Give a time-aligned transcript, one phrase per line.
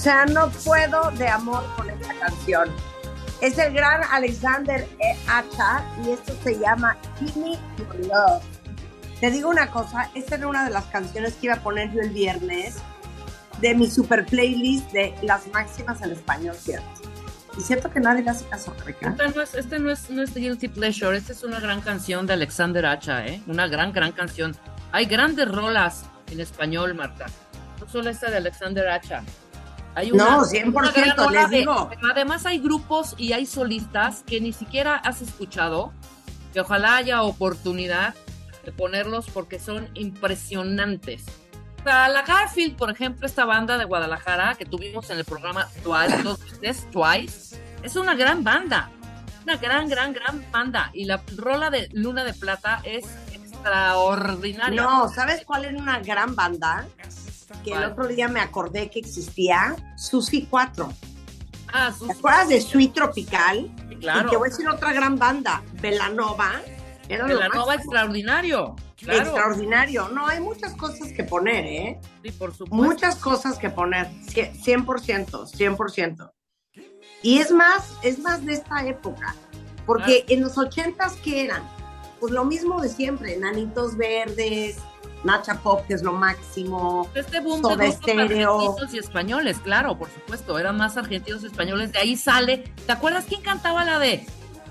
[0.08, 2.70] Sea, no puedo de amor con esta canción.
[3.42, 5.16] Es el gran Alexander E.
[5.26, 8.42] Acha y esto se llama Gimme Your Love.
[9.20, 12.00] Te digo una cosa, esta era una de las canciones que iba a poner yo
[12.00, 12.76] el viernes
[13.60, 16.86] de mi super playlist de las máximas en español, ¿cierto?
[17.58, 19.10] Y cierto que nadie le hace caso, Rebeca.
[19.10, 22.26] Este no es, este no es, no es Guilty Pleasure, esta es una gran canción
[22.26, 23.42] de Alexander Hacha, ¿eh?
[23.46, 24.56] Una gran, gran canción.
[24.90, 27.26] Hay grandes rolas en español, Marta.
[27.78, 29.22] No solo esta de Alexander Hacha.
[29.94, 31.88] Hay No, 100%, gran rola les de- digo.
[31.90, 35.92] pero además hay grupos y hay solistas que ni siquiera has escuchado,
[36.52, 38.14] que ojalá haya oportunidad
[38.64, 41.24] de ponerlos porque son impresionantes.
[41.84, 46.22] Sea, la Garfield, por ejemplo, esta banda de Guadalajara que tuvimos en el programa Twice,
[46.22, 48.90] dos veces, Twice, es una gran banda.
[49.44, 50.90] Una gran, gran, gran banda.
[50.92, 54.82] Y la rola de Luna de Plata es extraordinaria.
[54.82, 56.86] No, ¿sabes cuál era una gran banda?
[57.64, 60.92] Que el otro día me acordé que existía, Susi 4.
[61.72, 63.70] Ah, ¿Te sus- acuerdas de Sweet Tropical?
[63.88, 64.30] sí, Y claro.
[64.30, 66.60] te voy a decir otra gran banda, Velanova.
[67.08, 68.76] Era Velanova extraordinario.
[68.96, 69.20] Claro.
[69.20, 70.08] Extraordinario.
[70.08, 72.00] No, hay muchas cosas que poner, ¿eh?
[72.22, 72.74] Sí, por supuesto.
[72.74, 74.08] Muchas cosas que poner.
[74.26, 76.32] Cie- 100%, 100%.
[77.22, 79.34] Y es más, es más de esta época.
[79.86, 81.62] Porque en los ochentas, ¿qué eran?
[82.20, 83.36] Pues lo mismo de siempre.
[83.38, 84.76] Nanitos verdes,
[85.24, 87.08] Nacha Pop, que es lo máximo.
[87.14, 91.92] Este boom Soda de argentinos y españoles, claro, por supuesto, eran más argentinos y españoles,
[91.92, 92.58] de ahí sale.
[92.86, 94.26] ¿Te acuerdas quién cantaba la de?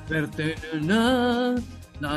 [0.08, 1.56] Pertenece- No,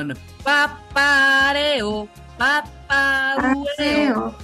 [0.05, 0.15] no.
[0.45, 2.09] Papareo,
[2.39, 4.35] papareo.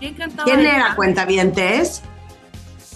[0.00, 0.44] ¿Quién cantaba?
[0.44, 2.02] ¿Quién era cuentavientes?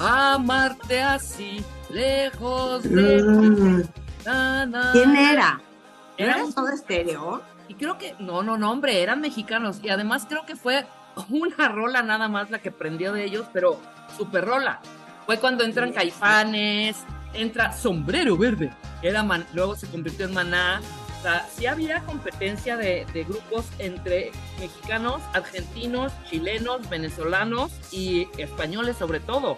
[0.01, 3.83] Amarte así, lejos de Mm,
[4.25, 4.93] na, na.
[4.93, 5.55] ¿Quién era?
[5.55, 7.43] ¿No Era era Soda Stereo?
[7.78, 9.78] Creo que, no, no, no, hombre, eran mexicanos.
[9.83, 10.87] Y además creo que fue
[11.31, 13.81] una rola nada más la que prendió de ellos, pero
[14.16, 14.81] super rola.
[15.27, 16.97] Fue cuando entran Caifanes,
[17.34, 18.71] entra Sombrero Verde,
[19.03, 20.81] era Man- luego se convirtió en Maná.
[21.19, 24.31] O sea, sí había competencia de, de grupos entre
[24.61, 29.56] mexicanos, argentinos, chilenos, venezolanos y españoles sobre todo.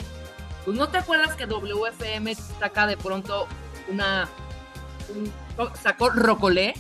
[0.64, 3.46] Pues no te acuerdas que WFM saca de pronto
[3.88, 4.26] una...
[5.14, 5.30] un-
[5.82, 6.74] sacó Rocolé,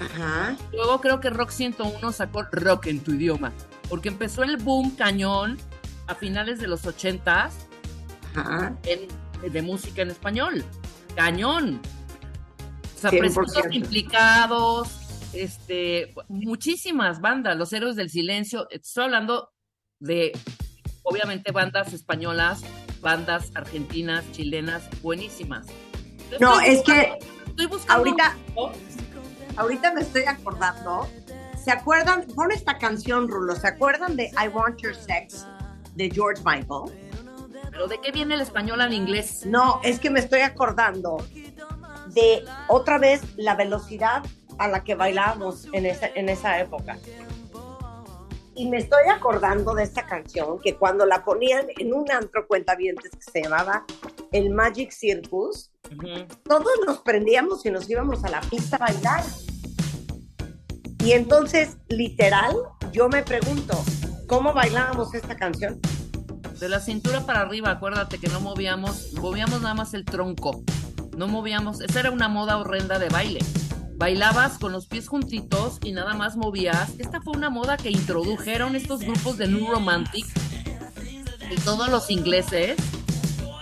[0.00, 0.56] Ajá.
[0.72, 3.52] Luego creo que Rock 101 sacó Rock en tu idioma,
[3.88, 5.58] porque empezó el boom cañón
[6.06, 7.50] a finales de los 80s
[8.34, 8.76] Ajá.
[8.84, 10.64] en, de música en español.
[11.14, 11.80] Cañón.
[12.96, 13.18] O sea, 100%.
[13.18, 14.88] presuntos implicados,
[15.32, 18.68] este, muchísimas bandas, Los Héroes del Silencio.
[18.70, 19.52] Estoy hablando
[20.00, 20.32] de,
[21.02, 22.62] obviamente, bandas españolas,
[23.00, 25.66] bandas argentinas, chilenas, buenísimas.
[26.40, 28.36] No, estoy es que estoy buscando ahorita-.
[29.56, 31.08] Ahorita me estoy acordando.
[31.62, 32.26] ¿Se acuerdan?
[32.34, 33.56] Pon esta canción, Rulo.
[33.56, 35.46] ¿Se acuerdan de I Want Your Sex
[35.94, 36.92] de George Michael?
[37.70, 39.46] Pero ¿de qué viene el español al inglés?
[39.46, 41.16] No, es que me estoy acordando
[42.08, 44.22] de otra vez la velocidad
[44.58, 46.98] a la que bailábamos en esa, en esa época.
[48.54, 53.10] Y me estoy acordando de esta canción que cuando la ponían en un antro cuentavientes
[53.10, 53.84] que se llamaba
[54.30, 55.72] el Magic Circus,
[56.44, 59.24] Todos nos prendíamos y nos íbamos a la pista a bailar.
[61.04, 62.56] Y entonces, literal,
[62.92, 63.82] yo me pregunto,
[64.26, 65.80] ¿cómo bailábamos esta canción?
[66.58, 70.62] De la cintura para arriba, acuérdate que no movíamos, movíamos nada más el tronco.
[71.16, 73.40] No movíamos, esa era una moda horrenda de baile.
[73.96, 76.90] bailabas con los pies juntitos y nada más movías.
[76.98, 80.26] Esta fue una moda que introdujeron estos grupos de New Romantic
[81.50, 82.76] y todos los ingleses,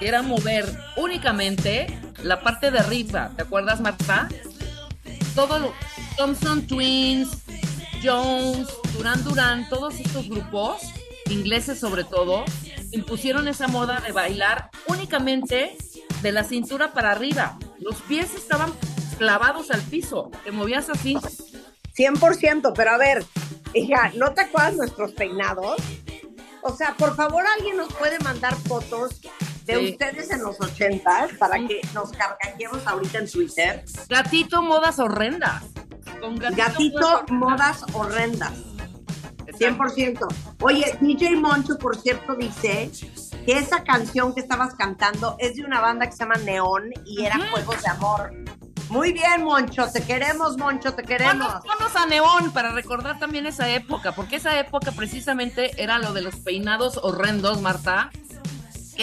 [0.07, 0.67] era mover
[0.97, 1.87] únicamente
[2.23, 3.31] la parte de arriba.
[3.37, 4.29] ¿Te acuerdas, Marta?
[5.35, 5.75] Todo lo,
[6.17, 7.29] Thompson Twins,
[8.03, 10.83] Jones, Duran Duran, todos estos grupos,
[11.31, 12.45] ingleses sobre todo,
[12.93, 15.77] impusieron esa moda de bailar únicamente
[16.21, 17.59] de la cintura para arriba.
[17.81, 18.73] Los pies estaban
[19.19, 21.17] clavados al piso, te movías así.
[21.97, 23.25] 100%, pero a ver,
[23.75, 25.77] hija, ¿no te acuerdas nuestros peinados?
[26.63, 29.21] O sea, por favor, alguien nos puede mandar fotos
[29.65, 29.91] de Sí.
[29.93, 33.85] ustedes en los 80 para que nos cargañemos ahorita en Twitter.
[34.09, 35.63] Gatito, modas horrendas.
[36.21, 38.53] Con gatito, Gatito, modas horrendas.
[38.53, 38.73] horrendas.
[39.59, 40.27] 100%.
[40.61, 42.91] Oye, DJ Moncho, por cierto, dice
[43.45, 47.25] que esa canción que estabas cantando es de una banda que se llama Neón y
[47.25, 47.47] era Ujú.
[47.53, 48.33] Juegos de Amor.
[48.89, 51.47] Muy bien, Moncho, te queremos, Moncho, te queremos.
[51.47, 56.13] Ponnos, ponnos a Neón para recordar también esa época, porque esa época precisamente era lo
[56.13, 58.11] de los peinados horrendos, Marta,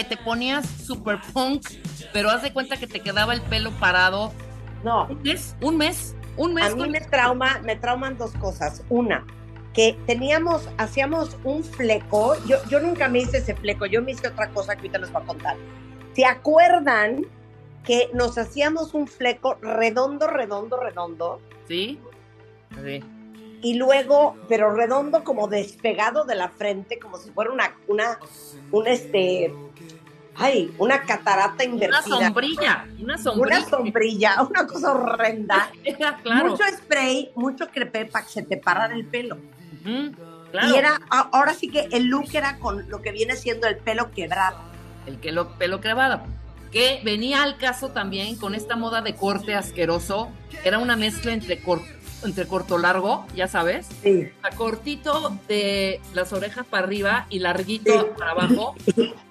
[0.00, 1.66] que te ponías super punk,
[2.12, 4.32] pero haz de cuenta que te quedaba el pelo parado
[4.82, 6.64] No, un mes, un mes, un mes.
[6.64, 8.82] a mí con- me trauma, me trauman dos cosas.
[8.88, 9.26] Una,
[9.74, 12.34] que teníamos, hacíamos un fleco.
[12.46, 15.12] Yo, yo nunca me hice ese fleco, yo me hice otra cosa que ahorita les
[15.12, 15.56] voy a contar.
[16.14, 17.26] ¿Se acuerdan
[17.84, 21.40] que nos hacíamos un fleco redondo, redondo, redondo?
[21.68, 21.98] ¿Sí?
[22.82, 23.04] Sí.
[23.62, 28.18] y luego, pero redondo como despegado de la frente, como si fuera una, una,
[28.72, 29.52] un este,
[30.40, 32.02] ay, una catarata Una invertida.
[32.02, 33.58] sombrilla, una sombrilla.
[33.58, 35.70] Una sombrilla, una cosa horrenda.
[36.22, 36.50] Claro.
[36.50, 39.36] Mucho spray, mucho crepé para que se te parara el pelo.
[40.50, 40.68] Claro.
[40.68, 44.10] Y era, ahora sí que el look era con lo que viene siendo el pelo
[44.10, 44.58] quebrado.
[45.06, 46.22] el que lo, pelo clavado.
[46.72, 50.30] Que venía al caso también con esta moda de corte asqueroso.
[50.64, 51.82] Era una mezcla entre, cor-
[52.22, 54.30] entre corto largo, ya sabes, Sí.
[54.42, 58.06] a cortito de las orejas para arriba y larguito Sí.
[58.18, 58.74] para abajo.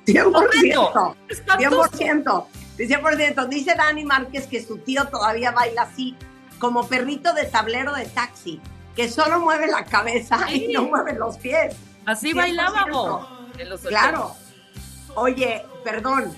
[0.06, 1.16] 100%.
[1.28, 1.90] Espantoso.
[1.98, 2.48] 100%.
[2.78, 3.46] 100%.
[3.48, 6.16] Dice Dani Márquez que su tío todavía baila así,
[6.60, 8.60] como perrito de tablero de taxi,
[8.96, 10.66] que solo mueve la cabeza Sí.
[10.70, 11.76] y no mueve los pies.
[12.06, 12.36] Así 100%.
[12.36, 13.28] bailábamos.
[13.58, 14.32] en los Claro.
[15.16, 16.34] Oye, perdón.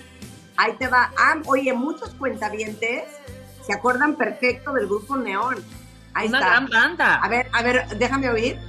[0.57, 1.11] Ahí te va.
[1.17, 3.03] Ah, oye, muchos cuentavientes
[3.65, 5.63] se acuerdan perfecto del grupo Neón.
[6.13, 6.49] Ahí Una está.
[6.51, 7.15] gran banda.
[7.15, 8.59] A ver, a ver, déjame oír.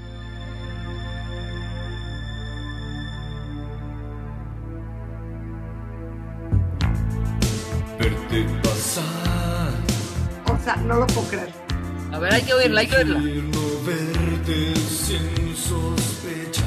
[7.99, 9.73] Verte pasar,
[10.53, 11.53] O sea, no lo puedo creer.
[12.13, 13.19] A ver, hay que oírla, hay que oírla.
[13.87, 16.62] verte sin sospechar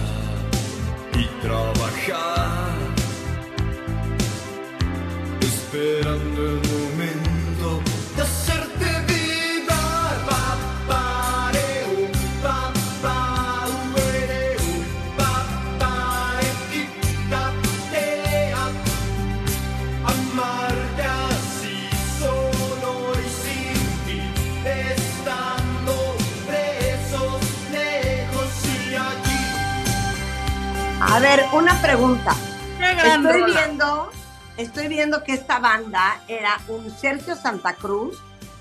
[31.56, 32.36] una pregunta.
[32.80, 34.12] Estoy viendo,
[34.58, 38.18] estoy viendo que esta banda era un Sergio Santa Cruz,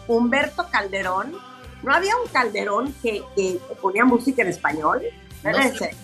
[0.06, 1.36] Humberto Calderón.
[1.82, 5.02] ¿No había un Calderón que, que ponía música en español?
[5.42, 5.96] No sé.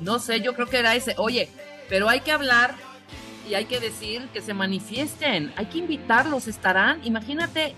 [0.00, 1.14] No sé, yo creo que era ese.
[1.16, 1.48] Oye,
[1.88, 2.74] pero hay que hablar
[3.48, 5.54] y hay que decir que se manifiesten.
[5.56, 7.00] Hay que invitarlos, estarán.
[7.04, 7.74] Imagínate,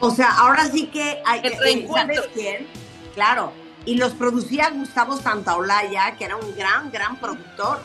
[0.00, 2.16] O sea, ahora sí que hay, reencuentro.
[2.16, 2.66] ¿sabes quién?
[3.14, 3.52] Claro.
[3.86, 7.80] Y los producía Gustavo Santaolalla, que era un gran, gran productor.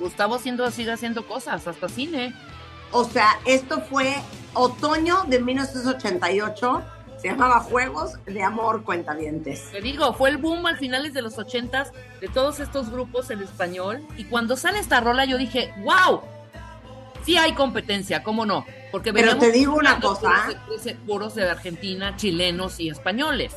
[0.00, 2.34] Gustavo siendo, sigue haciendo cosas, hasta cine.
[2.90, 4.14] O sea, esto fue
[4.54, 6.82] otoño de 1988.
[7.20, 9.70] Se llamaba Juegos de Amor Cuentavientes.
[9.70, 13.40] Te digo, fue el boom al finales de los ochentas de todos estos grupos en
[13.42, 14.04] español.
[14.16, 16.20] Y cuando sale esta rola, yo dije, wow,
[17.24, 18.66] sí hay competencia, ¿cómo no?
[18.90, 20.48] Porque Pero te digo una cosa.
[20.66, 23.54] puros de- puros de Argentina, chilenos y españoles.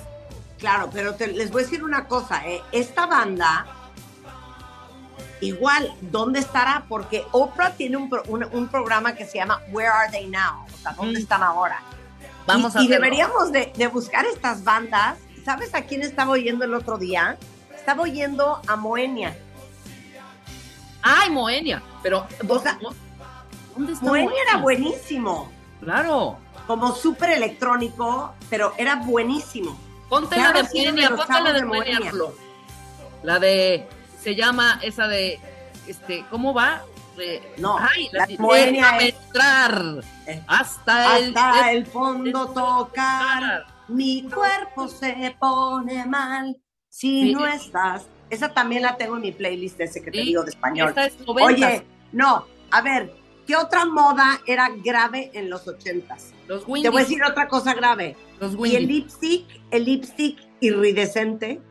[0.66, 2.42] Claro, pero te- les voy a decir una cosa.
[2.48, 3.68] eh, Esta banda,
[5.40, 6.86] igual, ¿dónde estará?
[6.90, 10.66] Porque Oprah tiene un, pro- un- un programa que se llama Where Are They Now?
[10.66, 11.22] O sea, ¿dónde Mm.
[11.22, 11.84] están ahora?
[12.48, 15.20] Vamos y, a y deberíamos de, de buscar estas bandas.
[15.46, 17.38] ¿Sabes a quién estaba oyendo el otro día?
[17.76, 19.38] Estaba oyendo a Moenia.
[21.04, 21.84] ¡Ay, Moenia!
[22.02, 22.80] Pero, O sea,
[23.76, 26.40] ¿dónde está Moenia era buenísimo, Claro.
[26.66, 29.85] como súper electrónico, pero era buenísimo.
[30.10, 32.12] Ponte ¿Qué la de Moenia, ponte la de Moenia.
[33.24, 33.88] La de,
[34.22, 35.40] se llama esa de,
[35.88, 36.84] este, ¿cómo va?
[37.18, 39.82] Eh, No, ay, la la Moenia es- entrar
[40.28, 46.58] Eh, hasta, el, Hasta el- el fondo tocar, mi cuerpo se pone mal
[46.90, 47.34] si Sí.
[47.34, 48.08] no estás.
[48.30, 50.90] Esa también la tengo en mi playlist ese que te Sí, digo de español.
[50.90, 51.54] Esta es noventas.
[51.54, 53.14] Oye, no, a ver,
[53.46, 56.32] ¿qué otra moda era grave en los ochentas?
[56.48, 58.16] Los Te voy a decir otra cosa grave.
[58.40, 61.62] Los Y el lipstick, el lipstick iridescente,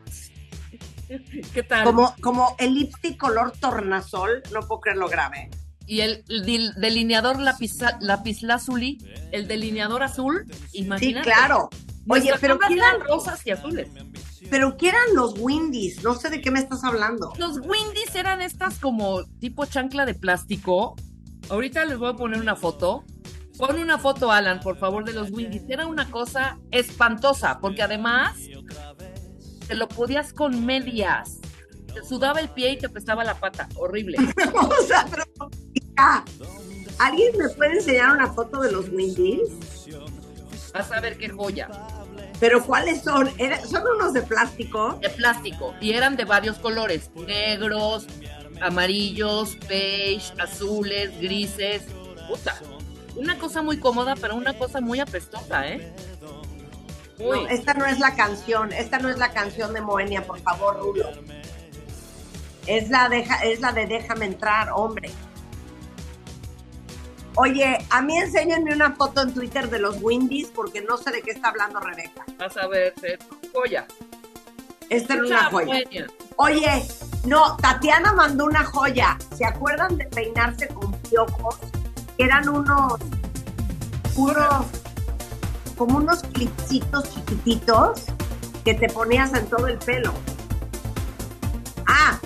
[1.53, 1.83] ¿Qué tal?
[1.83, 5.49] como, como el lipstick color tornasol, no puedo creerlo grave.
[5.87, 8.97] Y el, dil- delineador lapislázuli,
[9.31, 11.29] el delineador azul, Sí, imagínate.
[11.29, 11.69] claro.
[12.07, 13.89] Oye, pero ¿qué eran eran, rosas y azules.
[14.49, 16.03] pero ¿qué eran los Windies?
[16.03, 17.33] No sé de qué me estás hablando.
[17.37, 20.95] Los Windies eran estas como tipo chancla de plástico.
[21.49, 23.03] Ahorita les voy a poner una foto.
[23.57, 25.63] Pon una foto, Alan, por favor, de los Windies.
[25.69, 28.37] Era una cosa espantosa, porque además
[29.67, 31.39] te lo podías con medias.
[31.93, 33.69] Te sudaba el pie y te prestaba la pata.
[33.75, 34.17] Horrible.
[34.53, 35.23] o sea, pero,
[35.73, 36.25] hija,
[36.99, 39.49] ¿alguien me puede enseñar una foto de los Windies?
[40.73, 41.69] Vas a ver qué joya.
[42.41, 43.29] Pero ¿cuáles son?
[43.65, 44.99] ¿Son unos de plástico?
[45.01, 45.73] De plástico.
[45.79, 47.09] Y eran de varios colores.
[47.15, 48.05] Negros,
[48.61, 51.83] amarillos, beige, azules, grises.
[52.27, 52.59] Puta.
[53.15, 55.93] Una cosa muy cómoda, pero una cosa muy apestosa, ¿eh?
[57.17, 57.25] Uy.
[57.43, 60.77] No, esta no es la canción, esta no es la canción de Moenia, por favor,
[60.79, 61.09] Rulo.
[62.67, 65.11] Es la, deja, es la de Déjame entrar, hombre.
[67.35, 71.21] Oye, a mí enséñenme una foto en Twitter de los Windies porque no sé de
[71.21, 72.25] qué está hablando Rebeca.
[72.37, 73.19] Vas a ver, se-
[73.53, 73.85] joya.
[74.89, 75.65] Esta era una joya.
[75.65, 76.07] Moenia.
[76.37, 76.85] Oye,
[77.25, 79.17] no, Tatiana mandó una joya.
[79.35, 81.57] ¿Se acuerdan de peinarse con piojos?
[82.17, 82.93] Eran unos,
[84.15, 84.65] unos,
[85.77, 88.03] como unos clipsitos chiquititos
[88.63, 90.13] que te ponías en todo el pelo.
[91.87, 92.17] Ah,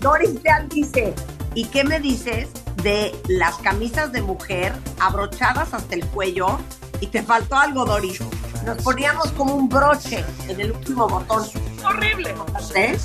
[0.00, 1.14] Doris Leal dice,
[1.54, 2.48] ¿y qué me dices
[2.82, 6.58] de las camisas de mujer abrochadas hasta el cuello?
[7.00, 8.20] Y te faltó algo, Doris.
[8.64, 11.44] Nos poníamos como un broche en el último botón.
[11.84, 12.34] Horrible,
[12.74, 12.98] ¿Eh?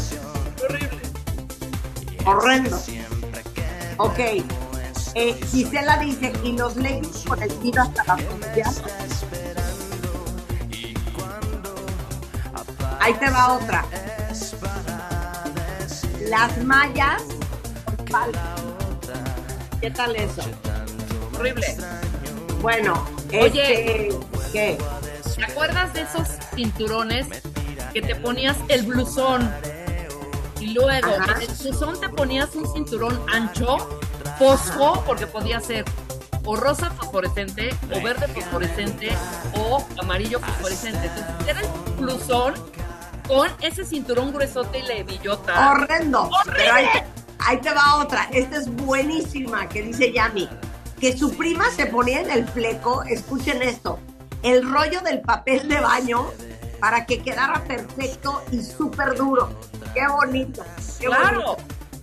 [0.64, 1.02] horrible.
[2.26, 2.80] Horrendo.
[3.98, 4.20] Ok.
[5.14, 8.72] Eh, Gisela dice, y los leggings con el tiro hasta la rodilla.
[13.00, 13.86] Ahí te va otra.
[16.30, 17.24] Las mallas
[18.10, 18.32] con.
[19.82, 20.44] ¿Qué tal eso?
[21.38, 21.76] Horrible.
[22.62, 24.08] Bueno, Oye.
[24.08, 24.20] este,
[24.54, 24.78] ¿qué?
[25.36, 27.28] ¿Te acuerdas de esos cinturones
[27.92, 29.52] que te ponías el blusón?
[30.60, 31.34] Y luego Ajá.
[31.38, 34.00] en el blusón te ponías un cinturón ancho,
[34.42, 35.86] fosfo, porque podía ser
[36.44, 39.12] o rosa fosforescente, o verde fosforescente,
[39.56, 41.06] o amarillo fosforescente.
[41.08, 41.68] Entonces era el
[42.00, 42.54] blusón
[43.28, 45.72] con ese cinturón gruesote y la hebillota.
[45.72, 46.30] Horrendo.
[46.56, 47.04] Pero ahí te,
[47.40, 48.28] ahí te va otra.
[48.32, 50.50] Esta es buenísima, que dice Yami.
[51.00, 54.00] Que su prima se ponía en el fleco, escuchen esto,
[54.44, 56.26] el rollo del papel de baño
[56.80, 59.50] para que quedara perfecto y súper duro.
[59.94, 60.64] Qué bonito.
[61.00, 61.42] qué Claro.
[61.44, 61.58] bonito.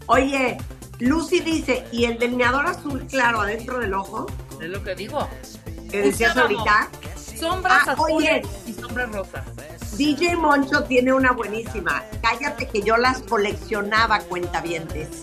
[0.06, 0.58] Oye,
[1.00, 4.26] Lucy dice, ¿y el delineador azul claro adentro del ojo?
[4.60, 5.28] Es lo que digo.
[5.90, 6.88] Que decías ahorita.
[7.38, 8.42] Sombras Ah, azules oye.
[8.66, 9.44] y sombras rosas.
[9.96, 12.02] DJ Moncho tiene una buenísima.
[12.20, 15.22] Cállate que yo las coleccionaba, cuentavientes.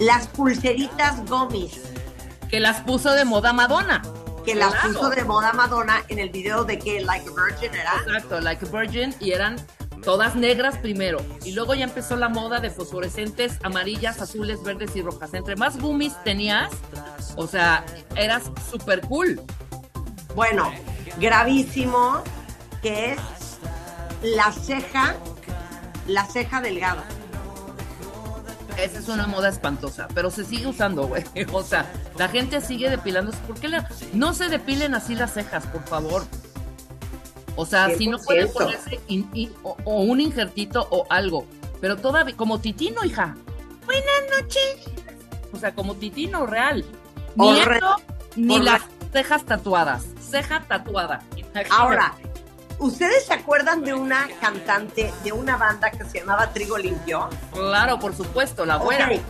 [0.00, 1.80] Las pulseritas gomis.
[2.50, 4.02] Que las puso de moda Madonna.
[4.44, 7.92] que las puso de moda Madonna en el video de que Like a Virgin era.
[8.04, 9.54] Exacto, like a virgin, y eran
[10.04, 11.18] todas negras primero.
[11.44, 15.34] Y luego ya empezó la moda de fosforescentes, amarillas, azules, verdes y rojas.
[15.34, 16.70] Entre más gummies tenías,
[17.36, 17.84] o sea,
[18.16, 19.40] eras súper cool.
[20.34, 20.70] Bueno,
[21.18, 22.22] gravísimo,
[22.82, 23.18] que es
[24.22, 25.14] la ceja,
[26.06, 27.04] la ceja delgada.
[28.78, 31.24] Esa es una moda espantosa, pero se sigue usando, güey.
[31.52, 33.38] O sea, la gente sigue depilándose.
[33.46, 36.24] ¿Por qué la- no se depilen así las cejas, por favor?
[37.56, 38.52] O sea, si no pueden 100%.
[38.52, 41.46] ponerse in- in- o, o un injertito o algo.
[41.80, 43.36] Pero todavía, como titino, hija.
[43.84, 44.76] Buenas noches.
[45.52, 46.84] O sea, como titino real.
[47.36, 48.82] Ni ni horre- las
[49.12, 50.04] cejas tatuadas.
[50.20, 51.22] Ceja tatuada.
[51.70, 52.14] Ahora,
[52.78, 57.28] ¿ustedes se acuerdan de una cantante de una banda que se llamaba Trigo Limpio?
[57.52, 59.06] Claro, por supuesto, la güera.
[59.12, 59.20] Ok,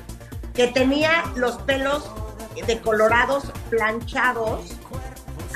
[0.54, 2.04] Que tenía los pelos
[2.66, 4.60] decolorados, planchados,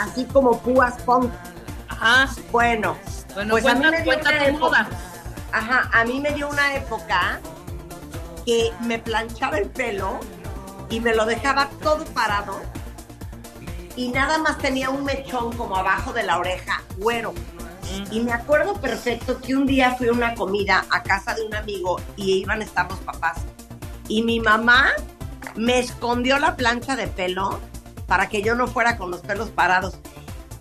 [0.00, 1.30] así como púas punk.
[2.00, 2.28] Ajá.
[2.52, 2.96] Bueno,
[3.34, 4.88] Bueno, pues a mí me dio una tu época- moda.
[5.52, 7.40] Ajá, a mí me dio una época
[8.44, 10.20] que me planchaba el pelo
[10.90, 12.60] y me lo dejaba todo parado
[13.96, 17.32] y nada más tenía un mechón como abajo de la oreja, güero.
[18.10, 21.54] Y me acuerdo perfecto que un día fui a una comida a casa de un
[21.54, 23.38] amigo y iban a estar los papás.
[24.08, 24.90] Y mi mamá
[25.54, 27.58] me escondió la plancha de pelo
[28.06, 29.94] para que yo no fuera con los pelos parados.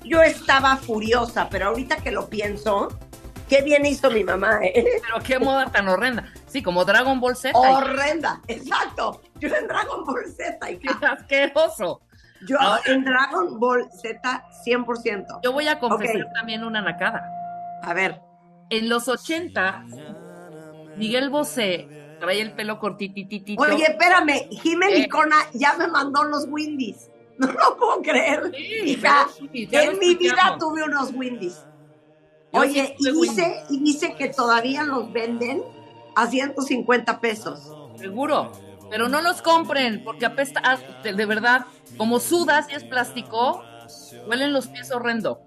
[0.06, 2.90] Yo estaba furiosa, pero ahorita que lo pienso,
[3.50, 5.02] qué bien hizo mi mamá, ¿eh?
[5.02, 6.26] Pero qué moda tan horrenda.
[6.48, 7.58] Sí, como Dragon Ball Z.
[7.58, 9.22] Horrenda, exacto.
[9.40, 11.12] Yo en Dragon Ball Z, Qué hija.
[11.20, 12.02] asqueroso.
[12.48, 15.40] Yo Ahora- en Dragon Ball Z, 100%.
[15.44, 16.34] Yo voy a confesar Ok.
[16.36, 17.24] también una nacada.
[17.82, 18.22] A ver,
[18.72, 19.86] En los 80,
[20.98, 21.88] Miguel Bosé
[22.20, 23.62] traía el pelo cortititito.
[23.62, 25.02] oye, espérame, Jiménez Eh.
[25.04, 27.12] Licona ya me mandó los Windies.
[27.38, 28.52] No lo puedo creer.
[28.56, 31.66] Sí, Hija, sí, en mi vida tuve unos Windies.
[32.54, 35.62] Yo Oye, sí y dice, y dice que todavía los venden
[36.16, 37.72] a 150 pesos.
[37.98, 38.52] Seguro.
[38.90, 41.66] Pero no los compren, porque apesta, ah, de verdad,
[41.98, 43.64] como sudas y es plástico,
[44.28, 45.42] huelen los pies horrendo.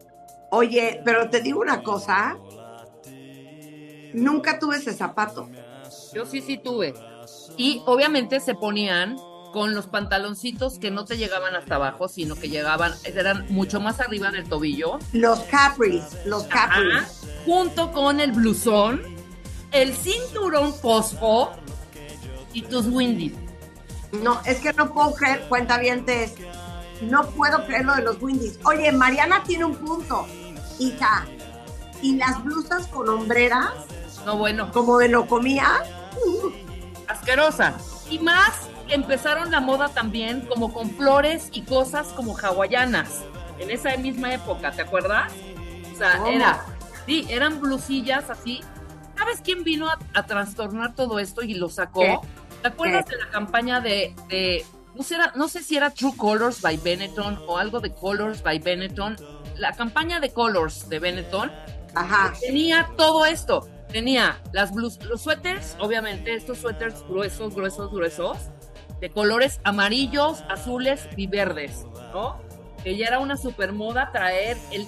[0.50, 2.36] Oye, pero te digo una cosa.
[4.12, 5.48] Nunca tuve ese zapato.
[6.12, 6.94] Yo sí, sí tuve.
[7.56, 9.16] Y obviamente se ponían
[9.52, 14.00] con los pantaloncitos que no te llegaban hasta abajo, sino que llegaban, eran mucho más
[14.00, 14.98] arriba del tobillo.
[15.12, 17.20] Los Capris, los Ajá, Capris.
[17.44, 19.02] junto con el blusón,
[19.72, 21.52] el cinturón fosfo
[22.52, 23.32] y tus windies.
[24.22, 25.78] No, es que no puedo creer, cuenta
[27.02, 28.58] No puedo creer lo de los Windies.
[28.64, 30.26] Oye, Mariana tiene un punto.
[30.78, 31.26] Hija,
[32.00, 33.70] ¿y las blusas con hombreras,
[34.24, 35.82] No, bueno, como de lo comía?
[37.06, 37.74] asquerosa.
[38.10, 43.22] Y más, empezaron la moda también como con flores y cosas como hawaianas.
[43.58, 45.32] En esa misma época, ¿te acuerdas?
[45.92, 46.28] O sea, ¿Cómo?
[46.28, 46.64] era,
[47.06, 48.60] sí, eran blusillas así.
[49.16, 52.00] ¿Sabes quién vino a, a trastornar todo esto y lo sacó?
[52.00, 52.18] ¿Qué?
[52.62, 53.16] ¿Te acuerdas ¿Qué?
[53.16, 54.64] de la campaña de, de-
[54.94, 58.42] no, sé, era- no sé si era True Colors by Benetton o algo de Colors
[58.42, 59.16] by Benetton?
[59.56, 61.50] La campaña de Colors de Benetton
[61.96, 62.32] Ajá.
[62.40, 63.68] tenía todo esto.
[63.88, 68.36] Tenía las blus, los suéteres, obviamente, estos suéteres gruesos, gruesos, gruesos,
[69.00, 72.38] de colores amarillos, azules y verdes, ¿no?
[72.82, 74.86] Que ya era una super moda traer el,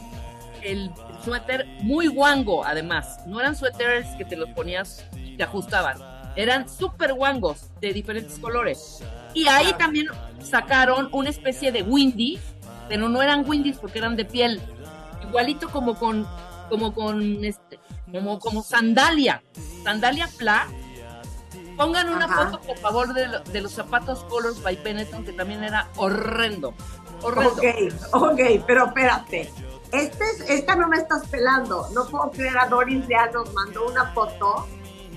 [0.62, 0.90] el
[1.24, 3.20] suéter muy guango, además.
[3.26, 5.04] No eran suéteres que te los ponías
[5.40, 5.96] te ajustaban.
[6.36, 9.02] Eran súper guangos de diferentes colores.
[9.34, 10.06] Y ahí también
[10.42, 12.38] sacaron una especie de windy,
[12.88, 14.60] pero no eran windies porque eran de piel.
[15.26, 16.26] Igualito como con,
[16.68, 17.78] como con este,
[18.12, 19.42] como, como sandalia,
[19.82, 20.68] sandalia flat.
[21.80, 22.44] Pongan una Ajá.
[22.50, 26.74] foto, por favor, de, lo- de los zapatos Colors by Benetton, que también era horrendo.
[27.22, 27.52] Horrendo.
[27.52, 27.64] Ok,
[28.32, 29.52] ok, pero espérate.
[29.92, 31.88] Este es- esta no me estás pelando.
[31.94, 34.66] No puedo creer a Doris Leal nos mandó una foto.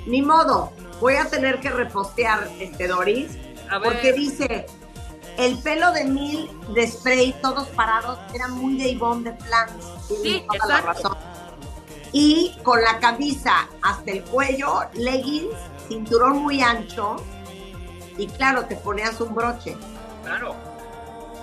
[0.06, 3.32] Ni modo, voy a tener que repostear este Doris.
[3.70, 3.94] A ver.
[3.94, 4.66] Porque dice,
[5.38, 9.74] el pelo de Mil de spray, todos parados, era muy de Ivonne de Plans.
[10.08, 11.10] Tiene Sí, toda la exacto.
[11.10, 11.18] razón.
[12.12, 15.56] Y con la camisa hasta el cuello, leggings,
[15.88, 17.18] cinturón muy ancho.
[18.18, 19.76] Y claro, te ponías un broche.
[20.24, 20.56] Claro.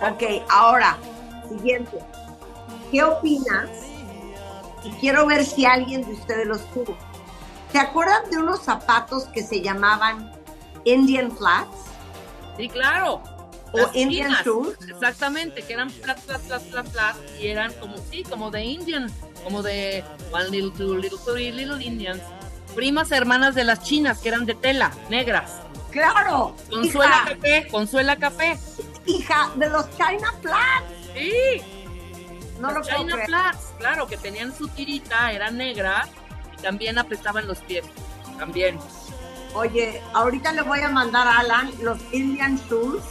[0.03, 0.99] Ok, ahora,
[1.49, 1.99] siguiente.
[2.91, 3.69] ¿Qué opinas?
[4.85, 6.97] Y quiero ver si alguien de ustedes los tuvo.
[7.73, 10.33] ¿Se acuerdan de unos zapatos que se llamaban
[10.85, 11.77] Indian Flats?
[12.57, 13.23] Sí, claro.
[13.73, 14.77] O Las Indian shoes.
[14.89, 19.13] Exactamente, que eran flat, flat, flat, flat, flat, y eran como, sí, como de Indian,
[19.45, 22.21] como de One Little, Two Little, Three Little Indians.
[22.75, 25.53] Primas hermanas de las chinas, que eran de tela, negras.
[25.91, 26.55] Claro.
[26.71, 28.59] Consuela Hija, Café, Consuela Café.
[29.07, 30.85] hija, de los China Flats.
[31.15, 31.63] Sí,
[32.61, 33.17] No lo las puedo China.
[33.27, 36.07] Flats, claro, que tenían su tirita, era negra,
[36.57, 37.85] y también apretaban los pies,
[38.39, 38.79] también.
[39.55, 43.03] Oye, ahorita le voy a mandar a Alan los Indian Shoes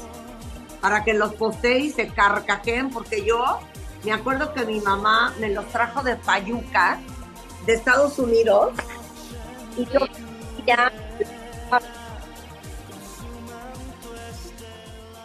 [0.79, 3.59] para que los postee y se carcajeen, porque yo
[4.05, 6.97] me acuerdo que mi mamá me los trajo de Fayuca,
[7.65, 8.71] de Estados Unidos,
[9.79, 9.99] y yo
[10.65, 10.91] ya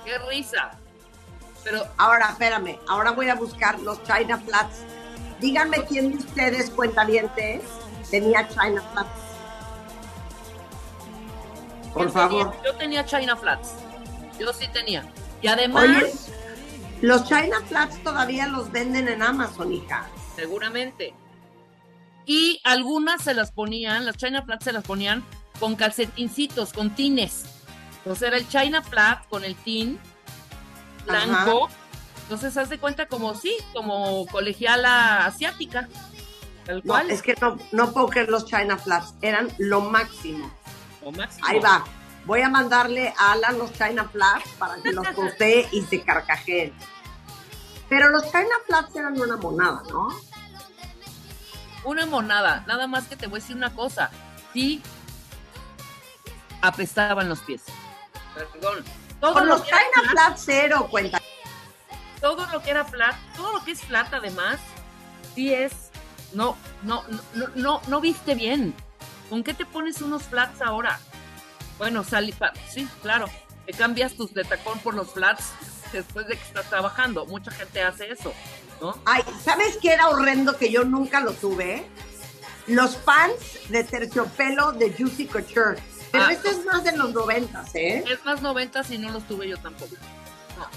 [0.05, 0.73] ¡Qué risa!
[1.63, 4.81] Pero Ahora, espérame, ahora voy a buscar los China Flats.
[5.41, 7.63] Díganme quién de ustedes, cuentavientes,
[8.11, 9.11] tenía China Flats.
[11.95, 12.51] Por favor.
[12.51, 13.73] tenía- yo tenía China Flats.
[14.39, 15.05] Yo sí tenía.
[15.41, 16.13] Y además, Oye,
[17.01, 20.07] los China Flats todavía los venden en Amazon, hija.
[20.37, 21.15] seguramente.
[22.27, 25.25] Y algunas se las ponían, las China Flats se las ponían
[25.61, 27.45] con calcetincitos, con tines.
[27.99, 29.99] Entonces era el China Flat con el tin
[31.07, 31.69] blanco.
[32.23, 35.89] Entonces haz de cuenta como sí, como colegiala asiática.
[36.65, 40.51] Tal No, es que no, no puedo creer los China Flats, eran lo máximo.
[41.43, 41.85] Ahí va.
[42.25, 46.73] Voy a mandarle a Alan los China Flats para que los postee y se carcajeen.
[47.91, 50.09] Pero los China Flats eran una monada, ¿no?
[51.85, 52.65] Una monada.
[52.67, 54.11] Nada más que te voy a decir una cosa.
[54.53, 54.83] Sí,
[56.63, 57.63] apestaban los pies.
[58.35, 58.85] Perdón.
[59.21, 61.21] todo Con lo los que era China flat, Cero, cuenta.
[62.21, 64.59] todo lo que era flat, todo lo que es flat además,
[65.35, 65.73] sí es,
[66.33, 68.75] no, no, no, no, no, no viste bien.
[69.31, 70.99] ¿Con qué te pones unos flats ahora?
[71.79, 73.27] Bueno, salí, pa- sí, claro,
[73.67, 75.53] te cambias tus de tacón por los flats
[75.93, 77.25] después de que estás trabajando.
[77.27, 78.33] Mucha gente hace eso,
[78.81, 78.97] ¿no?
[79.05, 81.87] Ay, ¿sabes qué era horrendo que yo nunca lo tuve?
[82.67, 85.79] Los pants de terciopelo de Juicy Couture.
[86.13, 86.33] Pero Ah.
[86.33, 88.05] esto es más de los noventas, ¿eh?
[88.09, 89.95] Es más 90 y no los tuve yo tampoco.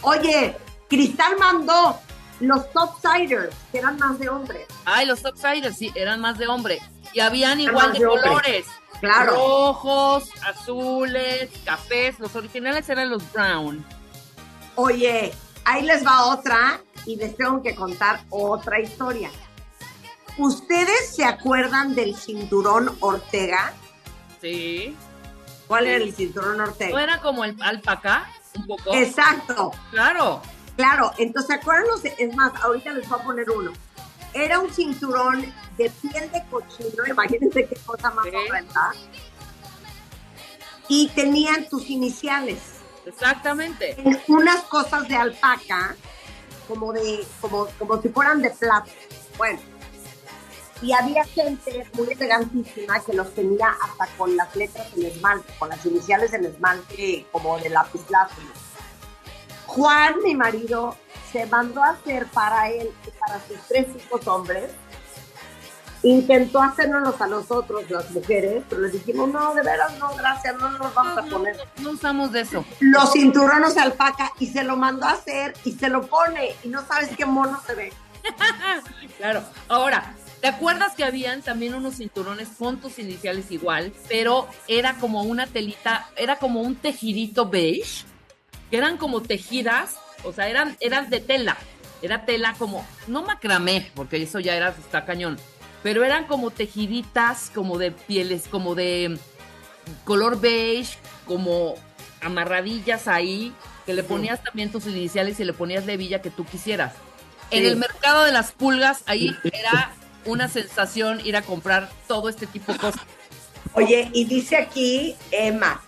[0.02, 0.58] Oye,
[0.90, 2.00] Cristal mandó
[2.40, 4.66] los Topsiders, que eran más de hombres.
[4.86, 6.80] Ay, los topsiders, sí, eran más de hombre.
[7.14, 8.22] Y habían Eran igual de de hombre.
[8.28, 8.66] colores.
[9.00, 9.34] Claro.
[9.36, 12.20] Rojos, azules, cafés.
[12.20, 13.86] Los originales eran los brown.
[14.76, 15.34] Oye,
[15.68, 19.30] ahí les va otra y les tengo que contar otra historia.
[20.38, 23.74] ¿Ustedes se acuerdan del cinturón Ortega?
[24.40, 24.96] Sí.
[25.68, 26.92] ¿Cuál era el cinturón Ortega?
[26.92, 28.30] ¿No era como el alpaca?
[28.56, 28.94] Un poco.
[28.94, 30.42] Exacto, Claro.
[30.76, 31.12] claro.
[31.18, 32.06] Entonces, ¿se acuerdan los?
[32.06, 33.72] Es más, ahorita les voy a poner uno.
[34.34, 35.42] Era un cinturón
[35.78, 38.32] de piel de cochino, imagínense qué cosa más Sí.
[38.36, 38.92] horrenda.
[40.88, 42.60] Y tenían tus iniciales.
[43.08, 43.96] Exactamente.
[44.00, 45.96] en unas cosas de alpaca,
[46.68, 48.92] como de, como, como si fueran de plata.
[49.38, 49.60] Bueno,
[50.82, 55.70] y había gente muy elegantísima que los tenía hasta con las letras en esmalte, con
[55.70, 58.02] las iniciales en esmalte, como de lápiz.
[59.66, 60.96] Juan, mi marido,
[61.32, 64.72] se mandó a hacer para él y para sus tres hijos hombres.
[66.04, 70.70] Intentó hacernos a nosotros, las mujeres, pero les dijimos, no, de veras, no, gracias, no
[70.72, 72.64] nos vamos a poner no, no usamos de eso.
[72.80, 76.68] los cinturones de alpaca y se lo mandó a hacer y se lo pone y
[76.70, 77.94] no sabes qué mono se ve.
[79.18, 79.42] Claro.
[79.68, 85.24] Ahora, ¿te acuerdas que habían también unos cinturones con tus iniciales igual, pero era como
[85.24, 88.06] una telita, era como un tejidito beige,
[88.70, 91.58] que eran como tejidas, o sea, eran, eran de tela,
[92.04, 95.40] era tela como, no macramé, porque eso ya era, está cañón,
[95.88, 99.18] pero eran como tejiditas, como de pieles, como de
[100.04, 101.76] color beige, como
[102.22, 103.54] amarradillas ahí,
[103.86, 106.92] que le ponías también tus iniciales y le ponías la hebilla que tú quisieras.
[107.52, 109.94] En el mercado de las pulgas, ahí era
[110.26, 113.04] una sensación ir a comprar todo este tipo de cosas.
[113.72, 115.82] Oye, y dice aquí Emma,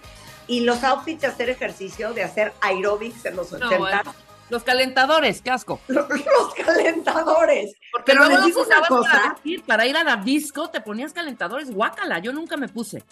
[0.48, 4.16] y los outfits de hacer ejercicio, de hacer aerobics en los 80, No, bueno,
[4.50, 5.80] los calentadores, qué asco.
[5.88, 7.74] los, los calentadores.
[7.92, 11.72] Porque Pero les digo una para, vestir, para ir a la disco, te ponías calentadores,
[11.72, 13.04] guácala, yo nunca me puse.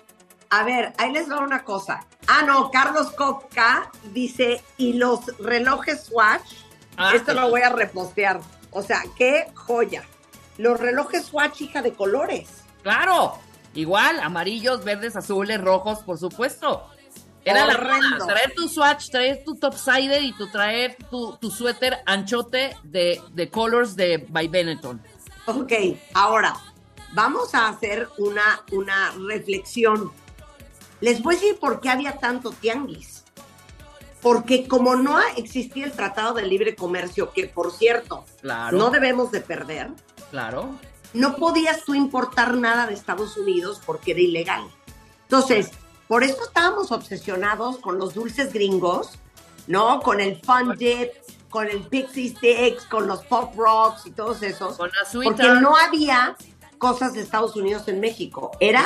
[0.49, 2.05] a ver, ahí les va una cosa.
[2.27, 6.53] Ah, no, Carlos Kopka dice, y los relojes Swatch,
[6.97, 8.39] Ah, esto lo voy a repostear.
[8.71, 10.03] O sea, qué joya.
[10.57, 12.63] Los relojes Swatch, hija de colores.
[12.81, 13.37] Claro,
[13.75, 16.89] igual, amarillos, verdes, azules, rojos, por supuesto.
[17.51, 18.09] Era la Horrendo.
[18.19, 23.21] moda, traer tu swatch, traer tu topsider y tu traer tu, tu suéter anchote de,
[23.31, 25.01] de colors de by Benetton.
[25.45, 25.71] Ok,
[26.13, 26.55] ahora
[27.13, 30.11] vamos a hacer una, una reflexión.
[30.99, 33.23] Les voy a decir por qué había tanto tianguis.
[34.21, 39.31] Porque como no existía el Tratado de Libre Comercio, que por cierto, Claro, no debemos
[39.31, 39.91] de perder,
[40.31, 40.71] claro.
[41.13, 44.63] no podías tú importar nada de Estados Unidos porque era ilegal.
[45.23, 45.71] Entonces,
[46.07, 49.19] por eso estábamos obsesionados con los dulces gringos,
[49.67, 50.01] ¿no?
[50.01, 51.09] Con el Fun Dip,
[51.49, 54.77] con el Pixie Sticks, con los Pop Rocks y todos esos.
[54.77, 56.35] Con la Porque no había
[56.77, 58.83] cosas de Estados Unidos en México, era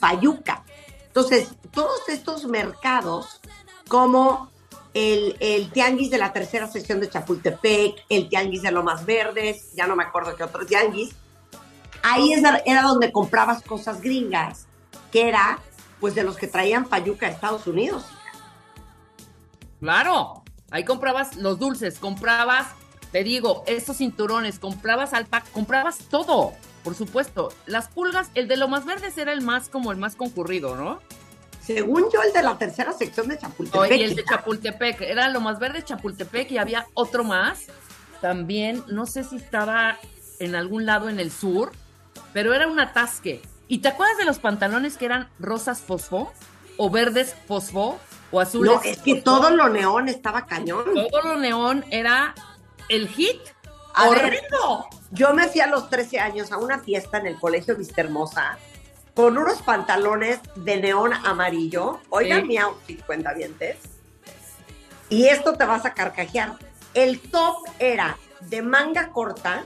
[0.00, 0.64] Fayuca.
[1.08, 3.40] Entonces, todos estos mercados,
[3.88, 4.50] como
[4.94, 9.86] el, el tianguis de la tercera sección de Chapultepec, el tianguis de Lomas Verdes, ya
[9.86, 11.14] no me acuerdo qué otro tianguis,
[12.02, 12.32] ahí
[12.64, 14.66] era donde comprabas cosas gringas,
[15.10, 15.58] que era
[16.02, 18.04] pues de los que traían Fayuca a Estados Unidos.
[19.78, 22.66] Claro, ahí comprabas los dulces, comprabas,
[23.12, 27.50] te digo, estos cinturones, comprabas alpaca, comprabas todo, por supuesto.
[27.66, 30.98] Las pulgas, el de lo más verdes era el más como el más concurrido, ¿no?
[31.60, 33.96] Según yo, el de la tercera sección de Oh, Chapultepec.
[33.96, 37.66] y el de Chapultepec, era lo más verde Chapultepec y había otro más.
[38.20, 39.98] También, no sé si estaba
[40.40, 41.70] en algún lado en el sur,
[42.32, 43.40] pero era un atasque.
[43.68, 46.32] ¿Y te acuerdas de los pantalones que eran rosas fosfo?
[46.76, 47.98] ¿O verdes fosfo?
[48.30, 48.72] ¿O azules?
[48.72, 50.84] No, es que todo lo neón estaba cañón.
[51.10, 52.34] Todo lo neón era
[52.88, 53.40] el hit.
[53.94, 54.08] A.
[55.10, 58.56] Yo me fui a los 13 años a una fiesta en el colegio Vista Hermosa
[59.14, 62.00] con unos pantalones de neón amarillo.
[62.08, 62.46] Oigan Sí.
[62.48, 63.76] mi outfit, cuentavientes.
[65.10, 66.54] Y esto te vas a carcajear.
[66.94, 69.64] El top era de manga corta,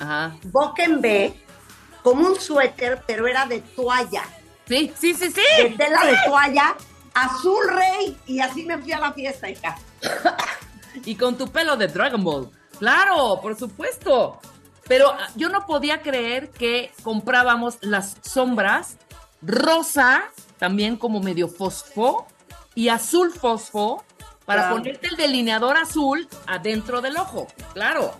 [0.00, 0.36] Ajá.
[0.44, 1.40] boca en B,
[2.02, 4.22] como un suéter, pero era de toalla.
[4.66, 5.62] Sí, sí, sí, sí.
[5.62, 6.76] De tela de toalla
[7.14, 9.76] azul rey y así me fui a la fiesta, hija.
[11.04, 12.50] y con tu pelo de Dragon Ball.
[12.78, 14.40] Claro, por supuesto.
[14.86, 18.96] Pero ah, yo no podía creer que comprábamos las sombras
[19.42, 20.24] rosa,
[20.58, 22.26] también como medio fosfo,
[22.74, 24.04] y azul fosfo,
[24.44, 24.76] para Claro.
[24.76, 27.46] ponerte el delineador azul adentro del ojo.
[27.72, 28.14] Claro.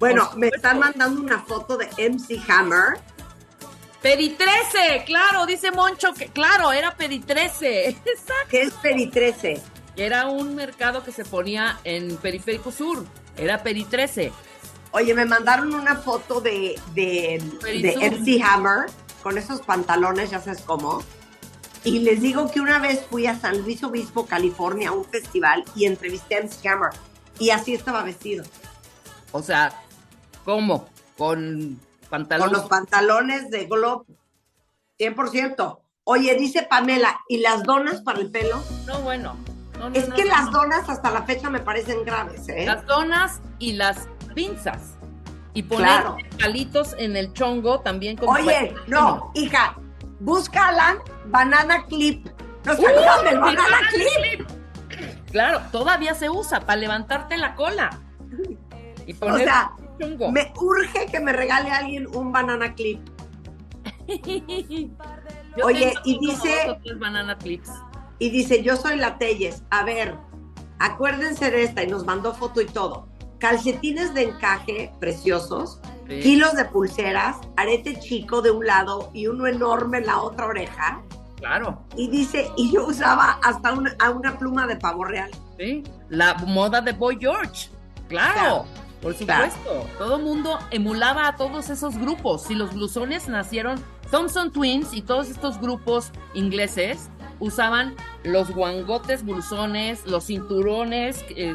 [0.00, 2.98] Bueno, me están mandando una foto de MC Hammer.
[4.00, 7.88] Pedi 13, claro, dice Moncho que, claro, era Pedi 13.
[7.88, 8.48] Exacto.
[8.48, 9.60] que es Peri 13.
[9.96, 13.04] Era un mercado que se ponía en Periférico Sur.
[13.36, 14.32] Era Pedi 13.
[14.92, 18.10] Oye, me mandaron una foto de, de, de.
[18.10, 18.86] MC Hammer
[19.22, 21.02] con esos pantalones, ya sabes cómo.
[21.84, 25.62] Y les digo que una vez fui a San Luis Obispo, California, a un festival
[25.76, 26.90] y entrevisté a MC Hammer.
[27.38, 28.44] Y así estaba vestido.
[29.32, 29.72] O sea,
[30.44, 30.88] ¿cómo?
[31.18, 32.52] Con Con pantalones.
[32.52, 34.06] los pantalones de Globo.
[34.98, 35.78] 100%.
[36.04, 38.62] Oye, dice Pamela, ¿y las donas para el pelo?
[38.86, 39.36] No, bueno.
[39.78, 40.50] No, no, Es no, que no, las no.
[40.52, 42.64] donas hasta la fecha me parecen graves, ¿eh?
[42.66, 44.94] Las donas y las pinzas.
[45.54, 46.16] Y poner Claro.
[46.38, 49.76] palitos en el chongo también como Oye, para- no, hija,
[50.20, 52.26] búscala Banana Clip.
[52.64, 54.48] ¿No se ¡Uy, acuerdan del el Banana banana Clip?
[55.30, 57.90] Claro, todavía se usa para levantarte la cola.
[59.06, 59.72] Y O sea,
[60.32, 63.00] me urge que me regale a alguien un Banana Clip.
[65.56, 67.70] Yo Oye, y dice- banana clips.
[68.18, 69.62] Y dice, yo soy la Telles.
[69.70, 70.14] A ver,
[70.78, 73.08] acuérdense de esta y nos mandó foto y todo.
[73.38, 76.20] Calcetines de encaje preciosos, Sí.
[76.20, 81.02] kilos de pulseras, arete chico de un lado y uno enorme en la otra oreja.
[81.36, 85.30] Claro, Y dice, y yo usaba hasta una, a una pluma de pavo real.
[85.58, 85.82] sí.
[86.10, 87.70] La moda de Boy George.
[88.08, 88.64] Claro, Claro.
[89.02, 89.50] Por Claro.
[89.50, 89.86] supuesto.
[89.98, 92.42] Todo mundo emulaba a todos esos grupos.
[92.44, 97.08] Si los blusones nacieron, Thompson Twins y todos estos grupos ingleses
[97.38, 101.54] usaban los guangotes blusones, los cinturones eh,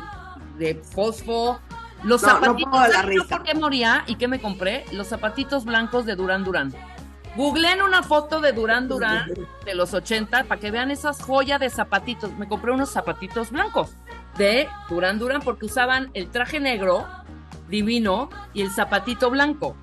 [0.57, 1.59] de fosfo,
[2.03, 2.71] los No, no zapatitos.
[2.71, 3.37] de la ¿Sabes yo risa.
[3.37, 4.85] por qué moría y qué me compré?
[4.91, 6.73] Los zapatitos blancos de Durán Durán.
[7.35, 9.29] Googleen una foto de Durán Durán
[9.65, 12.31] de los 80 para que vean esas joyas de zapatitos.
[12.37, 13.91] Me compré unos zapatitos blancos
[14.37, 17.05] de Durán Durán porque usaban el traje negro
[17.69, 19.75] divino y el zapatito blanco.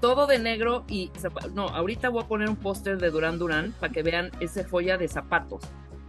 [0.00, 1.10] Todo de negro y
[1.54, 4.98] no, ahorita voy a poner un póster de Durán Durán para que vean esa joya
[4.98, 5.62] de zapatos.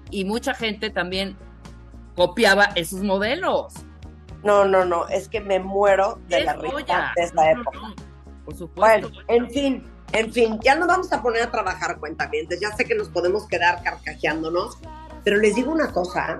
[0.09, 1.37] Y mucha gente también
[2.15, 3.73] copiaba esos modelos.
[4.43, 7.79] No, no, no, es que me muero de la risa de esa No, no, época.
[7.79, 7.95] no.
[8.45, 9.09] Por supuesto.
[9.09, 12.59] Bueno, en fin, en fin, ya nos vamos a poner a trabajar cuentavientes.
[12.59, 14.77] Ya sé que nos podemos quedar carcajeándonos,
[15.23, 16.39] pero les digo una cosa.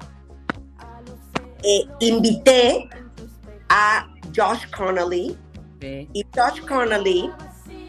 [1.64, 2.90] Eh, invité
[3.76, 5.36] a Josh Connolly
[5.82, 7.30] y Josh Connolly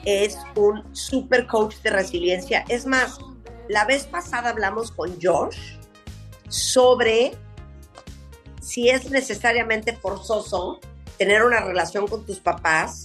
[0.07, 2.64] es un super coach de resiliencia.
[2.68, 3.18] Es más,
[3.68, 5.77] la vez pasada hablamos con Josh
[6.49, 7.37] sobre
[8.62, 10.81] si es necesariamente forzoso
[11.18, 13.05] tener una relación con tus papás,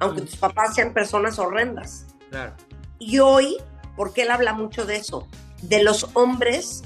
[0.00, 0.26] aunque Mm.
[0.26, 2.06] tus papás sean personas horrendas.
[2.28, 2.54] Claro.
[2.98, 3.56] Y hoy,
[3.96, 5.28] porque él habla mucho de eso,
[5.62, 6.82] de los hombres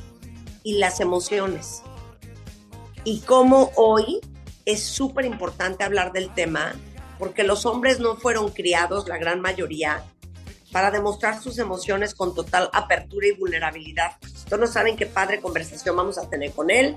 [0.63, 1.83] y las emociones.
[3.05, 4.21] Y cómo hoy
[4.65, 6.75] es súper importante hablar del tema,
[7.19, 10.05] porque los hombres no fueron criados, la gran mayoría,
[10.73, 14.17] para demostrar sus emociones con total apertura y vulnerabilidad.
[14.23, 16.97] Ustedes no saben qué padre conversación vamos a tener con él.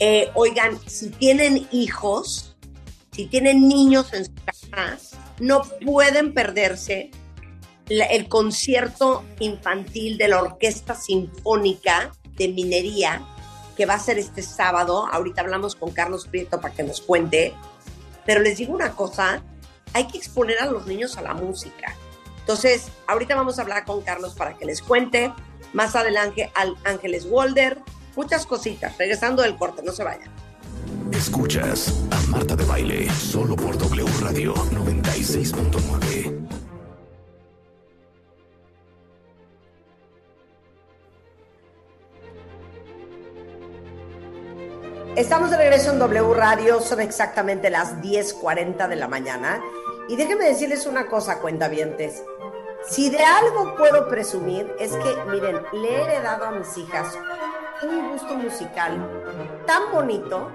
[0.00, 2.56] Eh, oigan, si tienen hijos,
[3.12, 4.98] si tienen niños en su casa,
[5.38, 7.10] no pueden perderse
[7.88, 13.24] el concierto infantil de la Orquesta Sinfónica de Minería,
[13.76, 15.06] que va a ser este sábado.
[15.10, 17.54] Ahorita hablamos con Carlos Prieto para que nos cuente.
[18.26, 19.42] Pero les digo una cosa,
[19.92, 21.94] hay que exponer a los niños a la música.
[22.40, 25.32] Entonces, ahorita vamos a hablar con Carlos para que les cuente.
[25.72, 27.78] Más adelante, al Ángeles Walder.
[28.16, 28.96] Muchas cositas.
[28.98, 30.30] Regresando del corte, no se vayan.
[31.12, 36.43] Escuchas a Marta de Baile solo por W Radio 96.9.
[45.16, 49.62] Estamos de regreso en W Radio, son exactamente las 10.40 de la mañana.
[50.08, 52.24] Y déjenme decirles una cosa, cuentavientes.
[52.88, 57.16] Si de algo puedo presumir es que, miren, le he heredado a mis hijas
[57.84, 58.98] un gusto musical
[59.66, 60.50] tan bonito,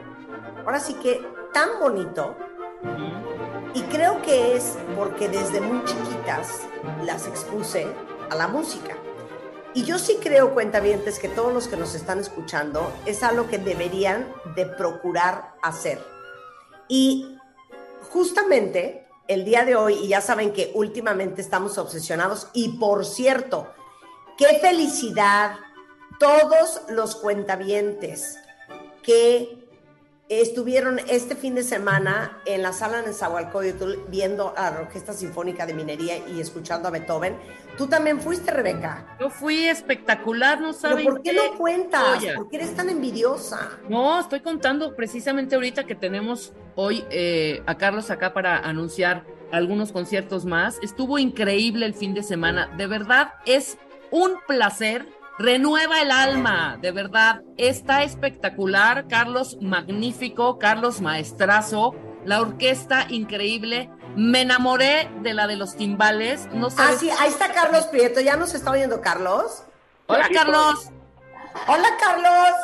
[0.66, 2.36] ahora sí que tan bonito,
[3.74, 6.64] y creo que es porque desde muy chiquitas
[7.06, 7.88] las expuse
[8.30, 8.99] a la música.
[9.74, 13.60] Y yo sí creo, cuentavientes, que todos los que nos están escuchando es algo que
[13.60, 16.00] deberían de procurar hacer.
[16.88, 17.38] Y
[18.10, 23.72] justamente el día de hoy, y ya saben que últimamente estamos obsesionados, y por cierto,
[24.40, 25.58] qué felicidad
[26.20, 28.40] todos los cuentavientes
[29.04, 29.59] que
[30.30, 35.66] estuvieron este fin de semana en la sala en Zahualcóyotl viendo a la Orquesta Sinfónica
[35.66, 37.36] de Minería y escuchando a Beethoven.
[37.78, 39.18] Tú también fuiste, Rebeca.
[39.20, 42.20] Yo fui espectacular, no ¿Pero saben por qué no cuentas?
[42.20, 42.36] joya.
[42.36, 43.80] ¿Por qué eres tan envidiosa?
[43.90, 49.92] No, estoy contando precisamente ahorita que tenemos hoy eh, a Carlos acá para anunciar algunos
[49.92, 50.78] conciertos más.
[50.84, 52.68] Estuvo increíble el fin de semana.
[52.78, 53.78] De verdad, es
[54.12, 55.08] un placer.
[55.40, 57.42] Renueva el alma, de verdad.
[57.58, 59.08] Está espectacular.
[59.08, 60.60] Carlos, magnífico.
[60.60, 61.96] Carlos, maestrazo.
[62.26, 63.90] La orquesta, increíble.
[64.18, 66.50] Me enamoré de la de los timbales.
[66.54, 67.00] No Ah, sabes.
[67.00, 68.20] sí, ahí está Carlos Prieto.
[68.20, 69.64] ¿Ya nos está oyendo Carlos?
[70.08, 70.92] Hola, Carlos.
[71.68, 72.56] Hola, Carlos.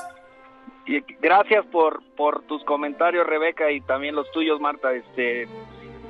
[0.86, 4.92] Y gracias por, por tus comentarios, Rebeca, y también los tuyos, Marta.
[4.94, 5.48] Este,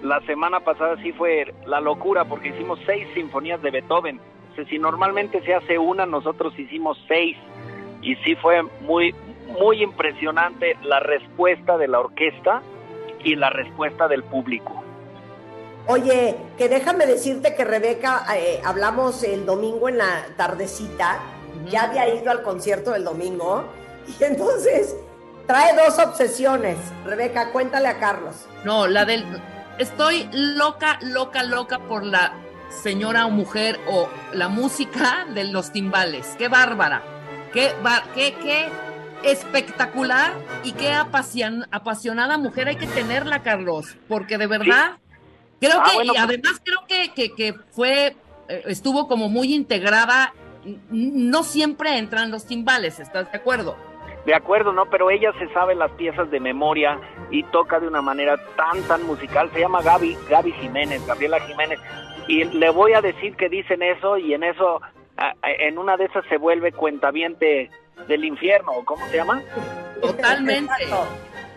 [0.02, 4.20] la semana pasada sí fue la locura porque hicimos seis sinfonías de Beethoven.
[4.70, 7.38] Si normalmente se hace una, nosotros hicimos seis.
[8.02, 9.14] Y sí fue muy,
[9.60, 12.62] muy impresionante la respuesta de la orquesta
[13.24, 14.84] y la respuesta del público.
[15.88, 21.20] Oye, que déjame decirte que Rebeca, eh, hablamos el domingo en la tardecita,
[21.70, 23.66] ya había ido al concierto del domingo,
[24.08, 24.96] y entonces
[25.46, 26.78] trae dos obsesiones.
[27.06, 28.48] Rebeca, cuéntale a Carlos.
[28.64, 29.24] No, la del.
[29.78, 32.34] Estoy loca, loca, loca por la
[32.70, 36.36] señora o mujer o la música de los timbales.
[36.38, 37.02] Qué bárbara.
[37.54, 37.74] Qué,
[38.14, 38.70] qué, qué
[39.24, 43.96] espectacular y qué apasion- apasionada mujer hay que tenerla, Carlos.
[44.08, 44.98] Porque de verdad,
[45.60, 48.16] creo Ah, que, bueno, y pues- además creo que, que, que fue,
[48.50, 50.34] eh, estuvo como muy integrada.
[50.90, 53.78] No siempre entran los timbales, ¿estás de acuerdo?
[54.26, 54.90] De acuerdo, ¿no?
[54.90, 57.00] Pero ella se sabe las piezas de memoria
[57.30, 59.52] y toca de una manera tan, tan musical.
[59.54, 61.80] Se llama Gaby, Gaby Jiménez, Gabriela Jiménez.
[62.28, 64.82] Y le voy a decir que dicen eso y en eso,
[65.44, 67.70] en una de esas se vuelve cuentaviente
[68.08, 69.42] del infierno, ¿o ¿cómo se llama?
[70.02, 70.74] Totalmente.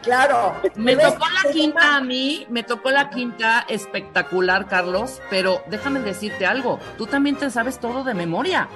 [0.02, 0.54] Claro.
[0.76, 6.46] Me tocó la quinta a mí, me tocó la quinta espectacular, Carlos, pero déjame decirte
[6.46, 8.68] algo, tú también te sabes todo de memoria.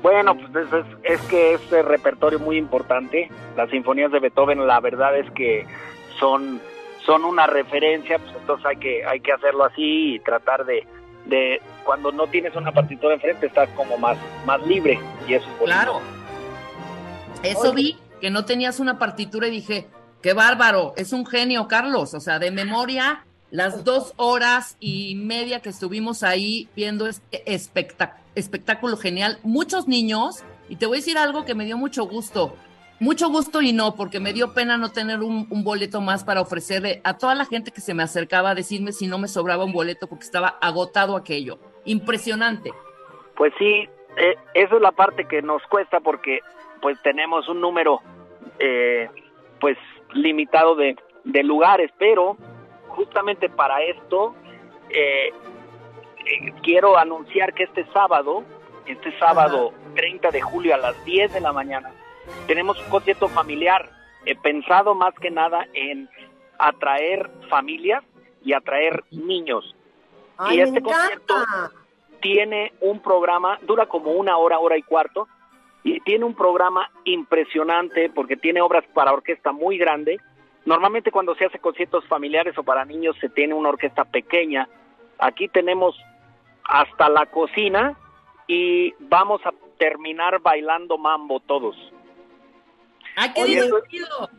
[0.00, 3.28] Bueno, pues es, es- es que es eh, repertorio muy importante.
[3.56, 5.66] Las sinfonías de Beethoven, la verdad es que
[6.20, 6.60] son,
[7.04, 10.86] son una referencia, pues entonces hay que, hay que hacerlo así y tratar de,
[11.28, 15.58] de, cuando no tienes una partitura enfrente, estás como más, más libre y eso es
[15.58, 15.64] bonito.
[15.66, 16.00] Claro.
[17.42, 17.74] Eso Oye.
[17.74, 19.86] vi, que no tenías una partitura y dije,
[20.22, 22.14] qué bárbaro, es un genio, Carlos.
[22.14, 28.14] O sea, de memoria, las dos horas y media que estuvimos ahí viendo este espectac-
[28.34, 32.56] espectáculo genial, muchos niños, y te voy a decir algo que me dio mucho gusto.
[33.00, 36.40] Mucho gusto y no, porque me dio pena no tener un, un boleto más para
[36.40, 39.64] ofrecerle a toda la gente que se me acercaba a decirme si no me sobraba
[39.64, 41.58] un boleto porque estaba agotado aquello.
[41.84, 42.72] Impresionante.
[43.36, 46.40] Pues sí, eh, esa es la parte que nos cuesta porque
[46.82, 48.00] pues tenemos un número
[48.58, 49.08] eh,
[49.60, 49.76] pues
[50.12, 52.36] limitado de, de lugares, pero
[52.88, 54.34] justamente para esto
[54.90, 58.42] eh, eh, quiero anunciar que este sábado,
[58.86, 61.92] este sábado 30 de julio a las 10 de la mañana,
[62.46, 63.90] tenemos un concierto familiar
[64.24, 66.08] eh, pensado más que nada en
[66.58, 68.04] atraer familias
[68.44, 69.74] y atraer niños.
[70.36, 71.34] Ay, y este concierto
[72.20, 75.28] tiene un programa, dura como una hora, hora y cuarto,
[75.84, 80.18] y tiene un programa impresionante porque tiene obras para orquesta muy grande.
[80.64, 84.68] Normalmente cuando se hace conciertos familiares o para niños se tiene una orquesta pequeña.
[85.18, 85.96] Aquí tenemos
[86.64, 87.96] hasta la cocina
[88.46, 91.76] y vamos a terminar bailando mambo todos.
[93.18, 94.30] ¡Ay, qué Oye, divertido!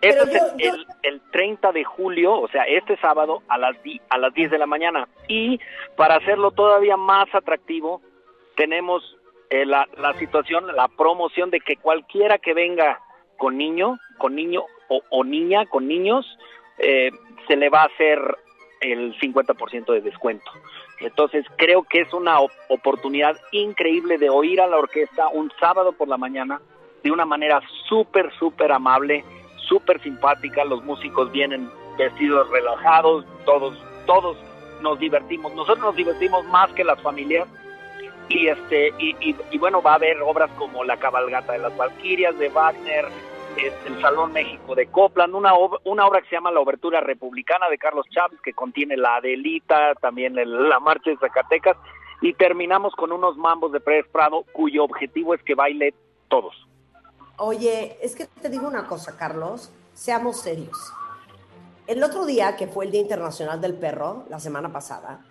[0.00, 3.42] Pero Eso es yo- el, yo- el- el 30 de julio, o sea, este sábado
[3.48, 5.08] a las, di- a las 10 de la mañana.
[5.26, 5.58] Y
[5.96, 8.00] para hacerlo todavía más atractivo,
[8.56, 9.16] tenemos
[9.50, 13.00] eh, la, la situación, la promoción de que cualquiera que venga
[13.36, 16.24] con niño, con niño o, o niña, con niños,
[16.78, 17.10] eh,
[17.48, 18.18] se le va a hacer
[18.80, 20.50] el 50% de descuento.
[21.00, 25.92] Entonces creo que es una op- oportunidad increíble de oír a la orquesta un sábado
[25.92, 26.60] por la mañana
[27.02, 29.24] de una manera súper, súper amable,
[29.68, 30.64] súper simpática.
[30.64, 33.76] Los músicos vienen vestidos relajados, todos,
[34.06, 34.36] todos
[34.82, 35.52] nos divertimos.
[35.54, 37.48] Nosotros nos divertimos más que las familias.
[38.28, 41.74] Y este y, y- y bueno, va a haber obras como La cabalgata de las
[41.76, 43.06] Valquirias de Wagner,
[43.56, 47.00] este, el Salón México de Copland, una, ob- una obra que se llama La Obertura
[47.00, 51.76] Republicana de Carlos Chávez, que contiene la Adelita, también el- la Marcha de Zacatecas,
[52.20, 55.94] y terminamos con unos mambos de Pérez Prado, cuyo objetivo es que baile
[56.28, 56.54] todos.
[57.40, 60.76] Oye, es que te digo una cosa, Carlos, seamos serios.
[61.86, 65.24] El otro día, que fue el Día Internacional del Perro, la semana pasada,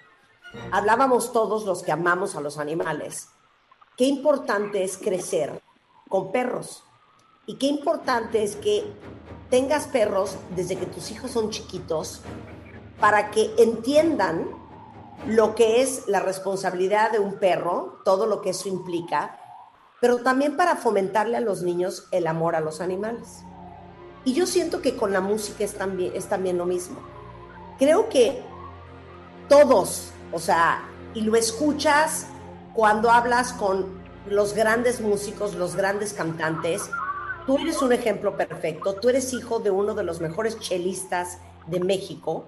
[0.72, 3.28] hablábamos todos los que amamos a los animales.
[3.98, 5.62] Qué importante es crecer
[6.08, 6.86] con perros.
[7.46, 8.86] Y qué importante es que
[9.50, 12.22] tengas perros desde que tus hijos son chiquitos
[13.02, 14.50] para que entiendan
[15.26, 19.40] lo que es la responsabilidad de un perro, todo lo que eso implica,
[20.00, 23.44] pero también para fomentarle a los niños el amor a los animales.
[24.26, 26.98] Y yo siento que con la música es también, es también lo mismo.
[27.80, 28.44] Creo que
[29.48, 30.84] todos, o sea,
[31.14, 32.28] y lo escuchas
[32.74, 33.86] cuando hablas con
[34.28, 36.90] los grandes músicos, los grandes cantantes,
[37.46, 41.80] tú eres un ejemplo perfecto, tú eres hijo de uno de los mejores chelistas de
[41.80, 42.46] México,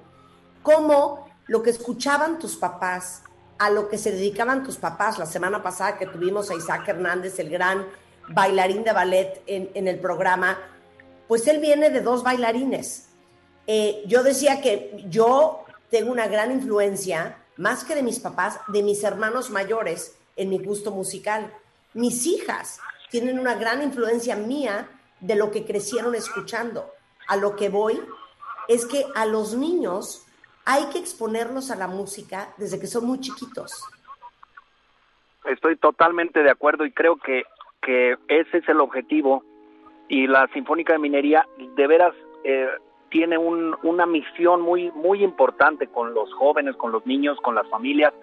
[0.62, 3.24] como lo que escuchaban tus papás,
[3.60, 5.20] a lo que se dedicaban tus papás.
[5.20, 7.86] La semana pasada que tuvimos a Isaac Hernández, el gran
[8.30, 10.58] bailarín de ballet en, el programa,
[11.28, 13.10] pues él viene de dos bailarines.
[13.68, 18.82] Eh, yo decía que yo tengo una gran influencia, más que de mis papás, de
[18.82, 21.54] mis hermanos mayores en mi gusto musical.
[21.94, 22.80] Mis hijas
[23.12, 24.90] tienen una gran influencia mía
[25.20, 26.94] de lo que crecieron escuchando.
[27.28, 28.00] A lo que voy
[28.70, 30.24] es que a los niños
[30.70, 33.90] hay que exponerlos a la música desde que son muy chiquitos.
[35.46, 37.42] Estoy totalmente de acuerdo y creo que,
[37.82, 39.44] que ese es el objetivo
[40.10, 42.14] y la Sinfónica de Minería de veras
[42.44, 42.68] eh,
[43.10, 48.14] tiene una misión muy, muy importante con los jóvenes, con los niños, con las familias.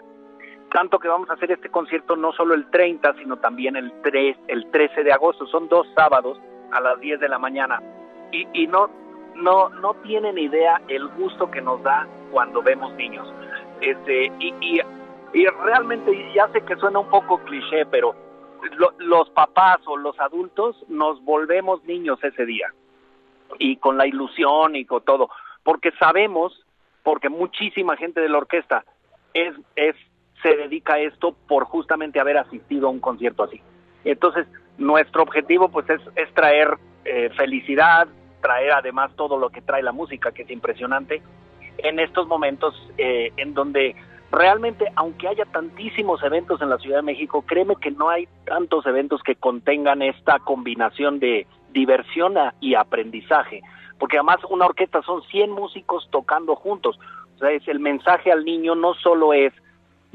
[0.73, 4.37] Tanto que vamos a hacer este concierto no solo el 30, sino también el, 3,
[4.47, 5.49] el 13 de agosto.
[5.49, 6.39] Son dos sábados
[6.71, 7.83] a las 10 de la mañana.
[8.31, 8.89] Y, y no,
[9.35, 13.33] no, no tienen idea el gusto que nos da cuando vemos niños.
[13.81, 14.81] Este, y, y,
[15.33, 18.15] y realmente, ya sé que suena un poco cliché, pero
[18.99, 22.73] los papás o los adultos nos volvemos niños ese día
[23.59, 25.31] y con la ilusión y con todo,
[25.63, 26.65] porque sabemos,
[27.03, 28.85] porque muchísima gente de la orquesta
[29.35, 29.95] es, es,
[30.43, 33.61] se dedica a esto por justamente haber asistido a un concierto así.
[34.05, 34.47] Entonces,
[34.79, 38.09] nuestro objetivo pues es, es traer eh, felicidad,
[38.41, 41.23] traer además todo lo que trae la música, que es impresionante,
[41.79, 43.97] en estos momentos eh, en donde
[44.31, 48.87] realmente, aunque haya tantísimos eventos en la Ciudad de México, créeme que no hay tantos
[48.87, 53.63] eventos que contengan esta combinación de diversión y aprendizaje,
[53.99, 56.99] porque además una orquesta son 100 músicos tocando juntos.
[57.37, 59.53] O sea, es el mensaje al niño no solo es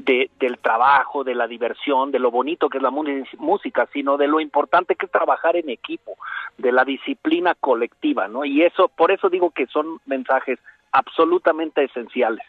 [0.04, 4.26] de, del trabajo, de la diversión, de lo bonito que es la música, sino de
[4.26, 6.16] lo importante que es trabajar en equipo,
[6.58, 8.44] de la disciplina colectiva, ¿no?
[8.44, 10.58] Y eso, por eso digo que son mensajes
[10.92, 12.44] absolutamente esenciales.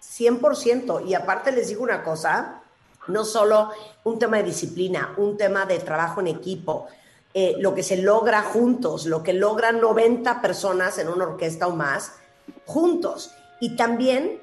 [0.00, 1.06] 100%.
[1.06, 2.62] Y aparte les digo una cosa,
[3.08, 3.70] no solo
[4.04, 6.88] un tema de disciplina, un tema de trabajo en equipo,
[7.34, 11.74] eh, lo que se logra juntos, lo que logran 90 personas en una orquesta o
[11.74, 12.20] más,
[12.66, 13.34] juntos.
[13.60, 14.40] Y también,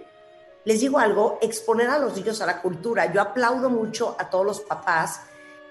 [0.66, 3.12] les digo algo, exponer a los niños a la cultura.
[3.12, 5.22] Yo aplaudo mucho a todos los papás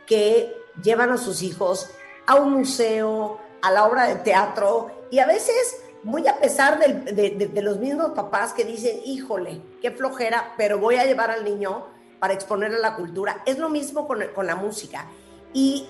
[0.07, 1.91] que llevan a sus hijos
[2.26, 7.62] a un museo, a la obra de teatro, y a veces muy a pesar de,
[7.62, 11.86] los mismos papás que dicen, híjole, qué flojera, pero voy a llevar al niño
[12.20, 13.43] para exponerle la cultura.
[13.47, 15.07] Es lo mismo con, con la música.
[15.53, 15.89] Y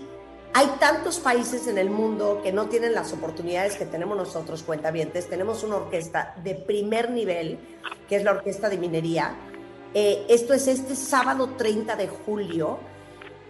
[0.55, 5.29] hay tantos países en el mundo que no tienen las oportunidades que tenemos nosotros, cuentavientes.
[5.29, 7.59] Tenemos una orquesta de primer nivel,
[8.09, 9.35] que es la Orquesta de Minería.
[9.95, 12.79] Eh, esto es este sábado 30 de julio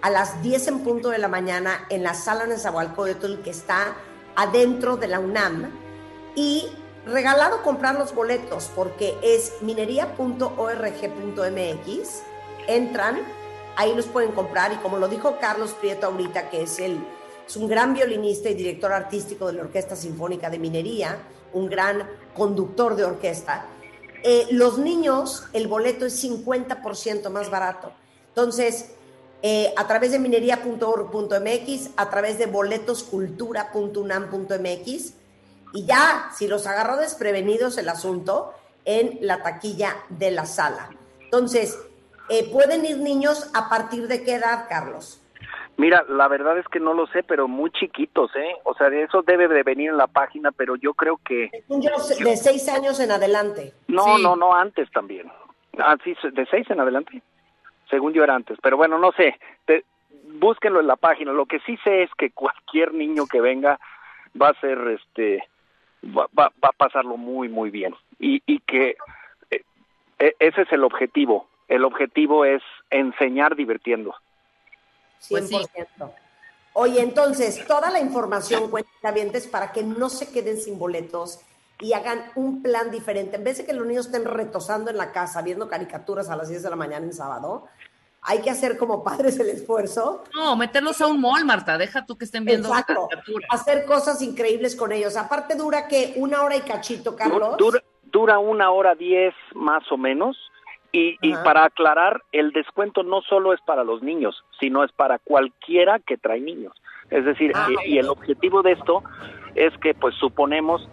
[0.03, 3.97] a las 10 en punto de la mañana en la sala Nezahualcóyotl que está
[4.37, 5.73] adentro de la UNAM
[6.37, 6.69] y
[7.07, 12.23] regalado comprar los boletos porque es minería.org.mx.
[12.69, 13.19] Entran,
[13.79, 16.99] ahí los pueden comprar y como lo dijo Carlos Prieto ahorita, que es, el,
[17.47, 21.17] es un gran violinista y director artístico de la Orquesta Sinfónica de Minería,
[21.53, 22.03] un gran
[22.37, 23.67] conductor de orquesta,
[24.25, 27.93] eh, los niños, el boleto es 50% más barato.
[28.31, 28.87] Entonces,
[29.43, 35.13] eh, a través de minería.org.mx, a través de boletoscultura.unam.mx,
[35.75, 38.55] y ya, si los agarró desprevenidos el asunto,
[38.85, 40.91] en la taquilla de la sala.
[41.21, 41.79] Entonces,
[42.31, 45.23] eh, ¿pueden ir niños a partir de qué edad, Carlos?
[45.79, 48.57] Mira, la verdad es que no lo sé, pero muy chiquitos, ¿eh?
[48.65, 51.51] O sea, eso debe de venir en la página, pero yo creo que...
[51.69, 53.73] de seis años en adelante.
[53.87, 55.31] No, no, no, antes también.
[55.79, 57.23] Ah, sí, de seis en adelante.
[57.89, 59.39] Según yo era antes, pero bueno, no sé.
[60.41, 61.33] búsquenlo en la página.
[61.33, 63.79] Lo que sí sé es que cualquier niño que venga
[64.41, 65.45] va a ser, este,
[66.05, 67.95] va, va, a pasarlo muy, muy bien.
[68.19, 68.97] Y, y que
[69.51, 69.63] eh,
[70.19, 71.47] e, ese es el objetivo.
[71.69, 74.15] El objetivo es enseñar divirtiendo.
[75.21, 75.69] 100%.
[75.99, 76.13] Pues
[76.73, 81.41] Oye, entonces, toda la información, cuentavientes, para que no se queden sin boletos
[81.81, 83.37] y hagan un plan diferente.
[83.37, 86.49] En vez de que los niños estén retosando en la casa, viendo caricaturas a las
[86.49, 87.67] 10 de la mañana en sábado,
[88.23, 90.25] hay que hacer como padres el esfuerzo.
[90.35, 91.79] No, meterlos a un mall, Marta.
[91.79, 93.09] Deja tú que estén viendo Exacto.
[93.09, 93.49] caricaturas.
[93.51, 95.17] Hacer cosas increíbles con ellos.
[95.17, 97.57] Aparte dura que una hora y cachito, Carlos.
[97.57, 100.37] Dura, dura una hora diez más o menos.
[100.91, 105.19] Y, y para aclarar, el descuento no solo es para los niños, sino es para
[105.19, 106.73] cualquiera que trae niños.
[107.11, 109.03] Es decir, Ah, y, y el objetivo de esto
[109.55, 110.89] es que, pues, suponemos,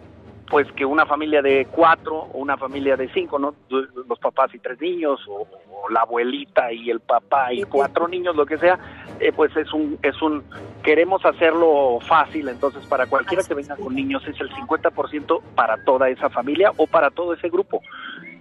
[0.50, 3.54] pues, que una familia de cuatro o una familia de cinco, ¿no?
[3.70, 8.36] Los papás y tres niños, o, o la abuelita y el papá y cuatro niños,
[8.36, 8.78] lo que sea,
[9.20, 10.44] eh, pues es un, es un,
[10.82, 16.08] queremos hacerlo fácil, entonces para cualquiera que venga con niños es el 50% para toda
[16.08, 17.80] esa familia o para todo ese grupo.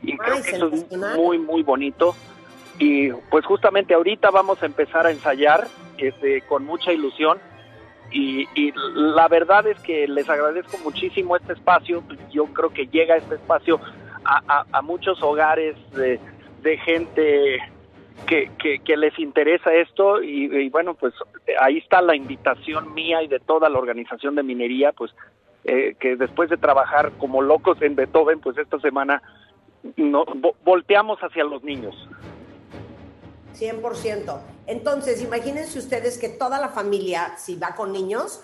[0.06, 2.16] Y creo Ay, que eso es muy, muy bonito.
[2.80, 7.38] Y pues justamente ahorita vamos a empezar a ensayar este, con mucha ilusión.
[8.12, 12.03] Y, y la verdad es que les agradezco muchísimo este espacio.
[12.32, 13.80] Yo creo que llega este espacio
[14.24, 16.20] a, a- a muchos hogares de,
[16.62, 17.60] de gente
[18.28, 20.22] que, que, que les interesa esto.
[20.22, 21.14] Y, y bueno, pues
[21.62, 25.12] ahí está la invitación mía y de toda la organización de minería, pues
[25.64, 29.22] eh, que después de trabajar como locos en Beethoven, pues esta semana
[29.98, 31.96] no, vo- volteamos hacia los niños.
[33.58, 34.38] 100%.
[34.68, 38.42] Entonces, imagínense ustedes que toda la familia, si va con niños,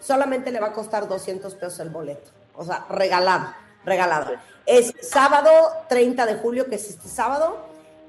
[0.00, 2.30] solamente le va a costar 200 pesos el boleto.
[2.56, 3.46] O sea, regalado,
[3.84, 4.32] regalado.
[4.66, 5.50] Es sábado
[5.88, 7.56] 30 de julio, que es este sábado.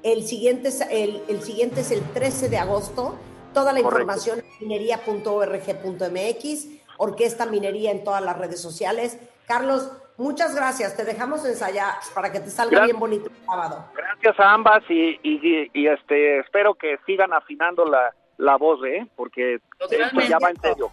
[0.02, 3.14] El siguiente es el, el siguiente es el 13 de agosto.
[3.54, 4.00] Toda la Correcto.
[4.02, 6.66] información en minería.org.mx,
[6.98, 9.18] Orquesta Minería en todas las redes sociales.
[9.46, 10.96] Carlos, muchas gracias.
[10.96, 12.86] Te dejamos ensayar para que te salga Gracias.
[12.86, 13.84] bien bonito el sábado.
[13.94, 19.06] Gracias a ambas y, y, y, este espero que sigan afinando la, la voz, ¿eh?
[19.16, 20.90] Porque esto ya va en serio.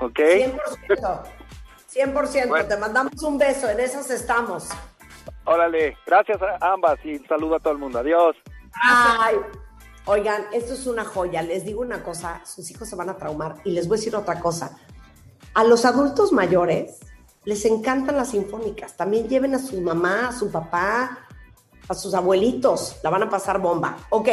[0.00, 0.18] ¿Ok?
[0.18, 1.22] 100%.
[1.92, 2.48] 100%.
[2.48, 2.68] Bueno.
[2.68, 3.68] Te mandamos un beso.
[3.68, 4.70] En esas estamos.
[5.44, 7.98] Órale, gracias a ambas y saludo a todo el mundo.
[7.98, 8.36] Adiós.
[8.82, 9.36] Ay.
[10.06, 11.42] Oigan, esto es una joya.
[11.42, 13.56] Les digo una cosa, sus hijos se van a traumar.
[13.64, 14.78] Y les voy a decir otra cosa.
[15.54, 17.00] A los adultos mayores
[17.44, 18.96] les encantan las sinfónicas.
[18.96, 21.18] También lleven a su mamá, a su papá,
[21.88, 22.96] a sus abuelitos.
[23.02, 23.96] La van a pasar bomba.
[24.10, 24.28] Ok,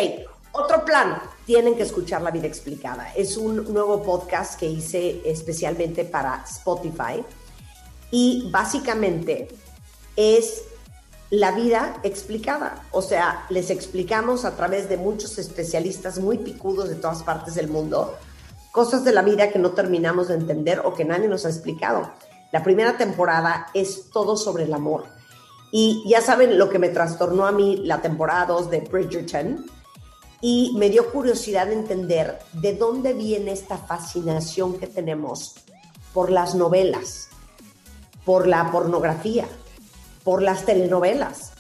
[0.52, 1.22] otro plan.
[1.46, 3.14] Tienen que escuchar La Vida Explicada.
[3.14, 7.24] Es un nuevo podcast que hice especialmente para Spotify.
[8.12, 9.48] Y básicamente
[10.16, 10.64] es
[11.30, 12.86] la vida explicada.
[12.92, 17.68] O sea, les explicamos a través de muchos especialistas muy picudos de todas partes del
[17.68, 18.18] mundo
[18.78, 22.12] cosas de la vida que no terminamos de entender o que nadie nos ha explicado.
[22.52, 25.06] La primera temporada es todo sobre el amor.
[25.72, 29.66] Y ya saben lo que me trastornó a mí la temporada 2 de Bridgerton.
[30.40, 35.56] Y me dio curiosidad entender de dónde viene esta fascinación que tenemos
[36.14, 37.30] por las novelas,
[38.24, 39.48] por la pornografía,
[40.24, 41.52] por las telenovelas.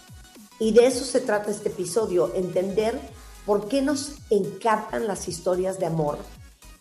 [0.59, 2.99] Y de eso se trata este episodio, entender
[3.45, 6.17] por qué nos encantan las historias de amor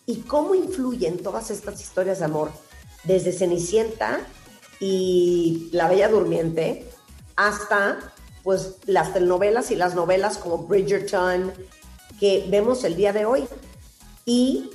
[0.05, 2.51] y cómo influyen todas estas historias de amor,
[3.07, 4.19] desde Cenicienta
[4.79, 6.87] y La Bella Durmiente
[7.35, 11.51] hasta pues las telenovelas y las novelas como Bridgerton
[12.19, 13.45] que vemos el día de hoy.
[14.25, 14.69] Y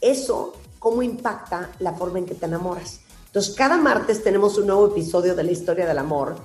[0.00, 3.00] eso, cómo impacta la forma en que te enamoras.
[3.26, 6.36] Entonces, cada martes tenemos un nuevo episodio de la historia del amor.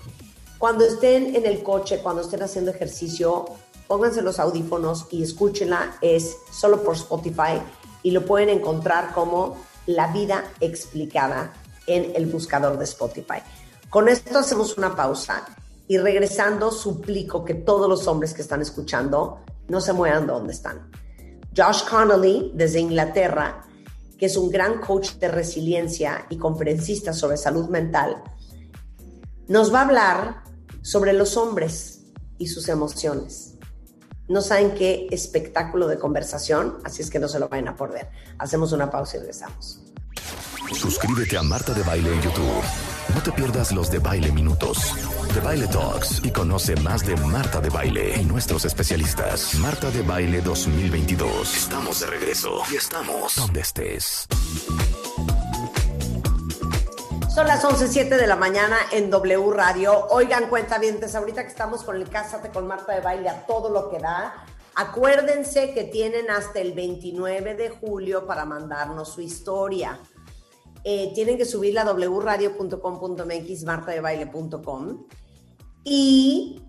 [0.57, 3.45] Cuando estén en el coche, cuando estén haciendo ejercicio,
[3.87, 5.97] pónganse los audífonos y escúchenla.
[6.01, 7.61] Es solo por Spotify
[8.03, 11.53] y lo pueden encontrar como La vida explicada
[11.87, 13.39] en el buscador de Spotify.
[13.89, 15.45] Con esto hacemos una pausa
[15.87, 20.53] y regresando suplico que todos los hombres que están escuchando no se muevan de donde
[20.53, 20.89] están.
[21.55, 23.63] Josh Connolly, desde Inglaterra,
[24.17, 28.23] que es un gran coach de resiliencia y conferencista sobre salud mental,
[29.47, 30.43] nos va a hablar
[30.81, 32.01] sobre los hombres
[32.37, 33.54] y sus emociones.
[34.27, 38.09] No saben qué espectáculo de conversación, así es que no se lo vayan a perder.
[38.39, 39.79] Hacemos una pausa y regresamos.
[40.73, 42.63] Suscríbete a Marta de Baile en YouTube.
[43.13, 44.93] No te pierdas los de Baile Minutos,
[45.33, 49.53] de Baile Talks y conoce más de Marta de Baile y nuestros especialistas.
[49.55, 51.55] Marta de Baile 2022.
[51.55, 54.27] Estamos de regreso y estamos donde estés.
[57.35, 60.07] Son las 11.07 de la mañana en W Radio.
[60.11, 63.89] Oigan, cuentavientes, ahorita que estamos con el Cásate con Marta de Baile a todo lo
[63.89, 69.99] que da, acuérdense que tienen hasta el 29 de julio para mandarnos su historia.
[70.85, 75.05] Eh, tienen que subirla a wradio.com.mx, martadebaile.com.
[75.83, 76.63] Y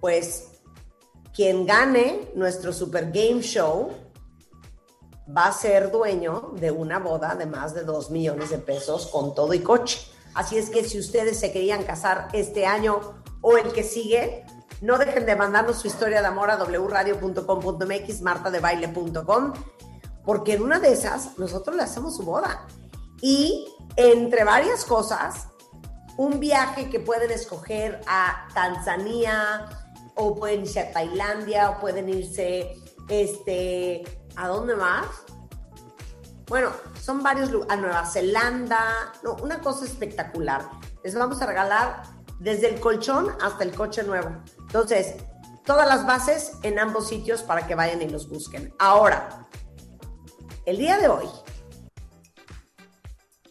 [0.00, 0.60] pues
[1.32, 3.92] quien gane nuestro Super Game Show
[5.28, 9.34] va a ser dueño de una boda de más de 2 millones de pesos con
[9.34, 10.00] todo y coche.
[10.34, 13.00] Así es que si ustedes se querían casar este año
[13.40, 14.44] o el que sigue,
[14.80, 19.52] No dejen de mandarnos su historia de amor a wradio.com.mx, martadebaile.com,
[20.24, 22.66] porque en una de esas nosotros le hacemos su boda.
[23.20, 25.48] Y entre varias cosas,
[26.16, 29.68] un viaje que pueden escoger a Tanzania,
[30.14, 32.74] o pueden irse a Tailandia, o pueden irse,
[33.08, 34.02] este,
[34.36, 35.06] ¿a dónde más?
[36.46, 40.68] Bueno, son varios lugares, a Nueva Zelanda, no, una cosa espectacular.
[41.04, 42.02] Les vamos a regalar
[42.40, 44.30] desde el colchón hasta el coche nuevo.
[44.58, 45.14] Entonces,
[45.64, 48.74] todas las bases en ambos sitios para que vayan y los busquen.
[48.78, 49.46] Ahora,
[50.66, 51.26] el día de hoy,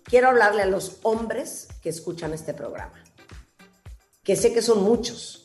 [0.04, 3.02] quiero hablarle a los hombres que escuchan este programa,
[4.24, 5.44] que sé que son muchos.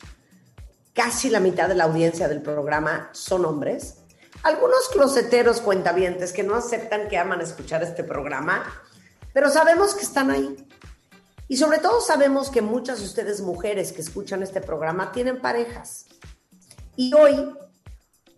[0.93, 4.04] Casi la mitad de la audiencia del programa son hombres.
[4.45, 8.63] Algunos closeteros cuentavientes que no aceptan que aman escuchar este programa,
[9.33, 10.67] pero sabemos que están ahí.
[11.47, 16.05] Y sobre todo sabemos que muchas de ustedes mujeres que escuchan este programa tienen parejas.
[16.95, 17.57] Y hoy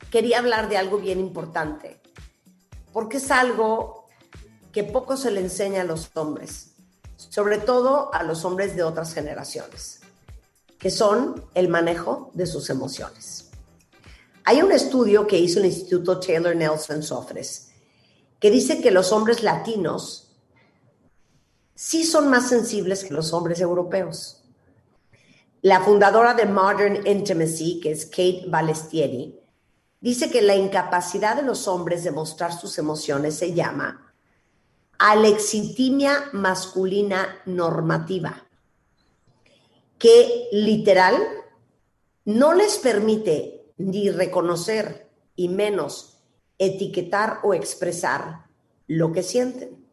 [0.09, 1.99] quería hablar de algo bien importante,
[2.93, 4.07] porque es algo
[4.71, 6.71] que poco se le enseña a los hombres,
[7.17, 9.99] sobre todo a los hombres de otras generaciones,
[10.79, 13.46] que son el manejo de sus emociones.
[14.49, 17.69] Hay un estudio que hizo el Instituto Taylor Nelson Sofres
[18.39, 20.37] que dice que los hombres latinos
[21.75, 24.41] sí son más sensibles que los hombres europeos.
[25.61, 29.37] La fundadora de Modern Intimacy, que es Kate Balestieri,
[29.99, 34.13] dice que la incapacidad de los hombres de mostrar sus emociones se llama
[34.97, 38.47] alexitimia masculina normativa,
[39.97, 41.21] que literal
[42.23, 46.17] no les permite ni reconocer y menos
[46.57, 48.47] etiquetar o expresar
[48.87, 49.85] lo que sienten.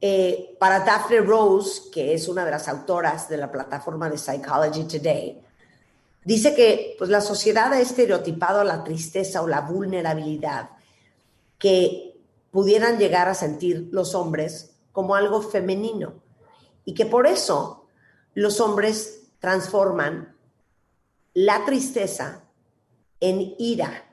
[0.00, 4.84] Eh, para Daphne Rose, que es una de las autoras de la plataforma de Psychology
[4.84, 5.40] Today,
[6.24, 10.70] dice que pues, la sociedad ha estereotipado la tristeza o la vulnerabilidad
[11.58, 12.20] que
[12.50, 16.14] pudieran llegar a sentir los hombres como algo femenino
[16.84, 17.86] y que por eso
[18.34, 20.36] los hombres transforman
[21.34, 22.42] la tristeza
[23.22, 24.04] en ira,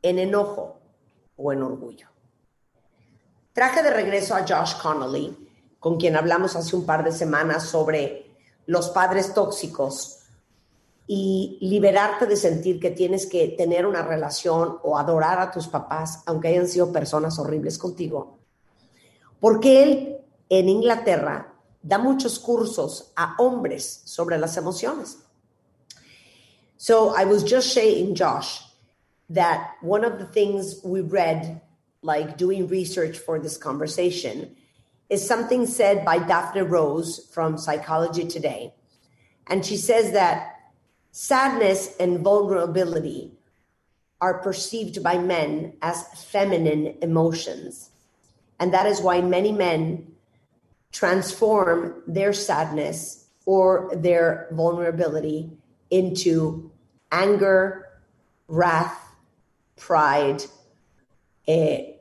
[0.00, 0.80] en enojo
[1.36, 2.08] o en orgullo.
[3.52, 5.36] Traje de regreso a Josh Connolly,
[5.78, 10.20] con quien hablamos hace un par de semanas sobre los padres tóxicos
[11.06, 16.22] y liberarte de sentir que tienes que tener una relación o adorar a tus papás,
[16.24, 18.38] aunque hayan sido personas horribles contigo.
[19.40, 20.16] Porque él
[20.48, 21.52] en Inglaterra
[21.82, 25.18] da muchos cursos a hombres sobre las emociones.
[26.82, 28.60] So I was just saying, Josh,
[29.30, 31.60] that one of the things we read
[32.02, 34.56] like doing research for this conversation
[35.08, 38.74] is something said by Daphne Rose from Psychology Today.
[39.46, 40.56] And she says that
[41.12, 43.30] sadness and vulnerability
[44.20, 46.02] are perceived by men as
[46.32, 47.90] feminine emotions.
[48.58, 50.14] And that is why many men
[50.90, 55.52] transform their sadness or their vulnerability
[55.88, 56.71] into
[57.12, 57.88] anger,
[58.48, 58.98] wrath,
[59.76, 60.42] pride,
[61.46, 61.92] eh,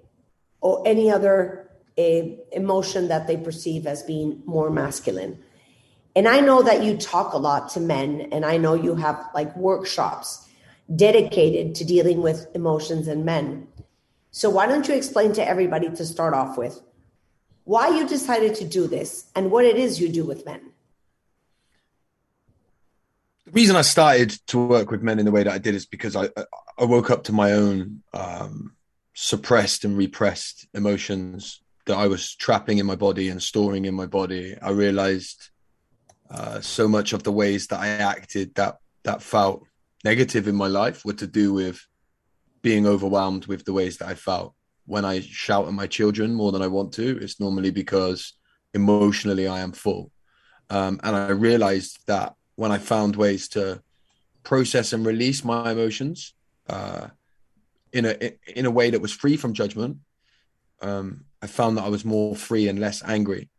[0.62, 5.38] or any other uh, emotion that they perceive as being more masculine.
[6.16, 9.30] And I know that you talk a lot to men, and I know you have
[9.34, 10.48] like workshops
[10.96, 13.68] dedicated to dealing with emotions in men.
[14.32, 16.82] So, why don't you explain to everybody to start off with
[17.64, 20.71] why you decided to do this and what it is you do with men?
[23.52, 25.86] The reason I started to work with men in the way that I did is
[25.86, 26.30] because I,
[26.80, 28.78] I woke up to my own um,
[29.14, 34.06] suppressed and repressed emotions that I was trapping in my body and storing in my
[34.06, 34.56] body.
[34.62, 35.50] I realized
[36.30, 39.66] uh, so much of the ways that I acted that that felt
[40.06, 41.86] negative in my life were to do with
[42.62, 44.56] being overwhelmed with the ways that I felt.
[44.86, 48.32] When I shout at my children more than I want to, it's normally because
[48.74, 50.10] emotionally I am full.
[50.70, 53.82] Um, and I realized that when I found ways to
[54.44, 56.34] process and release my emotions,
[56.68, 57.08] uh,
[57.94, 59.98] in a in a way that was free from judgment,
[60.82, 63.50] um, I found that I was more free and less angry.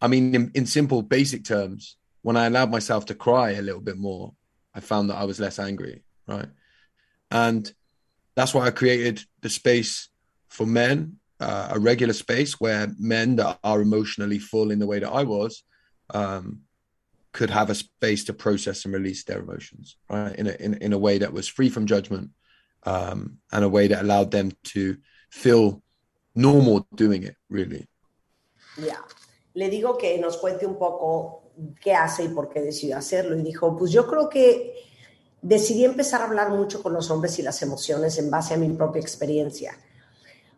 [0.00, 3.80] I mean, in, in simple, basic terms, when I allowed myself to cry a little
[3.80, 4.34] bit more,
[4.74, 6.48] I found that I was less angry, right?
[7.30, 7.72] And
[8.34, 10.08] that's why I created the space
[10.48, 14.98] for men, uh, a regular space where men that are emotionally full in the way
[14.98, 15.62] that I was
[16.10, 16.60] um,
[17.34, 20.34] could have a space to process and release their emotions, right?
[20.36, 22.30] In a, in, in a way that was free from judgment
[22.84, 24.96] um, and a way that allowed them to
[25.30, 25.82] feel
[26.34, 27.88] normal doing it, really.
[28.78, 29.02] Yeah.
[29.54, 31.42] Le digo que nos cuente un poco
[31.80, 33.36] qué hace y por qué decidió hacerlo.
[33.36, 34.72] Y dijo, pues yo creo que
[35.42, 38.68] decidí empezar a hablar mucho con los hombres y las emociones en base a mi
[38.70, 39.76] propia experiencia.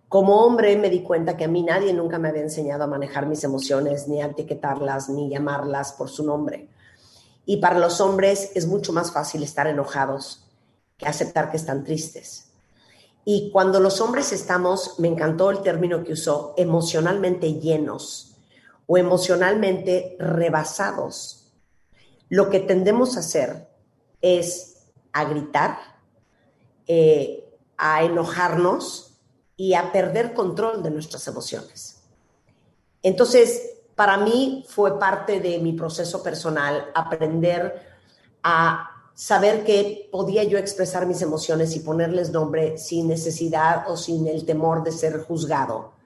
[0.08, 3.26] Como hombre me di cuenta que a mí nadie nunca me había enseñado a manejar
[3.26, 6.68] mis emociones, ni a etiquetarlas, ni llamarlas por su nombre.
[7.44, 10.44] Y para los hombres es mucho más fácil estar enojados
[10.96, 12.48] que aceptar que están tristes.
[13.24, 18.36] Y cuando los hombres estamos, me encantó el término que usó, emocionalmente llenos
[18.86, 21.52] o emocionalmente rebasados,
[22.28, 23.68] lo que tendemos a hacer
[24.20, 25.78] es a gritar,
[26.86, 27.44] eh,
[27.76, 29.15] a enojarnos
[29.56, 32.02] y a perder control de nuestras emociones.
[33.02, 37.82] Entonces, para mí fue parte de mi proceso personal aprender
[38.42, 44.26] a saber que podía yo expresar mis emociones y ponerles nombre sin necesidad o sin
[44.26, 45.96] el temor de ser juzgado.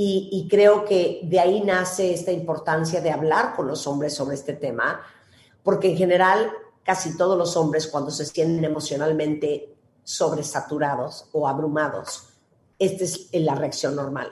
[0.00, 4.52] Y, creo que de ahí nace esta importancia de hablar con los hombres sobre este
[4.52, 5.00] tema,
[5.64, 6.52] porque en general
[6.84, 12.28] casi todos los hombres cuando se sienten emocionalmente sobresaturados o abrumados,
[12.78, 14.30] esta es la reacción normal.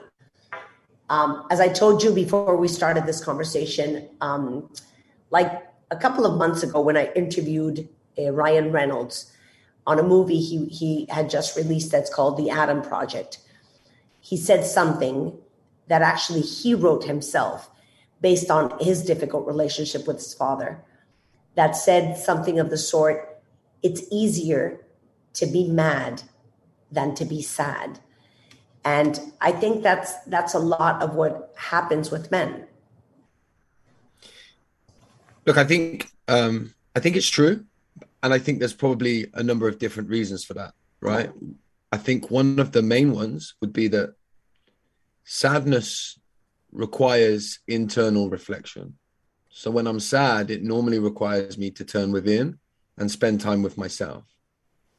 [1.09, 4.69] Um, as I told you before we started this conversation, um,
[5.31, 5.51] like
[5.89, 7.87] a couple of months ago when I interviewed
[8.17, 9.31] uh, Ryan Reynolds
[9.85, 13.39] on a movie he, he had just released that's called The Adam Project,
[14.19, 15.37] he said something
[15.87, 17.69] that actually he wrote himself
[18.19, 20.83] based on his difficult relationship with his father
[21.55, 23.41] that said something of the sort
[23.83, 24.85] it's easier
[25.33, 26.23] to be mad
[26.91, 27.99] than to be sad
[28.87, 32.65] and i think that's that's a lot of what happens with men.
[35.45, 37.55] Look i think um i think it's true.
[38.23, 41.31] And i think there's probably a number of different reasons for that right?
[41.91, 44.09] I think one of the main ones would be that
[45.23, 46.19] sadness
[46.71, 48.97] requires internal reflection.
[49.49, 52.59] So when i'm sad it normally requires me to turn within
[52.97, 54.23] and spend time with myself.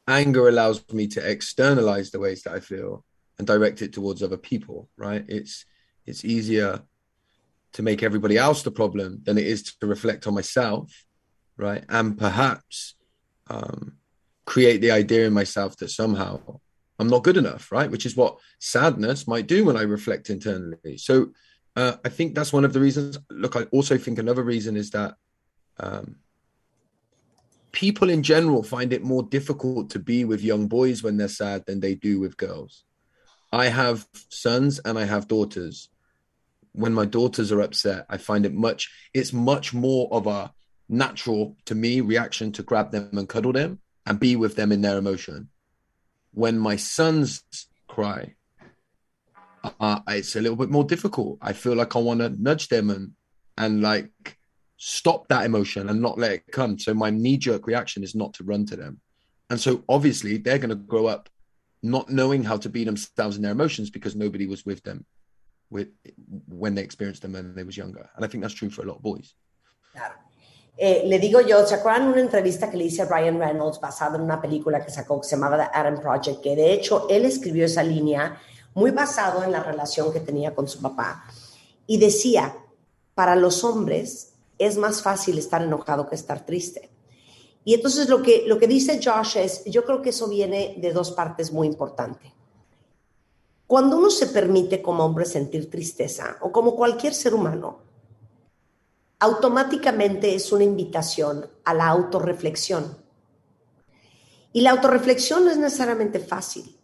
[0.07, 3.03] Anger allows me to externalize the ways that i feel
[3.39, 5.25] and direct it towards other people right?
[5.27, 5.65] It's
[6.05, 6.81] it's easier
[7.73, 11.05] to make everybody else the problem than it is to reflect on myself
[11.57, 11.83] right?
[11.89, 12.95] And perhaps
[13.49, 13.97] um,
[14.45, 16.39] create the idea in myself that somehow
[16.99, 17.89] i'm not good enough right?
[17.89, 20.97] Which is what sadness might do when i reflect internally.
[20.97, 21.31] So
[21.75, 23.17] uh, i think that's one of the reasons.
[23.31, 25.15] Look i also think another reason is that
[25.79, 26.17] um,
[27.71, 31.65] people in general find it more difficult to be with young boys when they're sad
[31.65, 32.83] than they do with girls
[33.51, 35.89] I have sons and I have daughters.
[36.73, 40.53] When my daughters are upset, I find it much, it's much more of a
[40.87, 44.81] natural to me reaction to grab them and cuddle them and be with them in
[44.81, 45.49] their emotion.
[46.31, 47.43] When my sons
[47.87, 48.35] cry,
[49.79, 51.39] uh, it's a little bit more difficult.
[51.41, 53.11] I feel like I want to nudge them and,
[53.57, 54.37] and like
[54.77, 56.77] stop that emotion and not let it come.
[56.79, 59.01] So my knee jerk reaction is not to run to them.
[59.49, 61.29] And so obviously they're going to grow up
[61.81, 65.05] not knowing how to be themselves in their emotions because nobody was with them
[65.69, 65.89] with
[66.47, 68.09] when they experienced them when they was younger.
[68.15, 69.35] And I think that's true for a lot of boys.
[69.93, 70.15] Claro.
[70.77, 74.15] Eh, le digo yo, ¿se acuerdan una entrevista que le hice a Ryan Reynolds basada
[74.15, 76.41] en una película que sacó que se llamaba The Adam Project?
[76.41, 78.39] Que de hecho él escribió esa línea
[78.73, 81.25] muy basado en la relación que tenía con su papá.
[81.85, 82.55] Y decía,
[83.13, 86.89] para los hombres es más fácil estar enojado que estar triste.
[87.65, 90.91] Y entonces lo que, lo que dice Josh es, yo creo que eso viene de
[90.91, 92.31] dos partes muy importantes.
[93.67, 97.79] Cuando uno se permite como hombre sentir tristeza, o como cualquier ser humano,
[99.19, 102.97] automáticamente es una invitación a la autorreflexión.
[104.53, 106.79] Y la autorreflexión no es necesariamente fácil.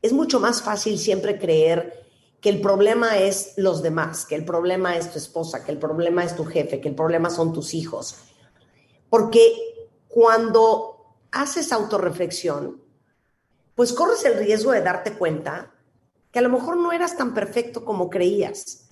[0.00, 2.06] Es mucho más fácil siempre creer
[2.40, 6.24] que el problema es los demás, que el problema es tu esposa, que el problema
[6.24, 8.16] es tu jefe, que el problema son tus hijos.
[9.08, 9.71] Porque
[10.12, 12.82] cuando haces autorreflexión,
[13.74, 15.72] pues corres el riesgo de darte cuenta
[16.30, 18.90] que a lo mejor no eras tan perfecto como creías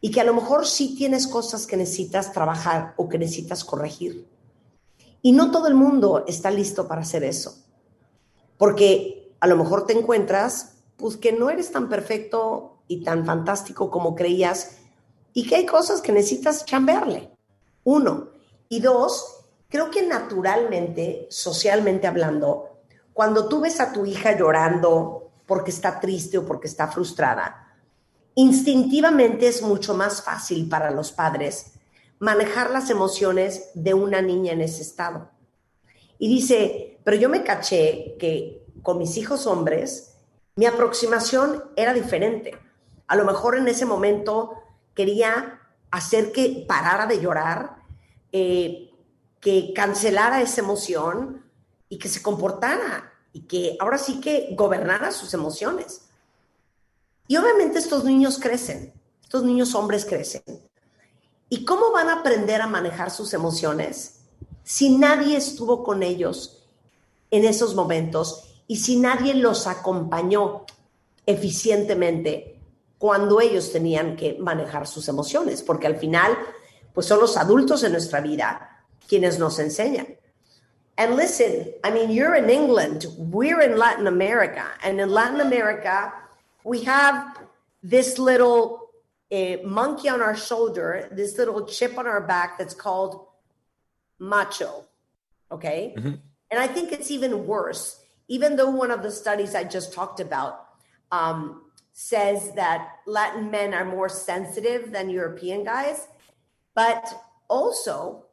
[0.00, 4.26] y que a lo mejor sí tienes cosas que necesitas trabajar o que necesitas corregir.
[5.20, 7.54] Y no todo el mundo está listo para hacer eso,
[8.56, 13.90] porque a lo mejor te encuentras pues que no eres tan perfecto y tan fantástico
[13.90, 14.78] como creías
[15.34, 17.30] y que hay cosas que necesitas chambearle.
[17.84, 18.30] Uno.
[18.70, 19.41] Y dos,
[19.72, 22.82] creo que naturalmente, socialmente hablando,
[23.14, 27.74] cuando tú ves a tu hija llorando porque está triste o porque está frustrada,
[28.34, 31.72] instintivamente es mucho más fácil para los padres
[32.18, 35.30] manejar las emociones de una niña en ese estado.
[36.18, 40.18] Y dice, pero yo me caché que con mis hijos hombres,
[40.54, 42.58] mi aproximación era diferente.
[43.06, 44.52] A lo mejor en ese momento
[44.94, 45.60] quería
[45.90, 47.76] hacer que parara de llorar,
[48.32, 48.91] eh,
[49.42, 51.42] que cancelara esa emoción,
[51.92, 56.06] y que se comportara y que ahora sí que gobernara sus emociones.
[57.28, 60.42] Y obviamente estos niños crecen, estos niños hombres crecen.
[61.50, 64.20] ¿Y cómo van a aprender a manejar sus emociones
[64.64, 66.64] si nadie estuvo con ellos
[67.30, 70.64] en esos momentos y si nadie los acompañó
[71.26, 72.58] eficientemente
[72.96, 75.62] cuando ellos tenían que manejar sus emociones?
[75.62, 76.38] Porque al final,
[76.94, 78.71] pues son los adultos en nuestra vida
[79.08, 80.16] quienes nos enseñan.
[80.98, 86.12] And listen, I mean, you're in England, we're in Latin America, and in Latin America,
[86.64, 87.38] we have
[87.82, 88.90] this little
[89.32, 93.26] uh, monkey on our shoulder, this little chip on our back that's called
[94.18, 94.84] macho.
[95.50, 95.94] Okay.
[95.96, 100.20] And I think it's even worse, even though one of the studies I just talked
[100.20, 100.66] about
[101.10, 106.08] um, says that Latin men are more sensitive than European guys,
[106.74, 108.26] but also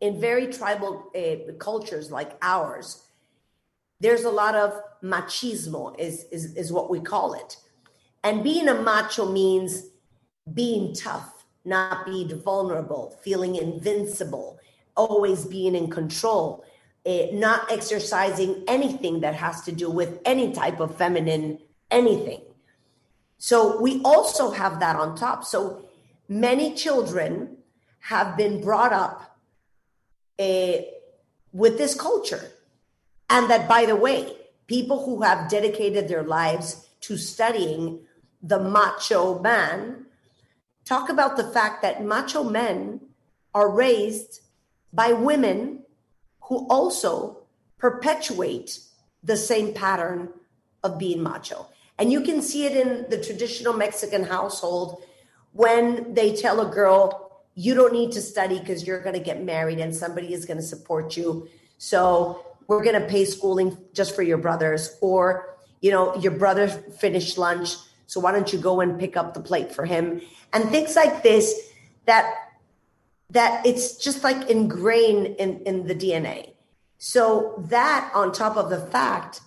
[0.00, 3.04] in very tribal uh, cultures like ours,
[4.00, 7.56] there's a lot of machismo, is, is, is what we call it.
[8.22, 9.90] And being a macho means
[10.54, 14.58] being tough, not being vulnerable, feeling invincible,
[14.96, 16.64] always being in control,
[17.04, 21.58] eh, not exercising anything that has to do with any type of feminine
[21.90, 22.42] anything.
[23.38, 25.44] So we also have that on top.
[25.44, 25.84] So
[26.28, 27.56] many children
[28.00, 29.27] have been brought up
[30.38, 30.72] uh,
[31.52, 32.50] with this culture.
[33.30, 34.36] And that, by the way,
[34.66, 38.00] people who have dedicated their lives to studying
[38.42, 40.06] the macho man
[40.84, 43.00] talk about the fact that macho men
[43.54, 44.40] are raised
[44.92, 45.82] by women
[46.42, 47.42] who also
[47.78, 48.80] perpetuate
[49.22, 50.30] the same pattern
[50.82, 51.66] of being macho.
[51.98, 55.02] And you can see it in the traditional Mexican household
[55.52, 57.27] when they tell a girl,
[57.58, 60.58] you don't need to study because you're going to get married and somebody is going
[60.58, 61.48] to support you.
[61.76, 64.96] So we're going to pay schooling just for your brothers.
[65.00, 67.74] Or, you know, your brother finished lunch.
[68.06, 70.20] So why don't you go and pick up the plate for him?
[70.52, 71.52] And things like this
[72.06, 72.32] that
[73.30, 76.52] that it's just like ingrained in, in the DNA.
[76.98, 79.40] So that on top of the fact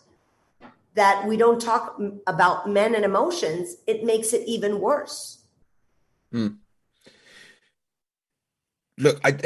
[0.96, 1.98] that we don't talk
[2.28, 5.40] about men and emotions, it makes it even worse.
[6.34, 6.61] Hmm.
[8.98, 9.38] Look, I,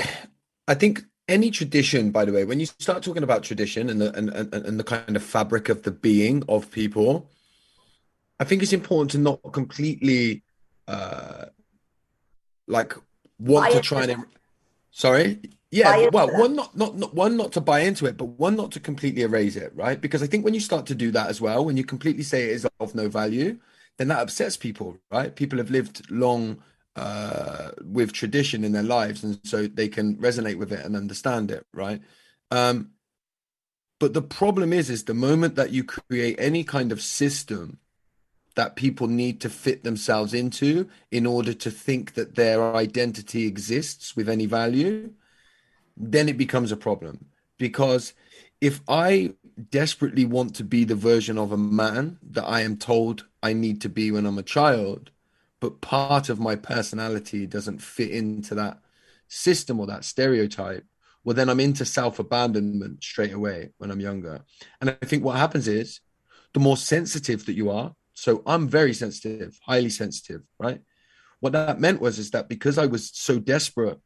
[0.68, 4.16] I think any tradition, by the way, when you start talking about tradition and the
[4.16, 7.30] and, and, and the kind of fabric of the being of people,
[8.40, 10.44] I think it's important to not completely,
[10.88, 11.46] uh,
[12.68, 12.94] like
[13.40, 14.26] want to try and.
[14.92, 15.40] Sorry.
[15.72, 18.72] Yeah, well, one not, not not one not to buy into it, but one not
[18.74, 20.00] to completely erase it, right?
[20.00, 22.46] Because I think when you start to do that as well, when you completely say
[22.46, 23.60] it is of no value,
[23.98, 25.36] then that upsets people, right?
[25.36, 26.62] People have lived long
[26.96, 31.52] uh, with tradition in their lives, and so they can resonate with it and understand
[31.52, 32.02] it, right?
[32.52, 32.92] Um,
[34.00, 37.80] but the problem is, is the moment that you create any kind of system
[38.56, 44.16] that people need to fit themselves into in order to think that their identity exists
[44.16, 45.12] with any value,
[45.98, 47.26] then it becomes a problem.
[47.58, 48.14] Because
[48.62, 49.34] if I
[49.70, 53.82] desperately want to be the version of a man that I am told I need
[53.82, 55.12] to be when I'm a child,
[55.60, 58.80] but part of my personality doesn't fit into that
[59.28, 60.86] system or that stereotype,
[61.24, 64.42] well, then I'm into self abandonment straight away when I'm younger.
[64.80, 66.00] And I think what happens is
[66.54, 70.82] the more sensitive that you are, so I'm very sensitive, highly sensitive, right?
[71.40, 74.00] What that meant was is that because I was so desperate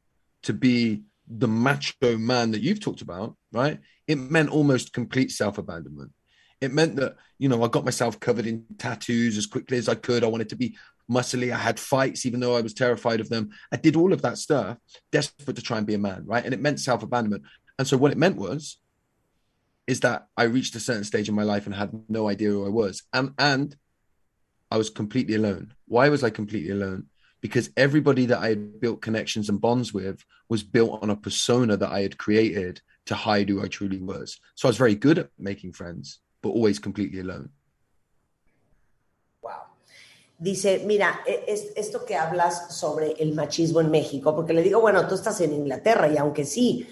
[0.44, 3.80] to be the macho man that you've talked about, right?
[4.08, 6.12] It meant almost complete self-abandonment.
[6.60, 9.96] It meant that, you know, I got myself covered in tattoos as quickly as I
[9.96, 10.24] could.
[10.24, 10.76] I wanted to be
[11.10, 11.52] muscly.
[11.54, 13.50] I had fights, even though I was terrified of them.
[13.72, 14.78] I did all of that stuff,
[15.12, 16.46] desperate to try and be a man, right?
[16.46, 17.44] And it meant self-abandonment.
[17.78, 18.80] And so what it meant was
[19.88, 22.66] is that I reached a certain stage in my life and had no idea who
[22.66, 23.04] I was.
[23.12, 23.76] And and
[24.70, 25.74] I was completely alone.
[25.88, 27.08] Why was I completely alone?
[27.42, 31.76] Because everybody that I had built connections and bonds with was built on a persona
[31.78, 34.40] that I had created to hide who I truly was.
[34.56, 37.50] So I was very good at making friends, but always completely alone.
[40.40, 44.80] Dice, mira, e- es, esto que hablas sobre el machismo en México, porque le digo,
[44.80, 46.88] bueno, tú estás en Inglaterra y aunque sí,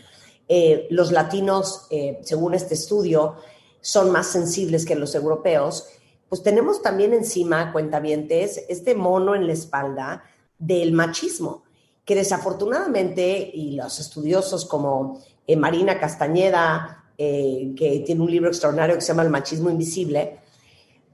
[0.50, 3.36] eh, los latinos, eh, según este estudio,
[3.80, 5.88] son más sensibles que los europeos,
[6.28, 10.24] pues tenemos también encima, cuentavientes, este mono en la espalda
[10.60, 11.64] del machismo,
[12.04, 19.02] que desafortunadamente, y los estudiosos como eh, Marina Castañeda, que tiene un libro extraordinario que
[19.02, 20.38] se llama El machismo invisible,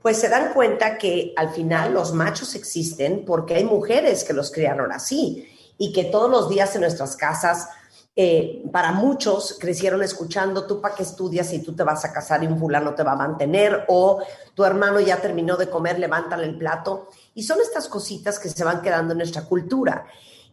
[0.03, 4.51] pues se dan cuenta que al final los machos existen porque hay mujeres que los
[4.51, 5.47] criaron así
[5.77, 7.69] y que todos los días en nuestras casas
[8.15, 12.43] eh, para muchos crecieron escuchando, tú para qué estudias y tú te vas a casar
[12.43, 14.21] y un fulano te va a mantener, o
[14.53, 17.07] tu hermano ya terminó de comer, levántale el plato.
[17.33, 20.05] Y son estas cositas que se van quedando en nuestra cultura.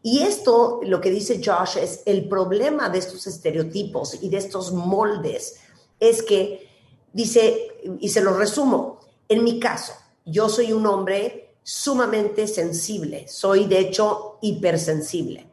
[0.02, 4.72] Y esto, lo que dice Josh, es el problema de estos estereotipos y de estos
[4.72, 5.56] moldes,
[5.98, 6.66] es que
[7.12, 8.99] dice, y se lo resumo,
[9.30, 9.94] en mi caso,
[10.26, 15.46] yo soy un hombre sumamente sensible, soy de hecho hipersensible.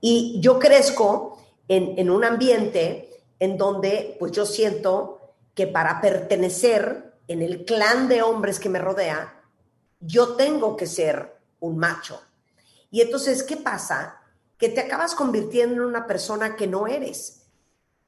[0.00, 1.38] Y yo crezco
[1.68, 5.20] en, en un ambiente en donde pues yo siento
[5.54, 9.40] que para pertenecer en el clan de hombres que me rodea,
[10.00, 12.20] yo tengo que ser un macho.
[12.90, 14.20] Y entonces, ¿qué pasa?
[14.58, 17.46] Que te acabas convirtiendo en una persona que no eres.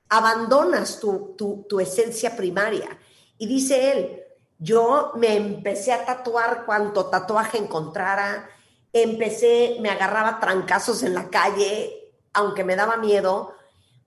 [0.09, 2.99] Abandonas tu, tu, tu esencia primaria.
[3.39, 4.26] Y dice él,
[4.59, 8.49] yo me empecé a tatuar cuanto tatuaje encontrara,
[8.93, 13.55] empecé, me agarraba trancazos en la calle, aunque me daba miedo,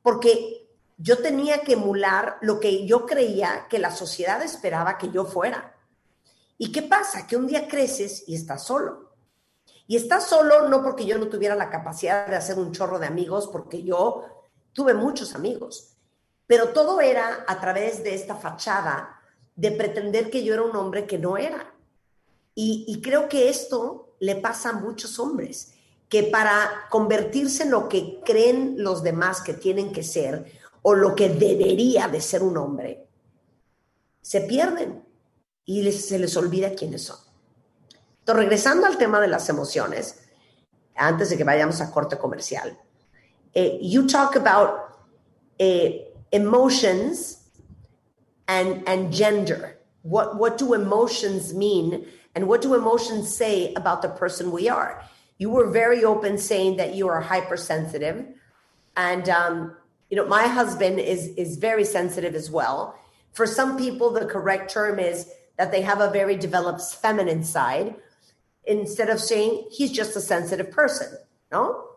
[0.02, 5.26] porque yo tenía que emular lo que yo creía que la sociedad esperaba que yo
[5.26, 5.76] fuera.
[6.58, 7.26] ¿Y qué pasa?
[7.26, 9.14] Que un día creces y estás solo.
[9.88, 13.08] Y estás solo no porque yo no tuviera la capacidad de hacer un chorro de
[13.08, 14.26] amigos, porque yo
[14.74, 15.95] tuve muchos amigos,
[16.45, 19.18] pero todo era a través de esta fachada
[19.60, 21.74] de pretender que yo era un hombre que no era.
[22.55, 25.74] Y, y creo que esto le pasa a muchos hombres,
[26.07, 30.51] que para convertirse en lo que creen los demás que tienen que ser
[30.82, 33.05] o lo que debería de ser un hombre,
[34.22, 35.03] se pierden
[35.66, 37.18] y les- se les olvida quiénes son.
[38.20, 40.20] Entonces, regresando al tema de las emociones,
[40.95, 42.78] antes de que vayamos a corte comercial,
[43.53, 44.72] eh, you talk about
[45.57, 47.39] eh, emotions
[48.50, 49.78] and, and gender.
[50.02, 55.04] What, what do emotions mean and what do emotions say about the person we are?
[55.38, 58.26] You were very open saying that you are hypersensitive.
[58.97, 59.76] And, um,
[60.10, 63.00] you know, my husband is, is very sensitive as well.
[63.32, 67.95] For some people, the correct term is that they have a very developed feminine side
[68.66, 71.18] instead of saying he's just a sensitive person,
[71.52, 71.89] no?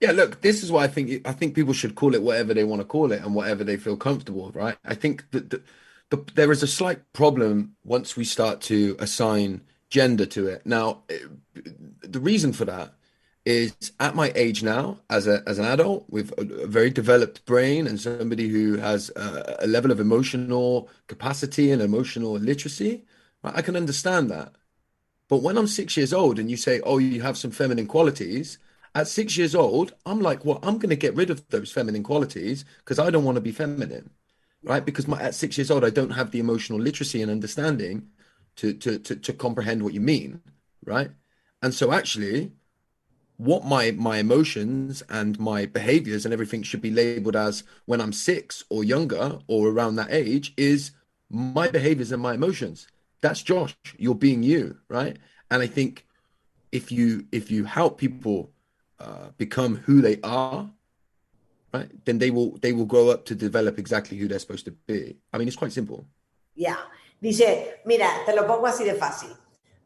[0.00, 2.64] Yeah, look, this is why I think I think people should call it whatever they
[2.64, 4.78] want to call it and whatever they feel comfortable with, right?
[4.84, 5.62] I think that the,
[6.08, 10.64] the, there is a slight problem once we start to assign gender to it.
[10.64, 11.18] Now, eh,
[12.02, 12.94] the reason for that
[13.44, 17.44] is at my age now, as a as an adult with a, a very developed
[17.44, 23.04] brain and somebody who has a, a level of emotional capacity and emotional literacy,
[23.42, 24.54] right, I can understand that.
[25.28, 28.58] But when I'm six years old and you say, "Oh, you have some feminine qualities,"
[28.94, 32.02] at six years old, I'm like, "Well, I'm going to get rid of those feminine
[32.02, 34.10] qualities because I don't want to be feminine."
[34.62, 34.84] right?
[34.84, 38.08] Because my, at six years old, I don't have the emotional literacy and understanding
[38.56, 40.40] to, to to to comprehend what you mean,
[40.84, 41.10] right?
[41.62, 42.52] And so actually,
[43.36, 48.12] what my my emotions and my behaviors and everything should be labeled as when I'm
[48.12, 50.92] six or younger or around that age is
[51.30, 52.88] my behaviors and my emotions.
[53.22, 53.76] That's Josh.
[53.96, 55.16] You're being you, right?
[55.50, 56.06] And I think
[56.72, 58.52] if you if you help people
[59.00, 60.68] uh, become who they are
[61.72, 64.72] right then they will they will grow up to develop exactly who they're supposed to
[64.86, 66.04] be i mean it's quite simple
[66.54, 66.78] Ya.
[67.20, 69.30] Dice, mira, te lo pongo así de fácil.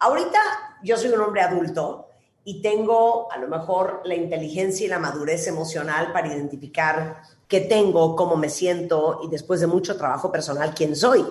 [0.01, 0.39] Ahorita
[0.83, 2.09] yo soy un hombre adulto
[2.45, 8.15] y tengo a lo mejor la inteligencia y la madurez emocional para identificar qué tengo,
[8.15, 11.25] cómo me siento y después de mucho trabajo personal quién soy.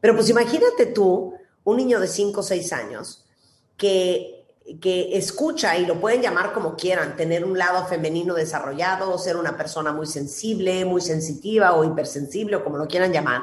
[0.00, 1.34] Pero pues imagínate tú,
[1.64, 3.24] un niño de 5 o 6 años
[3.76, 4.33] que,
[4.80, 9.56] que escucha y lo pueden llamar como quieran, tener un lado femenino desarrollado, ser una
[9.56, 13.42] persona muy sensible, muy sensitiva o hipersensible o como lo quieran llamar.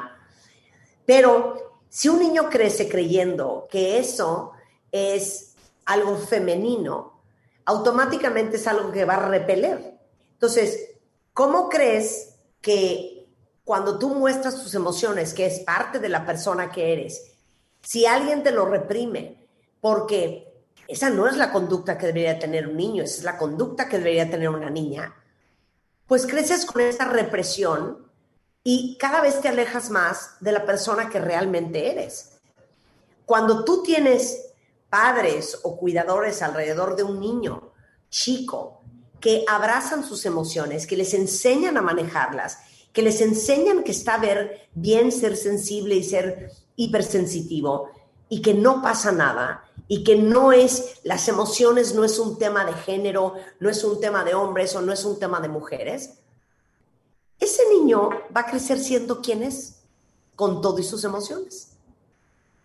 [1.06, 4.52] Pero si un niño crece creyendo que eso
[4.90, 5.54] es
[5.84, 7.22] algo femenino,
[7.66, 9.98] automáticamente es algo que va a repeler.
[10.32, 10.90] Entonces,
[11.32, 13.28] ¿cómo crees que
[13.64, 17.32] cuando tú muestras tus emociones, que es parte de la persona que eres,
[17.80, 19.46] si alguien te lo reprime,
[19.80, 20.51] porque
[20.92, 23.96] esa no es la conducta que debería tener un niño, esa es la conducta que
[23.96, 25.14] debería tener una niña,
[26.06, 28.06] pues creces con esa represión
[28.62, 32.32] y cada vez te alejas más de la persona que realmente eres.
[33.24, 34.52] Cuando tú tienes
[34.90, 37.72] padres o cuidadores alrededor de un niño
[38.10, 38.82] chico
[39.18, 42.58] que abrazan sus emociones, que les enseñan a manejarlas,
[42.92, 47.88] que les enseñan que está ver bien ser sensible y ser hipersensitivo
[48.28, 52.64] y que no pasa nada y que no es, las emociones no es un tema
[52.64, 56.14] de género, no es un tema de hombres o no es un tema de mujeres,
[57.38, 59.82] ese niño va a crecer siendo quien es,
[60.34, 61.76] con todo y sus emociones.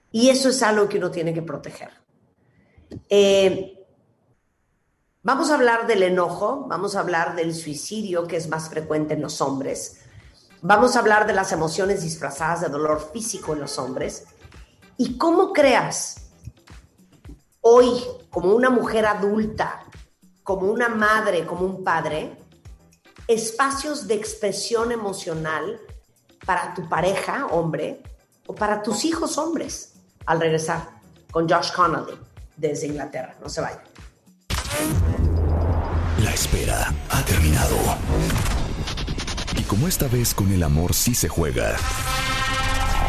[0.09, 1.89] Y eso es algo que uno tiene que proteger.
[3.09, 3.73] Eh,
[5.21, 9.21] Vamos a hablar del enojo, vamos a hablar del suicidio, que es más frecuente en
[9.21, 9.99] los hombres.
[10.61, 14.23] Vamos a hablar de las emociones disfrazadas de dolor físico en los hombres.
[14.95, 16.26] Y cómo creas
[17.69, 19.83] hoy, como una mujer adulta,
[20.43, 22.37] como una madre, como un padre,
[23.27, 25.79] espacios de expresión emocional
[26.45, 28.01] para tu pareja, hombre,
[28.47, 29.95] o para tus hijos, hombres,
[30.25, 30.89] al regresar
[31.29, 32.17] con Josh Connolly
[32.55, 33.35] desde Inglaterra.
[33.41, 33.83] No se vayan.
[36.23, 37.75] La espera ha terminado.
[39.57, 41.75] Y como esta vez con el amor sí se juega.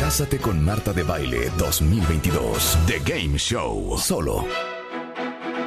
[0.00, 2.78] Cásate con Marta de Baile 2022.
[2.86, 3.98] The Game Show.
[3.98, 4.46] Solo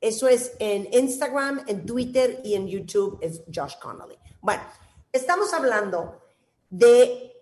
[0.00, 4.16] Eso es en Instagram, en Twitter y en YouTube es Josh Connolly.
[4.40, 4.62] Bueno,
[5.12, 6.20] estamos hablando
[6.68, 7.32] de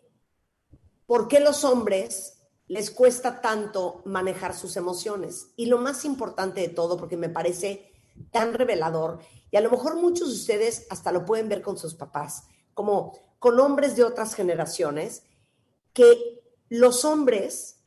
[1.06, 2.37] por qué los hombres
[2.68, 5.48] les cuesta tanto manejar sus emociones.
[5.56, 7.92] Y lo más importante de todo, porque me parece
[8.30, 11.94] tan revelador, y a lo mejor muchos de ustedes hasta lo pueden ver con sus
[11.94, 12.44] papás,
[12.74, 15.22] como con hombres de otras generaciones,
[15.94, 17.80] que los hombres,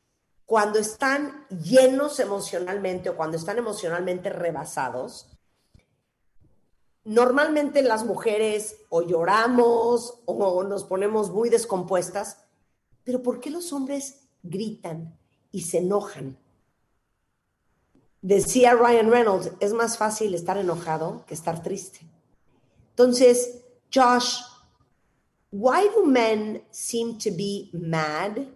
[0.44, 5.28] cuando están llenos emocionalmente o cuando están emocionalmente rebasados,
[7.04, 12.38] normalmente las mujeres o lloramos o nos ponemos muy descompuestas,
[13.04, 15.16] pero ¿por qué los hombres gritan
[15.50, 16.36] y se enojan?
[18.22, 22.06] Decía Ryan Reynolds, es más fácil estar enojado que estar triste.
[22.90, 24.38] Entonces, Josh,
[25.50, 28.46] why do men seem to be mad,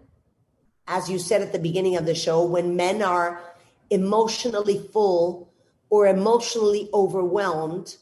[0.87, 3.41] as you said at the beginning of the show, when men are
[3.89, 5.49] emotionally full
[5.89, 7.97] or emotionally overwhelmed?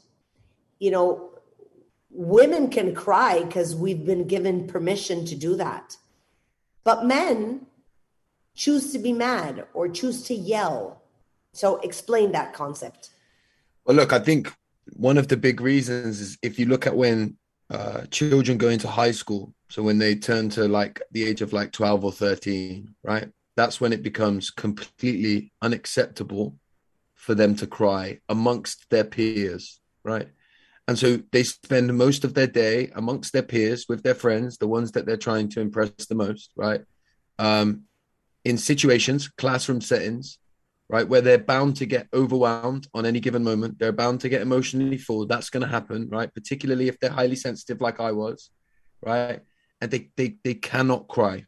[0.79, 1.29] You know,
[2.11, 5.97] women can cry because we've been given permission to do that.
[6.83, 7.65] But men
[8.55, 11.01] choose to be mad or choose to yell.
[11.53, 13.09] So explain that concept.
[13.85, 14.51] Well, look, I think
[14.93, 17.37] one of the big reasons is if you look at when
[17.69, 21.53] uh, children go into high school, so when they turn to like the age of
[21.53, 23.29] like 12 or 13, right?
[23.55, 26.57] That's when it becomes completely unacceptable
[27.13, 30.27] for them to cry amongst their peers, right?
[30.87, 34.67] And so they spend most of their day amongst their peers with their friends, the
[34.67, 36.81] ones that they're trying to impress the most, right?
[37.39, 37.85] Um,
[38.45, 40.37] in situations, classroom settings,
[40.87, 43.79] right, where they're bound to get overwhelmed on any given moment.
[43.79, 45.25] They're bound to get emotionally full.
[45.25, 46.33] That's going to happen, right?
[46.33, 48.51] Particularly if they're highly sensitive, like I was,
[49.01, 49.41] right?
[49.81, 51.45] And they they they cannot cry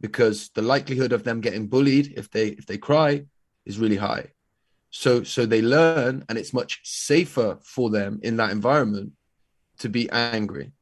[0.00, 3.24] because the likelihood of them getting bullied if they if they cry
[3.64, 4.26] is really high.
[4.90, 9.12] So so they learn, and it's much safer for them in that environment
[9.78, 10.72] to be angry,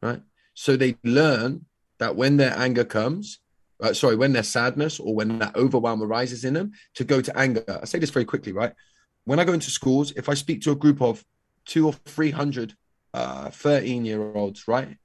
[0.00, 0.22] right?
[0.54, 1.66] So they learn
[1.98, 3.38] that when their anger comes,
[3.82, 7.36] uh, sorry, when their sadness or when that overwhelm arises in them, to go to
[7.36, 7.64] anger.
[7.82, 8.72] I say this very quickly, right?
[9.24, 11.24] When I go into schools, if I speak to a group of
[11.66, 12.74] two or three hundred
[13.14, 14.96] uh, 13 year olds, right?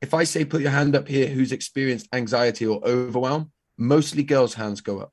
[0.00, 4.54] If I say put your hand up here who's experienced anxiety or overwhelm, mostly girls'
[4.54, 5.12] hands go up.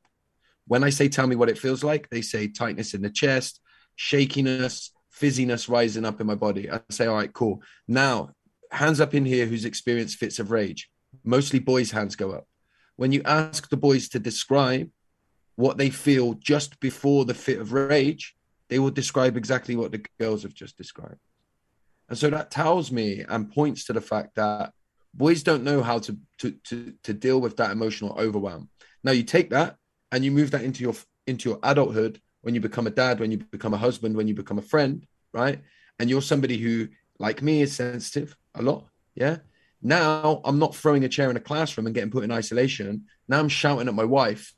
[0.67, 3.61] When I say tell me what it feels like, they say tightness in the chest,
[3.95, 6.69] shakiness, fizziness rising up in my body.
[6.69, 7.61] I say, all right, cool.
[7.87, 8.31] Now,
[8.71, 10.89] hands up in here who's experienced fits of rage.
[11.23, 12.47] Mostly boys' hands go up.
[12.95, 14.89] When you ask the boys to describe
[15.55, 18.35] what they feel just before the fit of rage,
[18.69, 21.19] they will describe exactly what the girls have just described.
[22.09, 24.73] And so that tells me and points to the fact that
[25.13, 28.69] boys don't know how to to to, to deal with that emotional overwhelm.
[29.03, 29.77] Now you take that
[30.11, 30.95] and you move that into your
[31.25, 34.35] into your adulthood when you become a dad, when you become a husband, when you
[34.35, 35.61] become a friend, right?
[35.97, 36.89] And you're somebody who
[37.19, 38.85] like me, is sensitive a lot.
[39.15, 39.37] Yeah.
[39.85, 43.05] Now I'm not throwing a chair in a classroom and getting put in isolation.
[43.27, 44.51] Now I'm shouting at my wife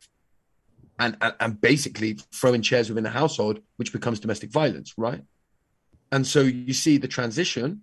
[0.97, 5.21] and, and, and basically throwing chairs within the household, which becomes domestic violence, right?
[6.13, 7.81] And so you see the transition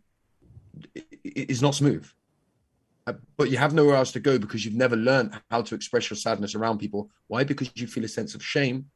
[1.23, 2.09] is not smooth.
[3.07, 6.09] Uh, But you have nowhere else to go because you've never learned how to express
[6.09, 7.11] your sadness around people.
[7.27, 7.45] Why?
[7.45, 8.87] Because you feel a sense of shame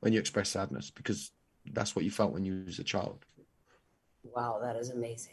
[0.00, 1.32] when you express sadness, because
[1.72, 3.24] that's what you felt when you was a child.
[4.22, 5.32] Wow, that is amazing.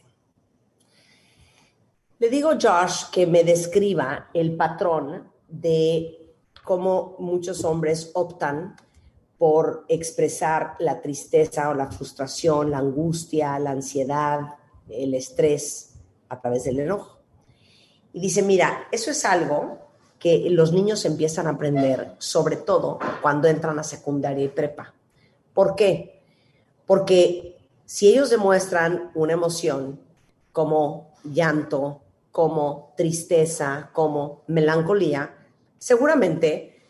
[2.24, 6.34] Le digo a Josh que me describa el patrón de
[6.64, 8.78] cómo muchos hombres optan
[9.38, 14.40] por expresar la tristeza o la frustración, la angustia, la ansiedad,
[14.88, 15.96] el estrés
[16.30, 17.20] a través del enojo.
[18.14, 19.80] Y dice, mira, eso es algo
[20.18, 24.94] que los niños empiezan a aprender, sobre todo cuando entran a secundaria y prepa.
[25.54, 26.22] ¿Por qué?
[26.86, 30.00] Porque si ellos demuestran una emoción
[30.54, 32.03] como llanto,
[32.34, 35.38] como tristeza, como melancolía,
[35.78, 36.82] seguramente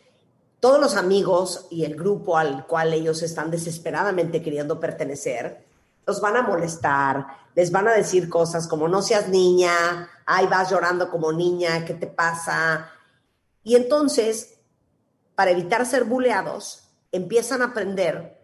[0.58, 5.66] todos los amigos y el grupo al cual ellos están desesperadamente queriendo pertenecer,
[6.06, 10.70] los van a molestar, les van a decir cosas como no seas niña, ay vas
[10.70, 12.90] llorando como niña, ¿qué te pasa?
[13.62, 14.54] Y entonces,
[15.34, 18.40] para evitar ser buleados, empiezan a aprender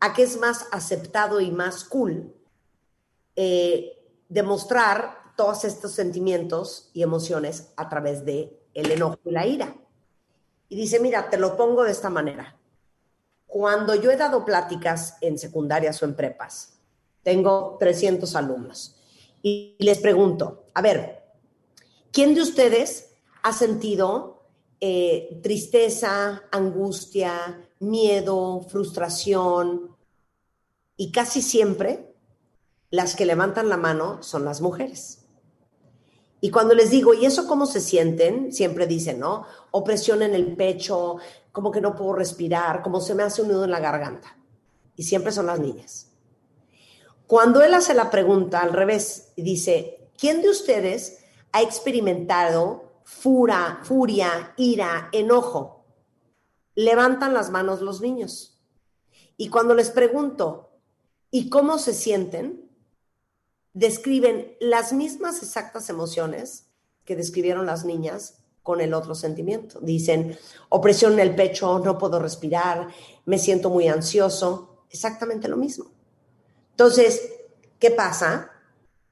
[0.00, 2.34] a que es más aceptado y más cool
[3.36, 3.92] eh,
[4.30, 9.72] demostrar todos estos sentimientos y emociones a través de el enojo y la ira.
[10.68, 12.58] Y dice, mira, te lo pongo de esta manera.
[13.46, 16.80] Cuando yo he dado pláticas en secundarias o en prepas,
[17.22, 18.96] tengo 300 alumnos
[19.40, 21.22] y les pregunto, a ver,
[22.10, 24.42] ¿quién de ustedes ha sentido
[24.80, 29.96] eh, tristeza, angustia, miedo, frustración?
[30.96, 32.12] Y casi siempre
[32.90, 35.17] las que levantan la mano son las mujeres.
[36.40, 38.52] Y cuando les digo, ¿y eso cómo se sienten?
[38.52, 39.44] Siempre dicen, ¿no?
[39.72, 41.16] Opresión en el pecho,
[41.50, 44.36] como que no puedo respirar, como se me hace un nudo en la garganta.
[44.94, 46.12] Y siempre son las niñas.
[47.26, 53.80] Cuando él hace la pregunta al revés y dice, ¿quién de ustedes ha experimentado fura,
[53.82, 55.84] furia, ira, enojo?
[56.74, 58.60] Levantan las manos los niños.
[59.36, 60.70] Y cuando les pregunto,
[61.30, 62.67] ¿y cómo se sienten?
[63.78, 66.66] Describen las mismas exactas emociones
[67.04, 69.78] que describieron las niñas con el otro sentimiento.
[69.80, 70.36] Dicen,
[70.68, 72.88] opresión en el pecho, no puedo respirar,
[73.24, 75.92] me siento muy ansioso, exactamente lo mismo.
[76.72, 77.22] Entonces,
[77.78, 78.50] ¿qué pasa?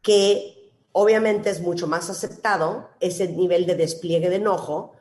[0.02, 4.94] Que obviamente es mucho más aceptado ese nivel de despliegue de enojo.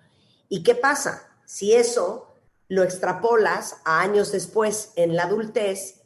[0.47, 1.27] ¿Y qué pasa?
[1.45, 2.27] Si eso
[2.67, 6.03] lo extrapolas a años después en la adultez,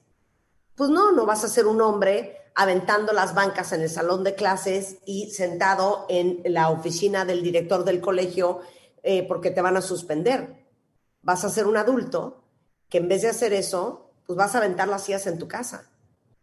[0.76, 4.36] pues no, no vas a ser un hombre aventando las bancas en el salón de
[4.36, 8.60] clases y sentado en la oficina del director del colegio
[9.02, 10.65] eh, porque te van a suspender.
[11.22, 12.44] Vas a ser un adulto
[12.90, 15.90] que en vez de hacer eso, pues vas a aventar las sillas en tu casa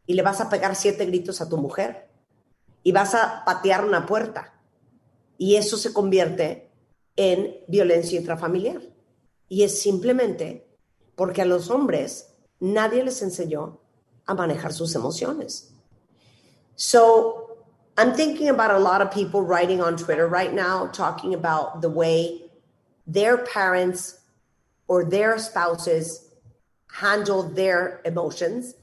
[0.07, 2.09] y le vas a pegar siete gritos a tu mujer
[2.83, 4.55] y vas a patear una puerta.
[5.37, 6.71] Y eso se convierte
[7.17, 8.81] en violencia intrafamiliar.
[9.51, 10.67] Y es simplemente
[11.15, 13.83] porque a los hombres nadie les enseñó
[14.25, 15.76] a manejar sus emociones.
[16.77, 17.57] So
[17.97, 21.89] I'm thinking about a lot of people writing on Twitter right now, talking about the
[21.89, 22.43] way
[23.07, 24.21] their parents
[24.87, 26.29] or their spouses
[26.93, 28.75] handle their emotions,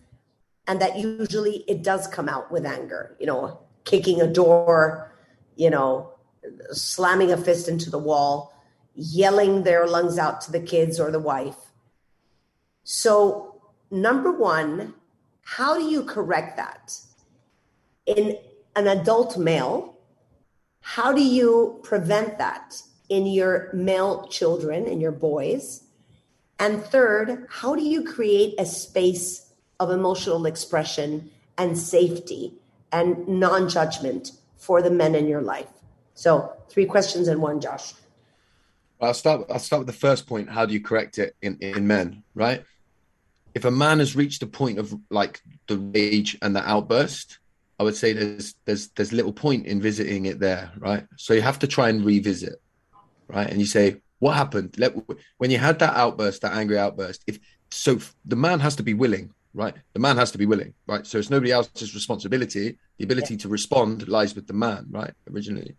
[0.67, 5.13] and that usually it does come out with anger, you know, kicking a door,
[5.55, 6.13] you know,
[6.71, 8.53] slamming a fist into the wall,
[8.95, 11.71] yelling their lungs out to the kids or the wife.
[12.83, 13.61] So,
[13.91, 14.95] number one,
[15.41, 16.97] how do you correct that?
[18.05, 18.37] In
[18.75, 19.97] an adult male,
[20.81, 25.83] how do you prevent that in your male children and your boys?
[26.59, 32.53] And third, how do you create a space of emotional expression and safety
[32.91, 35.69] and non judgment for the men in your life?
[36.13, 37.93] So, three questions in one, Josh.
[39.01, 39.45] I'll start.
[39.49, 40.49] I'll start with the first point.
[40.49, 42.23] How do you correct it in, in men?
[42.35, 42.63] Right.
[43.53, 47.39] If a man has reached a point of like the rage and the outburst,
[47.79, 51.05] I would say there's there's there's little point in visiting it there, right?
[51.17, 52.61] So you have to try and revisit,
[53.27, 53.49] right?
[53.49, 54.75] And you say, what happened?
[54.77, 54.95] Let
[55.37, 57.23] when you had that outburst, that angry outburst.
[57.27, 57.39] If
[57.71, 59.73] so, the man has to be willing, right?
[59.93, 61.05] The man has to be willing, right?
[61.05, 62.77] So it's nobody else's responsibility.
[62.97, 65.13] The ability to respond lies with the man, right?
[65.31, 65.75] Originally,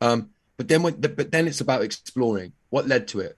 [0.00, 3.36] um, but then when, but then it's about exploring what led to it,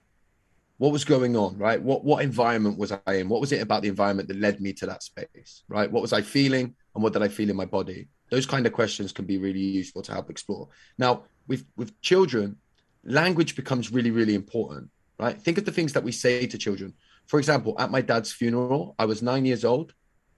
[0.77, 1.81] what was going on, right?
[1.81, 3.29] What what environment was I in?
[3.29, 5.91] What was it about the environment that led me to that space, right?
[5.91, 6.75] What was I feeling?
[6.97, 8.07] And what did I feel in my body?
[8.31, 10.67] Those kind of questions can be really useful to help explore.
[10.97, 12.57] Now, with with children,
[13.03, 15.39] language becomes really really important, right?
[15.39, 16.95] Think of the things that we say to children.
[17.27, 19.93] For example, at my dad's funeral, I was 9 years old.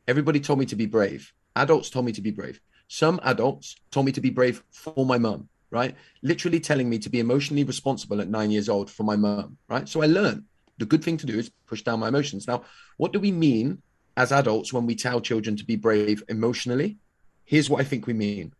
[0.06, 1.31] Everybody told me to be brave.
[1.56, 2.60] Adults told me to be brave.
[2.90, 5.95] Some adults told me to be brave for my mum, right?
[6.22, 9.88] Literally telling me to be emotionally responsible at 9 years old for my mum, right?
[9.88, 10.44] So I learned
[10.77, 12.48] the good thing to do is push down my emotions.
[12.48, 12.64] Now,
[12.98, 13.81] what do we mean
[14.20, 16.98] as adults when we tell children to be brave emotionally?
[17.46, 18.52] Here's what I think we mean.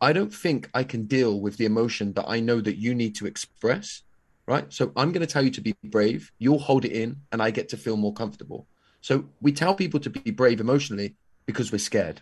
[0.00, 3.16] I don't think I can deal with the emotion that I know that you need
[3.16, 4.02] to express,
[4.46, 4.72] right?
[4.72, 6.30] So I'm going to tell you to be brave.
[6.38, 8.68] You'll hold it in, and I get to feel more comfortable.
[9.00, 11.16] So we tell people to be brave emotionally
[11.46, 12.20] because we're scared,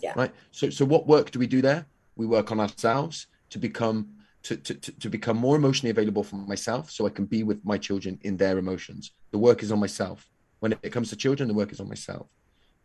[0.00, 0.14] Yeah.
[0.16, 0.32] right?
[0.50, 1.86] So so what work do we do there?
[2.16, 3.98] We work on ourselves to become
[4.42, 7.64] to, to, to, to become more emotionally available for myself so I can be with
[7.64, 9.12] my children in their emotions.
[9.30, 10.28] The work is on myself.
[10.60, 12.26] When it comes to children, the work is on myself.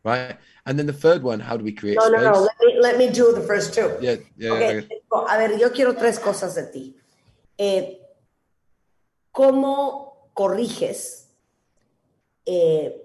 [0.03, 0.37] Right.
[0.65, 2.33] And then the third one, how do we create No, no, space?
[2.33, 2.41] no.
[2.41, 3.91] Let me, let me do the first two.
[4.01, 5.25] Yeah, yeah, Ok, yeah.
[5.29, 6.95] A ver, yo quiero tres cosas de ti.
[7.57, 7.99] Eh,
[9.31, 11.29] ¿Cómo corriges
[12.45, 12.99] eh,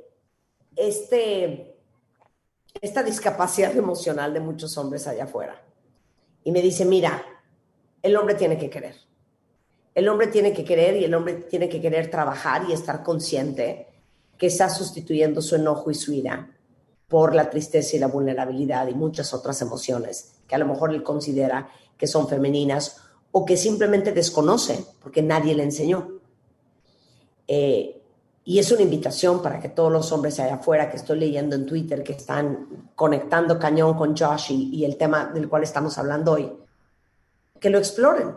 [0.74, 1.76] este,
[2.80, 5.62] esta discapacidad emocional de muchos hombres allá afuera?
[6.44, 7.22] Y me dice, mira,
[8.02, 8.96] el hombre tiene que querer.
[9.94, 13.86] El hombre tiene que querer y el hombre tiene que querer trabajar y estar consciente
[14.38, 16.50] que está sustituyendo su enojo y su ira
[17.08, 21.02] por la tristeza y la vulnerabilidad y muchas otras emociones que a lo mejor él
[21.02, 22.98] considera que son femeninas
[23.32, 26.20] o que simplemente desconoce porque nadie le enseñó.
[27.48, 28.00] Eh,
[28.44, 31.66] y es una invitación para que todos los hombres allá afuera que estoy leyendo en
[31.66, 36.32] Twitter, que están conectando cañón con Josh y, y el tema del cual estamos hablando
[36.32, 36.52] hoy,
[37.58, 38.34] que lo exploren.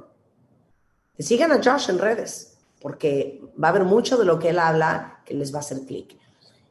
[1.16, 2.49] Que sigan a Josh en redes,
[2.82, 5.82] porque va a haber mucho de lo que él habla que les va a hacer
[5.86, 6.18] clic.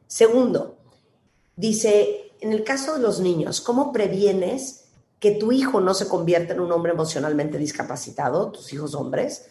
[0.07, 0.77] Segundo,
[1.55, 6.53] dice, en el caso de los niños, ¿cómo previenes que tu hijo no se convierta
[6.53, 9.49] en un hombre emocionalmente discapacitado, tus hijos hombres?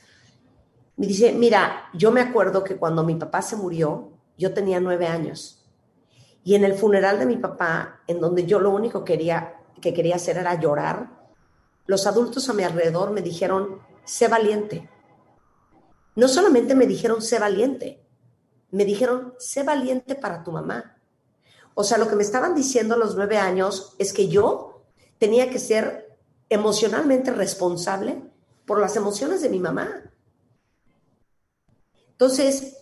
[0.96, 5.06] Me dice, mira, yo me acuerdo que cuando mi papá se murió, yo tenía nueve
[5.06, 5.64] años.
[6.42, 10.16] Y en el funeral de mi papá, en donde yo lo único quería, que quería
[10.16, 11.18] hacer era llorar,
[11.86, 14.88] los adultos a mi alrededor me dijeron, sé valiente.
[16.18, 18.04] No solamente me dijeron, sé valiente,
[18.72, 21.00] me dijeron, sé valiente para tu mamá.
[21.74, 24.82] O sea, lo que me estaban diciendo a los nueve años es que yo
[25.18, 26.18] tenía que ser
[26.48, 28.20] emocionalmente responsable
[28.66, 30.10] por las emociones de mi mamá.
[32.10, 32.76] Entonces,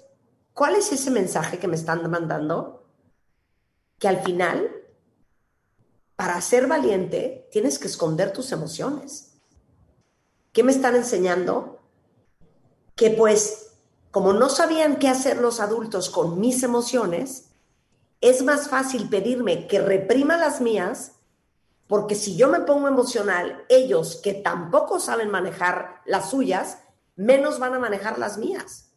[0.54, 2.88] ¿cuál es ese mensaje que me están mandando?
[3.98, 4.70] Que al final,
[6.16, 9.34] para ser valiente, tienes que esconder tus emociones.
[10.54, 11.76] ¿Qué me están enseñando?
[12.97, 13.74] Que pues,
[14.10, 17.51] como no sabían qué hacer los adultos con mis emociones,
[18.20, 21.12] es más fácil pedirme que reprima las mías,
[21.86, 26.78] porque si yo me pongo emocional, ellos que tampoco saben manejar las suyas,
[27.14, 28.90] menos van a manejar las mías.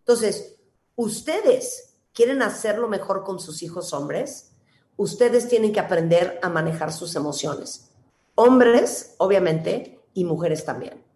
[0.00, 0.56] Entonces,
[0.94, 4.52] ustedes quieren hacerlo mejor con sus hijos hombres,
[4.96, 7.90] ustedes tienen que aprender a manejar sus emociones.
[8.34, 11.09] Hombres, obviamente, y mujeres también.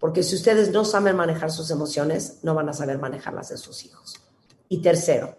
[0.00, 3.58] Porque si ustedes no saben manejar sus emociones, no van a saber manejar las de
[3.58, 4.14] sus hijos.
[4.70, 5.36] Y tercero,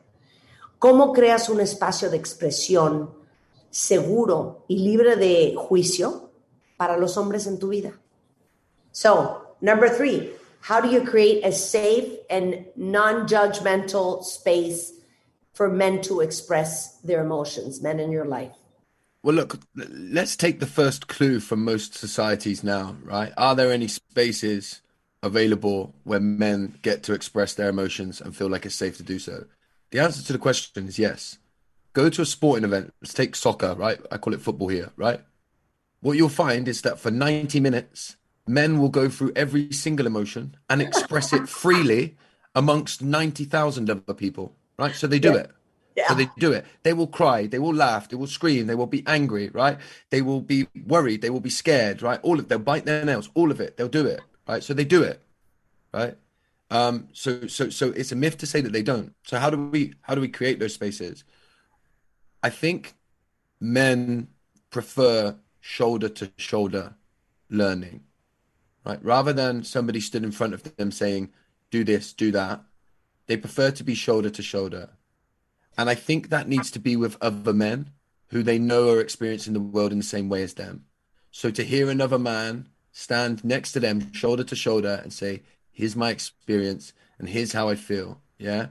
[0.78, 3.14] ¿cómo creas un espacio de expresión
[3.72, 6.30] seguro y libre de juicio
[6.78, 8.00] para los hombres en tu vida?
[8.92, 10.32] So, number three,
[10.70, 14.94] how do you create a safe and non-judgmental space
[15.54, 18.61] for men to express their emotions, men in your life?
[19.24, 23.32] Well, look, let's take the first clue from most societies now, right?
[23.38, 24.82] Are there any spaces
[25.22, 29.20] available where men get to express their emotions and feel like it's safe to do
[29.20, 29.46] so?
[29.92, 31.38] The answer to the question is yes.
[31.94, 32.94] Go to a sporting event.
[33.02, 34.00] Let's take soccer, right?
[34.12, 35.22] I call it football here, right?
[36.00, 38.16] What you'll find is that for 90 minutes,
[38.48, 42.18] men will go through every single emotion and express it freely
[42.56, 44.96] amongst 90,000 other people, right?
[44.96, 45.42] So they do Yeah.
[45.42, 45.52] it.
[46.08, 46.66] So they do it.
[46.84, 49.78] They will cry, they will laugh, they will scream, they will be angry, right?
[50.10, 52.20] They will be worried, they will be scared, right?
[52.24, 53.78] All of they'll bite their nails, all of it.
[53.78, 54.64] They'll do it, right?
[54.64, 55.22] So they do it,
[55.94, 56.18] right?
[56.70, 59.14] Um, so so so it's a myth to say that they don't.
[59.24, 61.26] So how do we how do we create those spaces?
[62.42, 62.94] I think
[63.60, 64.30] men
[64.70, 66.96] prefer shoulder to shoulder
[67.50, 68.02] learning,
[68.86, 69.04] right?
[69.04, 71.30] Rather than somebody stood in front of them saying,
[71.70, 72.64] do this, do that,
[73.28, 74.90] they prefer to be shoulder to shoulder.
[75.82, 77.90] And I think that needs to be with other men
[78.28, 80.86] who they know are experiencing the world in the same way as them.
[81.32, 85.42] So to hear another man stand next to them, shoulder to shoulder, and say,
[85.72, 88.68] here's my experience and here's how I feel, yeah,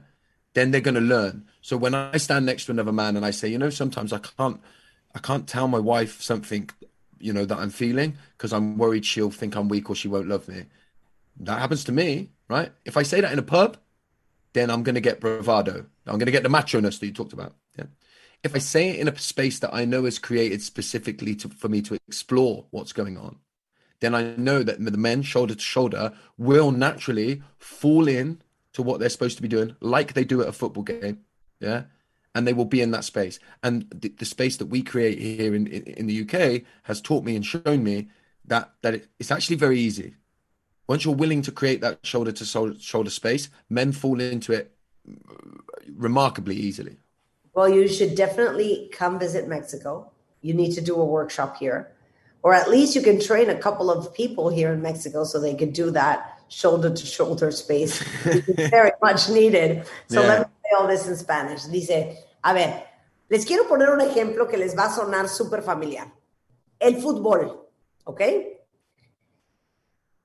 [0.53, 1.47] then they're going to learn.
[1.59, 4.19] So when I stand next to another man and I say, you know, sometimes I
[4.19, 4.61] can't,
[5.13, 6.69] I can't tell my wife something
[7.19, 10.29] you know, that I'm feeling because I'm worried she'll think I'm weak or she won't
[10.29, 10.67] love me.
[11.41, 12.71] That happens to me, right?
[12.85, 13.75] If I say that in a pub,
[14.53, 15.87] then I'm going to get bravado.
[16.07, 17.53] I'm going to get the macho-ness that you talked about.
[17.77, 17.85] Yeah.
[18.43, 21.69] If I say it in a space that I know is created specifically to, for
[21.69, 23.37] me to explore what's going on,
[23.99, 28.41] then I know that the men shoulder to shoulder will naturally fall in
[28.73, 31.19] to what they're supposed to be doing, like they do at a football game.
[31.59, 31.83] Yeah.
[32.33, 33.39] And they will be in that space.
[33.61, 37.23] And the, the space that we create here in, in, in the UK has taught
[37.23, 38.09] me and shown me
[38.45, 40.15] that, that it, it's actually very easy.
[40.87, 44.73] Once you're willing to create that shoulder to shoulder space, men fall into it
[45.95, 46.97] remarkably easily.
[47.53, 50.11] Well, you should definitely come visit Mexico.
[50.41, 51.91] You need to do a workshop here.
[52.43, 55.53] Or at least you can train a couple of people here in Mexico so they
[55.53, 58.01] could do that shoulder to shoulder space.
[58.25, 59.85] It's very much needed.
[60.07, 60.27] So Yeah.
[60.27, 61.63] let me say all this in Spanish.
[61.65, 62.83] Dice, a ver,
[63.29, 66.07] les quiero poner un ejemplo que les va a sonar súper familiar.
[66.79, 67.67] El fútbol,
[68.05, 68.21] ¿ok?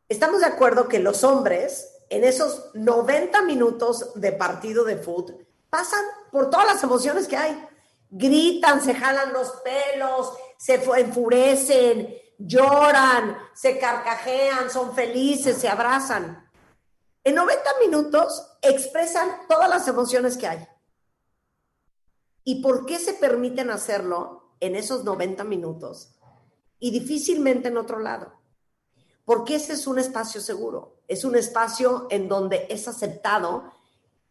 [0.09, 6.05] Estamos de acuerdo que los hombres en esos 90 minutos de partido de fútbol pasan
[6.31, 7.67] por todas las emociones que hay.
[8.11, 16.49] Gritan, se jalan los pelos, se fu- enfurecen, lloran, se carcajean, son felices, se abrazan.
[17.25, 20.69] En 90 minutos expresan todas las emociones que hay.
[22.45, 26.15] ¿Y por qué se permiten hacerlo en esos 90 minutos
[26.79, 28.33] y difícilmente en otro lado?
[29.27, 33.65] Porque ese es un espacio seguro, es un espacio en donde es aceptado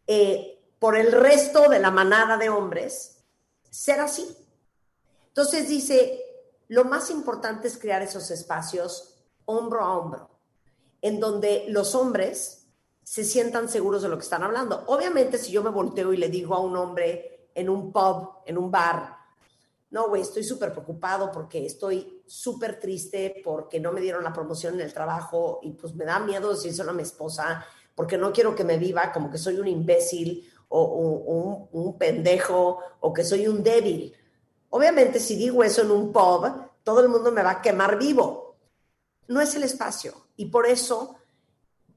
[0.08, 3.24] eh, por el resto de la manada de hombres
[3.70, 4.26] ser así.
[5.28, 6.24] Entonces dice,
[6.70, 10.30] lo más importante es crear esos espacios hombro a hombro,
[11.02, 12.68] en donde los hombres
[13.04, 14.86] se sientan seguros de lo que están hablando.
[14.88, 18.58] Obviamente, si yo me volteo y le digo a un hombre en un pub, en
[18.58, 19.18] un bar,
[19.92, 24.76] no, güey, estoy súper preocupado porque estoy súper triste porque no me dieron la promoción
[24.76, 28.56] en el trabajo y pues me da miedo decírselo a mi esposa porque no quiero
[28.56, 33.48] que me viva como que soy un imbécil o, un, un pendejo o que soy
[33.48, 34.14] un débil.
[34.70, 36.52] Obviamente, si digo eso en un pub,
[36.84, 38.58] todo el mundo me va a quemar vivo.
[39.28, 41.16] No es el espacio y por eso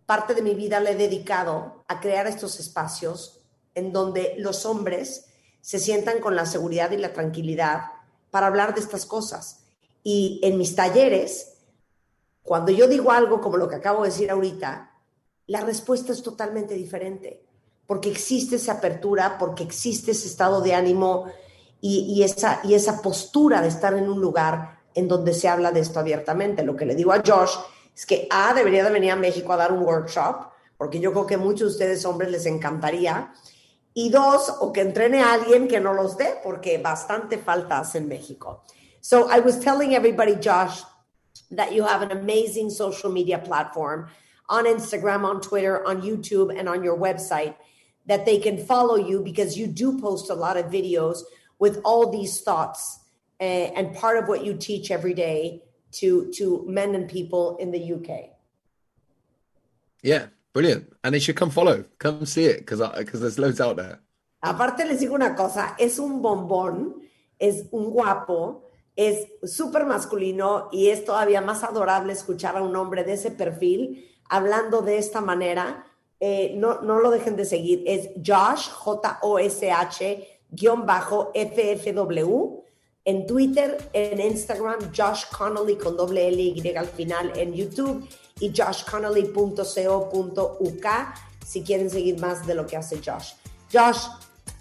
[0.07, 3.41] parte de mi vida le he dedicado a crear estos espacios
[3.75, 5.27] en donde los hombres
[5.61, 7.93] se sientan con la seguridad y la tranquilidad
[8.31, 9.65] para hablar de estas cosas.
[10.11, 11.59] Y en mis talleres,
[12.43, 14.91] cuando yo digo algo como lo que acabo de decir ahorita,
[15.49, 17.45] la respuesta es totalmente diferente,
[17.87, 21.27] porque existe esa apertura, porque existe ese estado de ánimo
[21.83, 25.81] y, esa, y esa postura de estar en un lugar en donde se habla de
[25.81, 26.63] esto abiertamente.
[26.63, 27.57] Lo que le digo a Josh
[27.95, 30.37] es que A, debería de venir a México a dar un workshop,
[30.79, 33.35] porque yo creo que muchos de ustedes hombres les encantaría.
[33.93, 37.99] Y dos, o que entrene a alguien que no los dé, porque bastante falta hace
[37.99, 38.63] en México.
[39.01, 40.83] So I was telling everybody, Josh,
[41.51, 44.09] that you have an amazing social media platform
[44.49, 47.55] on Instagram, on Twitter, on YouTube, and on your website
[48.07, 51.19] that they can follow you because you do post a lot of videos
[51.59, 53.01] with all these thoughts
[53.41, 53.45] uh,
[53.77, 55.63] and part of what you teach every day
[55.93, 58.31] to to men and people in the UK.
[60.03, 60.93] Yeah, brilliant.
[61.05, 64.01] And they should come follow, come see it because because there's loads out there.
[64.43, 67.03] Aparte les digo una cosa, es un bombón,
[67.41, 68.68] es un guapo,
[68.99, 74.11] es súper masculino y es todavía más adorable escuchar a un hombre de ese perfil
[74.29, 75.87] hablando de esta manera.
[76.19, 82.65] Eh, no, no lo dejen de seguir, es Josh, J-O-S-H, guion bajo FFW,
[83.05, 88.05] en Twitter, en Instagram, Josh Connolly con doble L y al final en YouTube
[88.41, 90.87] y joshconnolly.co.uk
[91.47, 93.35] si quieren seguir más de lo que hace Josh.
[93.73, 94.09] Josh,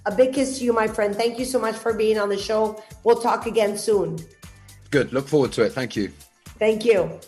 [0.07, 1.13] a big kiss to you, my friend.
[1.13, 2.81] Thank you so much for being on the show.
[3.03, 4.17] We'll talk again soon.
[4.89, 5.11] Good.
[5.11, 5.73] Look forward to it.
[5.73, 6.11] Thank you.
[6.57, 7.19] Thank you.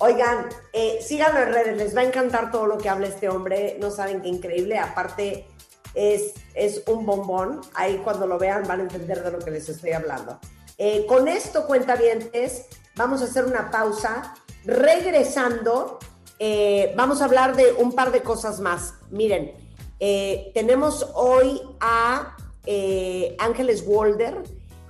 [0.00, 3.76] Oigan, eh, síganlo en redes, les va a encantar todo lo que habla este hombre,
[3.80, 5.46] no saben qué increíble, aparte
[5.94, 9.68] es, es un bombón, ahí cuando lo vean van a entender de lo que les
[9.68, 10.40] estoy hablando.
[10.78, 12.66] Eh, con esto, cuentavientes,
[12.96, 14.34] vamos a hacer una pausa,
[14.64, 16.00] regresando,
[16.40, 18.94] eh, vamos a hablar de un par de cosas más.
[19.10, 19.63] Miren,
[20.00, 24.42] eh, tenemos hoy a eh, Ángeles Walder,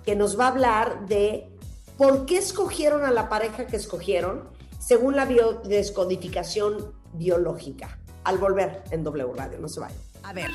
[0.04, 1.48] que nos va a hablar de
[1.96, 4.48] por qué escogieron a la pareja que escogieron
[4.78, 7.98] según la biodescodificación biológica.
[8.24, 9.98] Al volver en W Radio, no se vayan.
[10.22, 10.50] A ver,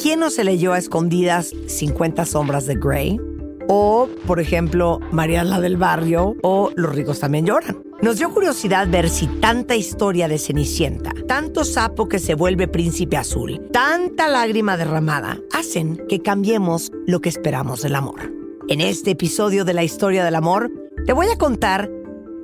[0.00, 3.20] ¿quién no se leyó a escondidas 50 sombras de Grey?
[3.68, 7.87] O, por ejemplo, Mariana del Barrio o Los ricos también lloran.
[8.00, 13.16] Nos dio curiosidad ver si tanta historia de Cenicienta, tanto sapo que se vuelve príncipe
[13.16, 18.32] azul, tanta lágrima derramada, hacen que cambiemos lo que esperamos del amor.
[18.68, 20.70] En este episodio de la historia del amor,
[21.06, 21.90] te voy a contar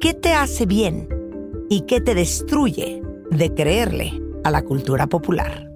[0.00, 1.08] ¿qué te hace bien
[1.70, 3.00] y qué te destruye
[3.30, 5.70] de creerle a la cultura popular?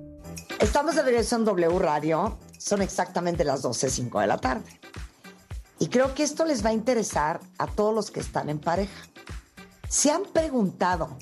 [0.59, 2.37] Estamos de regreso en W Radio.
[2.59, 4.81] Son exactamente las 12.05 de la tarde.
[5.79, 9.05] Y creo que esto les va a interesar a todos los que están en pareja.
[9.89, 11.17] ¿Se han preguntado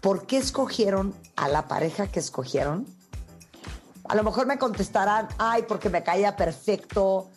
[0.00, 2.86] por qué escogieron a la pareja que escogieron?
[4.04, 7.28] A lo mejor me contestarán, ay, porque me caía perfecto,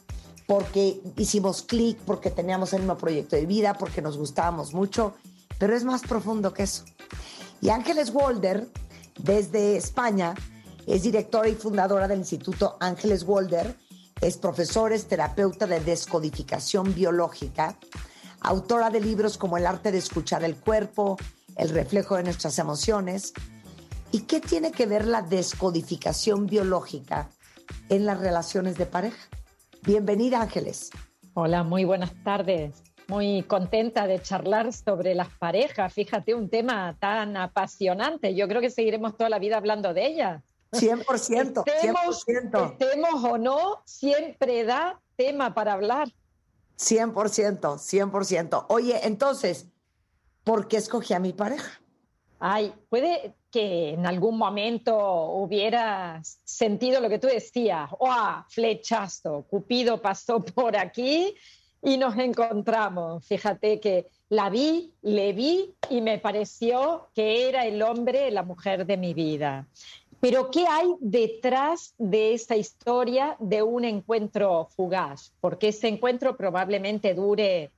[0.48, 5.14] porque hicimos clic, porque teníamos el mismo proyecto de vida, porque nos gustábamos mucho,
[5.58, 6.86] pero es más profundo que eso.
[7.60, 8.66] Y Ángeles Walder,
[9.18, 10.36] desde España,
[10.88, 13.76] es directora y fundadora del Instituto Ángeles Walder,
[14.22, 17.78] es profesora, es terapeuta de descodificación biológica,
[18.42, 21.18] autora de libros como El arte de escuchar el cuerpo,
[21.56, 23.34] El reflejo de nuestras emociones.
[24.12, 27.30] ¿Y qué tiene que ver la descodificación biológica
[27.90, 29.18] en las relaciones de pareja?
[29.84, 30.90] Bienvenida, Ángeles.
[31.34, 32.82] Hola, muy buenas tardes.
[33.08, 35.94] Muy contenta de charlar sobre las parejas.
[35.94, 38.36] Fíjate, un tema tan apasionante.
[38.36, 40.44] Yo creo que seguiremos toda la vida hablando de ella.
[40.72, 42.72] 100%, Estemos, 100%.
[42.80, 46.10] estemos o no, siempre da tema para hablar.
[46.80, 48.66] 100%, 100%.
[48.70, 49.68] Oye, entonces,
[50.44, 51.82] ¿por qué escogí a mi pareja?
[52.40, 54.98] Ay, puede que en algún momento
[55.32, 59.46] hubieras sentido lo que tú decías, ¡oh, flechazo!
[59.50, 61.36] Cupido pasó por aquí
[61.82, 63.26] y nos encontramos.
[63.26, 68.86] Fíjate que la vi, le vi y me pareció que era el hombre, la mujer
[68.86, 69.68] de mi vida.
[70.20, 75.32] Pero ¿qué hay detrás de esa historia de un encuentro fugaz?
[75.40, 77.72] Porque ese encuentro probablemente dure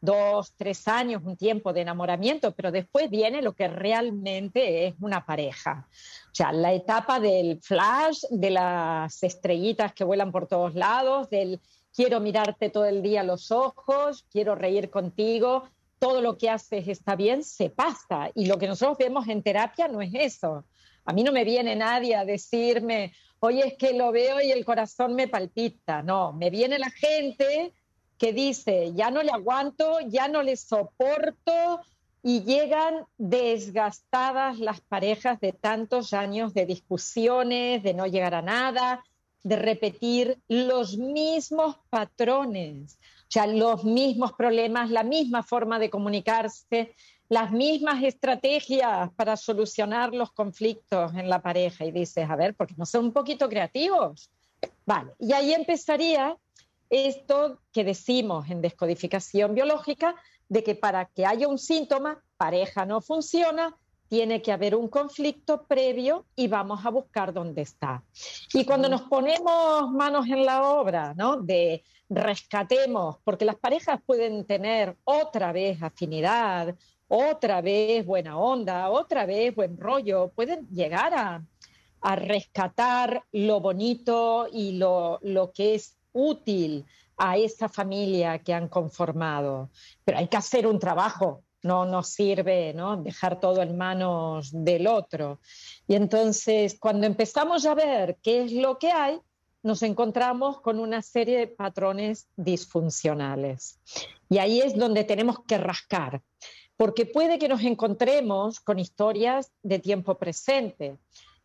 [0.00, 5.24] dos, tres años, un tiempo de enamoramiento, pero después viene lo que realmente es una
[5.24, 5.86] pareja.
[6.26, 11.60] O sea, la etapa del flash, de las estrellitas que vuelan por todos lados, del
[11.94, 17.14] quiero mirarte todo el día los ojos, quiero reír contigo, todo lo que haces está
[17.14, 18.30] bien, se pasa.
[18.34, 20.64] Y lo que nosotros vemos en terapia no es eso.
[21.04, 24.64] A mí no me viene nadie a decirme, oye, es que lo veo y el
[24.64, 26.02] corazón me palpita.
[26.02, 27.72] No, me viene la gente
[28.18, 31.80] que dice, ya no le aguanto, ya no le soporto
[32.22, 39.02] y llegan desgastadas las parejas de tantos años de discusiones, de no llegar a nada,
[39.42, 46.94] de repetir los mismos patrones, o sea, los mismos problemas, la misma forma de comunicarse,
[47.32, 51.86] las mismas estrategias para solucionar los conflictos en la pareja.
[51.86, 54.30] Y dices, a ver, porque no son un poquito creativos.
[54.84, 56.36] Vale, y ahí empezaría
[56.90, 60.14] esto que decimos en descodificación biológica,
[60.50, 63.74] de que para que haya un síntoma, pareja no funciona,
[64.08, 68.04] tiene que haber un conflicto previo y vamos a buscar dónde está.
[68.52, 71.38] Y cuando nos ponemos manos en la obra, ¿no?
[71.38, 76.74] De rescatemos, porque las parejas pueden tener otra vez afinidad,
[77.14, 81.44] otra vez buena onda, otra vez buen rollo, pueden llegar a,
[82.00, 86.86] a rescatar lo bonito y lo, lo que es útil
[87.18, 89.68] a esa familia que han conformado.
[90.06, 92.96] Pero hay que hacer un trabajo, no nos sirve ¿no?
[92.96, 95.38] dejar todo en manos del otro.
[95.86, 99.20] Y entonces, cuando empezamos a ver qué es lo que hay,
[99.62, 103.78] nos encontramos con una serie de patrones disfuncionales.
[104.30, 106.22] Y ahí es donde tenemos que rascar,
[106.76, 110.96] porque puede que nos encontremos con historias de tiempo presente,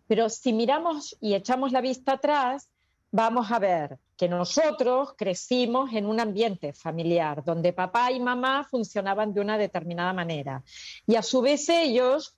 [0.08, 2.70] pero si miramos y echamos la vista atrás,
[3.12, 9.34] vamos a ver que nosotros crecimos en un ambiente familiar donde papá y mamá funcionaban
[9.34, 10.64] de una determinada manera
[11.06, 12.36] y a su vez ellos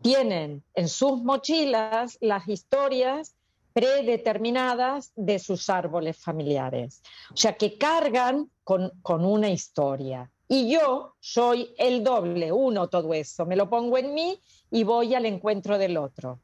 [0.00, 3.34] tienen en sus mochilas las historias
[3.72, 7.02] predeterminadas de sus árboles familiares.
[7.32, 10.30] O sea, que cargan con, con una historia.
[10.48, 13.44] Y yo soy el doble, uno todo eso.
[13.44, 16.40] Me lo pongo en mí y voy al encuentro del otro.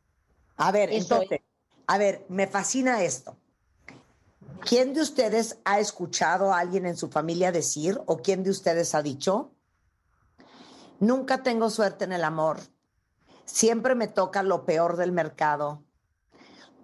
[0.56, 1.40] A ver, Eso entonces,
[1.86, 3.36] a ver, me fascina esto.
[4.60, 8.94] ¿Quién de ustedes ha escuchado a alguien en su familia decir o quién de ustedes
[8.94, 9.50] ha dicho,
[11.00, 12.58] nunca tengo suerte en el amor,
[13.44, 15.82] siempre me toca lo peor del mercado,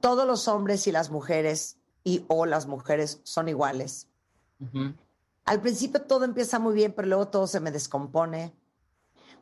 [0.00, 4.08] todos los hombres y las mujeres y o las mujeres son iguales?
[5.50, 8.54] Al principio todo empieza muy bien, pero luego todo se me descompone.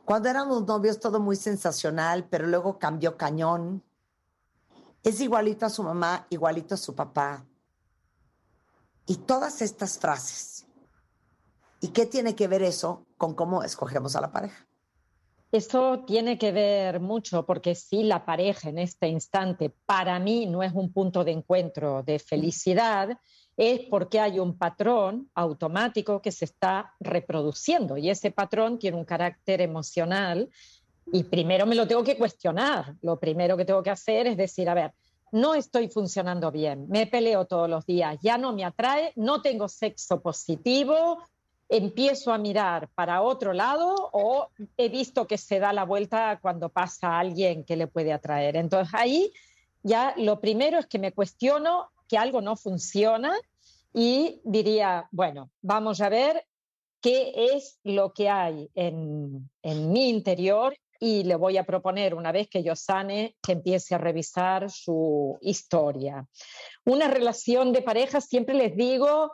[0.05, 3.83] Cuando éramos novios todo muy sensacional, pero luego cambió cañón.
[5.03, 7.45] Es igualito a su mamá, igualito a su papá.
[9.05, 10.65] Y todas estas frases.
[11.79, 14.67] ¿Y qué tiene que ver eso con cómo escogemos a la pareja?
[15.51, 20.63] Esto tiene que ver mucho porque si la pareja en este instante para mí no
[20.63, 23.19] es un punto de encuentro de felicidad,
[23.59, 29.03] es porque hay un patrón automático que se está reproduciendo y ese patrón tiene un
[29.03, 30.49] carácter emocional
[31.11, 32.95] y primero me lo tengo que cuestionar.
[33.01, 34.93] Lo primero que tengo que hacer es decir, a ver,
[35.33, 39.67] no estoy funcionando bien, me peleo todos los días, ya no me atrae, no tengo
[39.67, 41.21] sexo positivo,
[41.67, 46.69] empiezo a mirar para otro lado o he visto que se da la vuelta cuando
[46.69, 48.55] pasa alguien que le puede atraer.
[48.55, 49.33] Entonces ahí
[49.83, 53.33] ya lo primero es que me cuestiono que algo no funciona
[53.93, 56.45] y diría, bueno, vamos a ver
[57.01, 62.33] qué es lo que hay en, en mi interior y le voy a proponer, una
[62.33, 66.27] vez que yo sane, que empiece a revisar su historia.
[66.85, 69.31] Una relación de pareja, siempre les digo,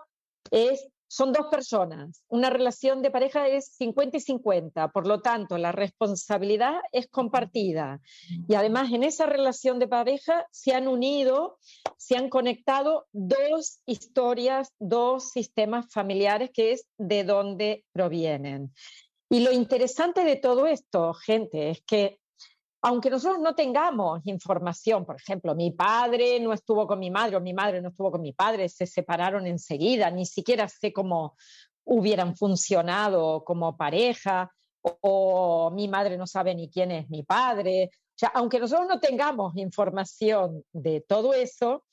[0.51, 2.21] es son dos personas.
[2.27, 8.01] Una relación de pareja es 50 y 50, por lo tanto, la responsabilidad es compartida.
[8.49, 11.57] Y además, en esa relación de pareja se han unido,
[11.95, 18.73] se han conectado dos historias, dos sistemas familiares, que es de dónde provienen.
[19.29, 22.19] Y lo interesante de todo esto, gente, es que
[22.87, 27.41] aunque nosotros no tengamos información, por ejemplo, mi padre no estuvo con mi madre o
[27.41, 31.35] mi madre no estuvo con mi padre, se separaron enseguida, ni siquiera sé cómo
[31.83, 34.51] hubieran funcionado como pareja,
[35.01, 37.89] o, mi madre no sabe ni quién es mi padre.
[37.91, 41.85] O sea, aunque nosotros no tengamos información de todo eso,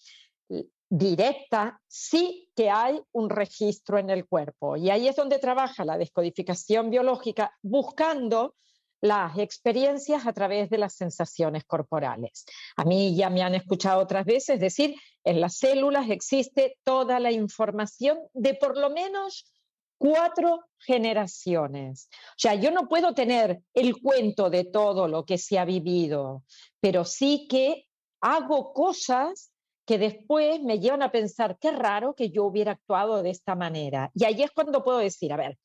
[0.91, 4.77] directa, sí que hay un registro en el cuerpo.
[4.77, 8.57] Y ahí es donde trabaja la descodificación biológica, buscando
[9.03, 12.45] las experiencias a través de las sensaciones corporales.
[12.77, 17.33] A mí ya me han escuchado otras veces decir, en las células existe toda la
[17.33, 19.53] información de por lo menos
[19.99, 22.09] cuatro generaciones.
[22.31, 26.45] O sea, yo no puedo tener el cuento de todo lo que se ha vivido,
[26.81, 27.87] pero sí que
[28.21, 29.53] hago cosas
[29.85, 34.13] que después me llevan a pensar, qué raro que yo hubiera actuado de esta manera.
[34.15, 35.59] Y ahí es cuando puedo decir, a ver,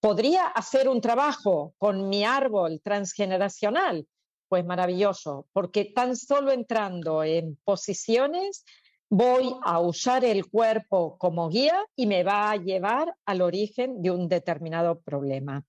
[0.00, 4.06] ¿Podría hacer un trabajo con mi árbol transgeneracional?
[4.48, 8.64] Pues maravilloso, porque tan solo entrando en posiciones
[9.10, 14.12] voy a usar el cuerpo como guía y me va a llevar al origen de
[14.12, 15.64] un determinado problema.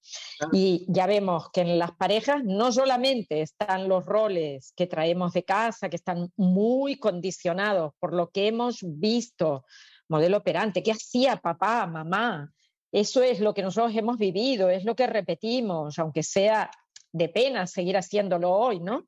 [0.54, 5.44] Y ya vemos que en las parejas no solamente están los roles que traemos de
[5.44, 9.66] casa, que están muy condicionados por lo que hemos visto,
[10.08, 12.54] modelo operante, qué hacía papá, mamá,
[12.92, 16.70] eso es lo que nosotros hemos vivido, es lo que repetimos, aunque sea
[17.14, 19.08] de pena seguir haciéndolo hoy, ¿no?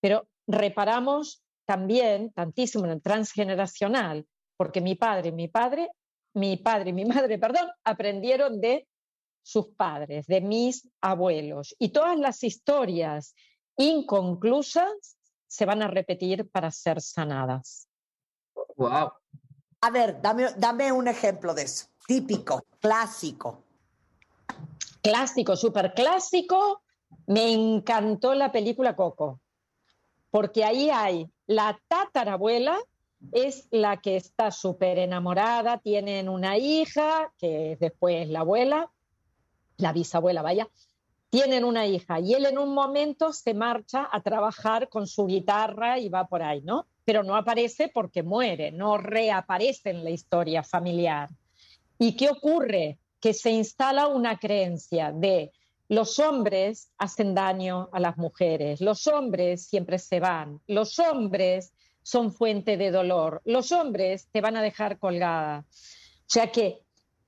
[0.00, 4.26] Pero reparamos también tantísimo en el transgeneracional,
[4.56, 5.90] porque mi padre, mi padre,
[6.34, 8.88] mi padre y mi madre, perdón, aprendieron de
[9.42, 11.74] sus padres, de mis abuelos.
[11.78, 13.34] Y todas las historias
[13.76, 15.16] inconclusas
[15.46, 17.88] se van a repetir para ser sanadas.
[18.76, 19.12] Wow.
[19.80, 23.62] A ver, dame, dame un ejemplo de eso típico, clásico.
[25.02, 26.82] Clásico, súper clásico.
[27.26, 29.40] Me encantó la película Coco,
[30.30, 32.78] porque ahí hay la tatarabuela,
[33.32, 38.90] es la que está súper enamorada, tienen una hija, que después la abuela,
[39.76, 40.68] la bisabuela, vaya,
[41.30, 45.98] tienen una hija y él en un momento se marcha a trabajar con su guitarra
[45.98, 46.86] y va por ahí, ¿no?
[47.04, 51.28] Pero no aparece porque muere, no reaparece en la historia familiar.
[51.98, 52.98] ¿Y qué ocurre?
[53.20, 55.52] Que se instala una creencia de
[55.88, 61.72] los hombres hacen daño a las mujeres, los hombres siempre se van, los hombres
[62.02, 65.66] son fuente de dolor, los hombres te van a dejar colgada.
[65.68, 66.82] O sea que,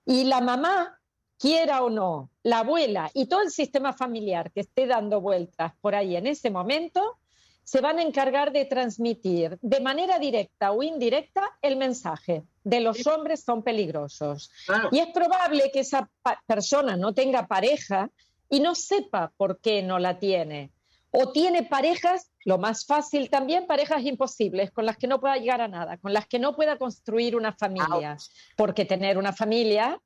[0.05, 0.99] y la mamá,
[1.39, 5.95] quiera o no, la abuela y todo el sistema familiar que esté dando vueltas por
[5.95, 7.19] ahí en ese momento,
[7.67, 13.05] se van a encargar de transmitir de manera directa o indirecta el mensaje de los
[13.09, 14.53] hombres son peligrosos.
[14.93, 16.09] Y es probable que esa
[16.47, 18.09] persona no tenga pareja
[18.49, 20.71] y no sepa por qué no la tiene.
[21.11, 25.61] O tiene parejas, lo más fácil también, parejas imposibles, con las que no pueda llegar
[25.61, 28.17] a nada, con las que no pueda construir una familia,
[28.57, 30.01] porque tener una familia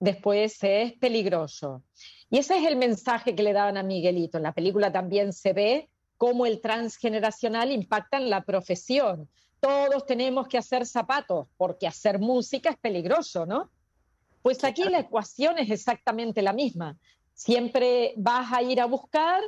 [0.00, 1.84] después es peligroso.
[2.28, 4.38] Y ese es el mensaje que le daban a Miguelito.
[4.38, 9.28] En la película también se ve cómo el transgeneracional impacta en la profesión.
[9.60, 13.70] Todos tenemos que hacer zapatos porque hacer música es peligroso, ¿no?
[14.42, 16.98] Pues aquí la ecuación es exactamente la misma.
[17.32, 19.42] Siempre vas a ir a buscar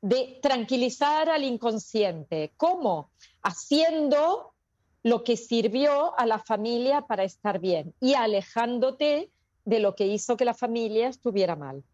[0.00, 2.52] de tranquilizar al inconsciente.
[2.56, 3.10] ¿Cómo?
[3.42, 4.54] Haciendo
[5.02, 9.30] lo que sirvió a la familia para estar bien y alejándote
[9.64, 11.84] de lo que hizo que la familia estuviera mal.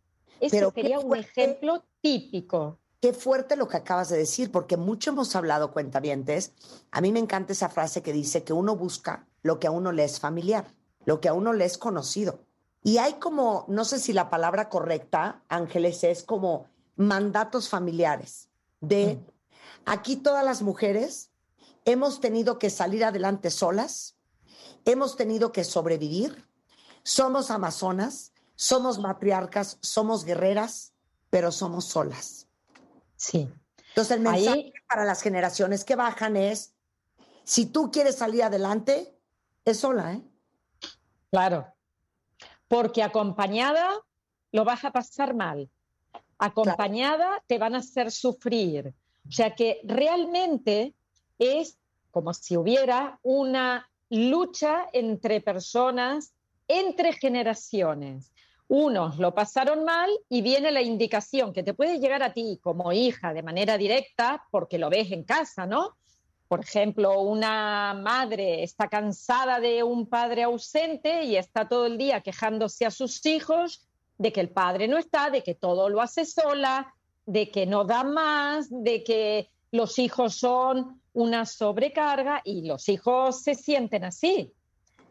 [0.41, 2.79] Ese sería un ejemplo típico.
[3.05, 6.53] Qué fuerte lo que acabas de decir, porque mucho hemos hablado, cuentavientes.
[6.91, 9.93] A mí me encanta esa frase que dice que uno busca lo que a uno
[9.93, 10.75] le es familiar.
[11.05, 12.47] lo que a uno le es conocido.
[12.83, 18.49] Y hay como, no sé si la palabra correcta, Ángeles, es como mandatos familiares
[18.81, 19.21] de
[19.85, 21.31] aquí todas las mujeres
[21.85, 24.17] hemos tenido que salir adelante solas,
[24.87, 26.49] hemos tenido que sobrevivir,
[27.03, 30.95] somos amazonas, somos matriarcas, somos guerreras,
[31.29, 32.44] pero somos solas.
[33.17, 33.49] Sí.
[33.89, 36.75] Entonces el mensaje Ahí- para las generaciones que bajan es,
[37.45, 39.17] si tú quieres salir adelante,
[39.65, 40.23] es sola, ¿eh?
[41.31, 41.67] Claro.
[42.69, 43.89] Porque acompañada
[44.53, 45.71] lo vas a pasar mal.
[46.39, 48.95] Acompañada te van a hacer sufrir.
[49.29, 50.95] O sea que realmente
[51.39, 51.79] es
[52.11, 56.35] como si hubiera una lucha entre personas,
[56.69, 58.33] entre generaciones.
[58.69, 62.93] Unos lo pasaron mal y viene la indicación que te puede llegar a ti como
[62.93, 65.97] hija de manera directa porque lo ves en casa, ¿no?
[66.49, 72.21] Por ejemplo, una madre está cansada de un padre ausente y está todo el día
[72.21, 73.87] quejándose a sus hijos
[74.19, 76.95] de que el padre no está, de que todo lo hace sola,
[77.27, 83.43] de que no da más, de que los hijos son una sobrecarga y los hijos
[83.43, 84.53] se sienten así,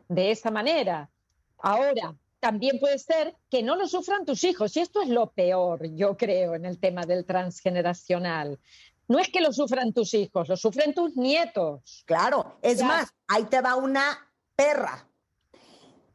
[0.07, 1.09] de esa manera.
[1.57, 5.87] Ahora, también puede ser que no lo sufran tus hijos y esto es lo peor,
[5.95, 8.59] yo creo, en el tema del transgeneracional.
[9.07, 12.03] No es que lo sufran tus hijos, lo sufren tus nietos.
[12.05, 15.07] Claro, es más, ahí te va una perra.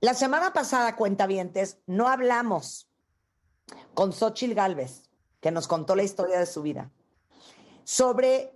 [0.03, 2.91] La semana pasada, cuentavientes, no hablamos
[3.95, 5.09] con Xochitl Galvez,
[5.41, 6.91] que nos contó la historia de su vida,
[7.85, 8.53] sobre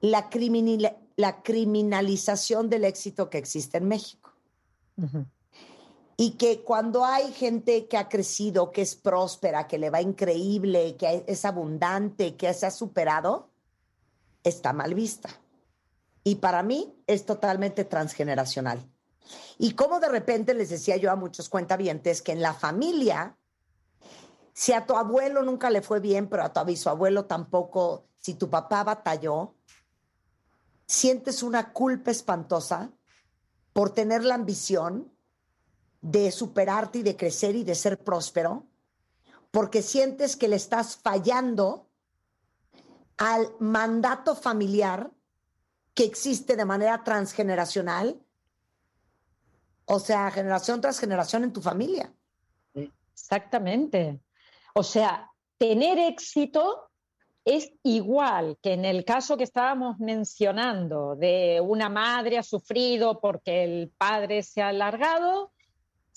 [0.00, 4.32] la, criminal- la criminalización del éxito que existe en México.
[6.20, 10.96] Y que cuando hay gente que ha crecido, que es próspera, que le va increíble,
[10.96, 13.52] que es abundante, que se ha superado,
[14.42, 15.28] está mal vista.
[16.24, 18.84] Y para mí es totalmente transgeneracional.
[19.58, 23.36] Y como de repente les decía yo a muchos cuentavientes que en la familia,
[24.52, 28.50] si a tu abuelo nunca le fue bien, pero a tu bisabuelo tampoco, si tu
[28.50, 29.54] papá batalló,
[30.84, 32.90] sientes una culpa espantosa
[33.72, 35.12] por tener la ambición
[36.00, 38.66] de superarte y de crecer y de ser próspero,
[39.50, 41.88] porque sientes que le estás fallando
[43.16, 45.10] al mandato familiar
[45.94, 48.20] que existe de manera transgeneracional,
[49.86, 52.14] o sea, generación tras generación en tu familia.
[53.12, 54.20] Exactamente.
[54.74, 56.90] O sea, tener éxito
[57.44, 63.64] es igual que en el caso que estábamos mencionando de una madre ha sufrido porque
[63.64, 65.52] el padre se ha alargado,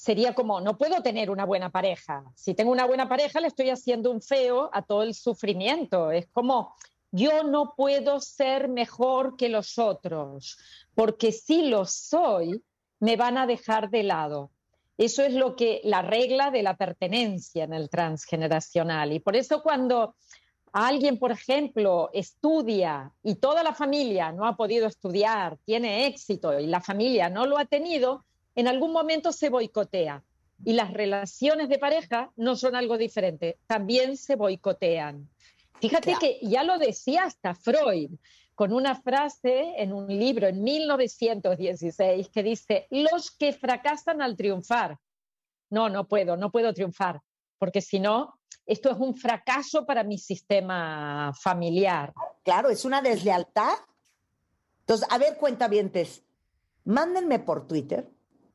[0.02, 2.24] sería como, no puedo tener una buena pareja.
[2.34, 6.10] Si tengo una buena pareja, le estoy haciendo un feo a todo el sufrimiento.
[6.10, 6.74] Es como,
[7.12, 10.58] yo no puedo ser mejor que los otros,
[10.96, 12.64] porque si lo soy,
[13.00, 14.50] me van a dejar de lado.
[14.98, 19.14] Eso es lo que la regla de la pertenencia en el transgeneracional.
[19.14, 20.16] Y por eso cuando
[20.74, 26.66] alguien, por ejemplo, estudia y toda la familia no ha podido estudiar, tiene éxito y
[26.66, 28.26] la familia no lo ha tenido,
[28.56, 30.24] en algún momento se boicotea.
[30.64, 35.28] Y las relaciones de pareja no son algo diferente, también se boicotean.
[35.80, 36.20] Fíjate Claro.
[36.20, 38.12] que ya lo decía hasta Freud,
[38.54, 45.00] con una frase en un libro en 1916 que dice, los que fracasan al triunfar.
[45.72, 47.22] No, no puedo, no puedo triunfar,
[47.58, 52.14] porque si no, esto es un fracaso para mi sistema familiar.
[52.44, 53.74] Claro, es una deslealtad.
[54.82, 56.24] Entonces, a ver, cuentavientes,
[56.84, 58.08] mándenme por Twitter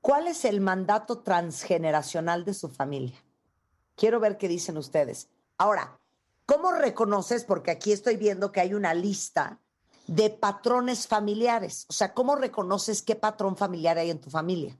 [0.06, 3.20] cuál es el mandato transgeneracional de su familia.
[3.96, 5.28] Quiero ver qué dicen ustedes.
[5.58, 5.98] Ahora,
[6.44, 7.42] ¿cómo reconoces?
[7.42, 9.58] Porque aquí estoy viendo que hay una lista
[10.06, 11.86] de patrones familiares.
[11.88, 14.78] O sea, ¿cómo reconoces qué patrón familiar hay en tu familia?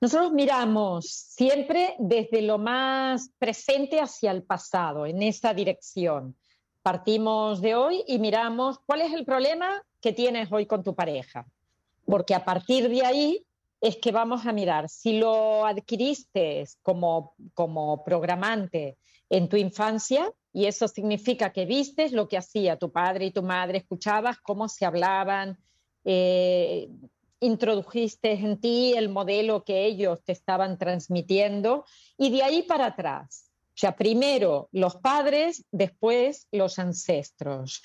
[0.00, 6.36] Nosotros miramos siempre desde lo más presente hacia el pasado, en esa dirección.
[6.84, 11.48] Partimos de hoy y miramos cuál es el problema que tienes hoy con tu pareja.
[12.04, 13.44] Porque a partir de ahí
[13.82, 18.96] es que vamos a mirar si lo adquiriste como, como programante
[19.28, 23.42] en tu infancia, y eso significa que vistes lo que hacía tu padre y tu
[23.42, 25.58] madre, escuchabas cómo se hablaban,
[26.04, 26.88] eh,
[27.40, 31.84] introdujiste en ti el modelo que ellos te estaban transmitiendo
[32.16, 33.50] y de ahí para atrás.
[33.68, 37.82] O sea, primero los padres, después los ancestros.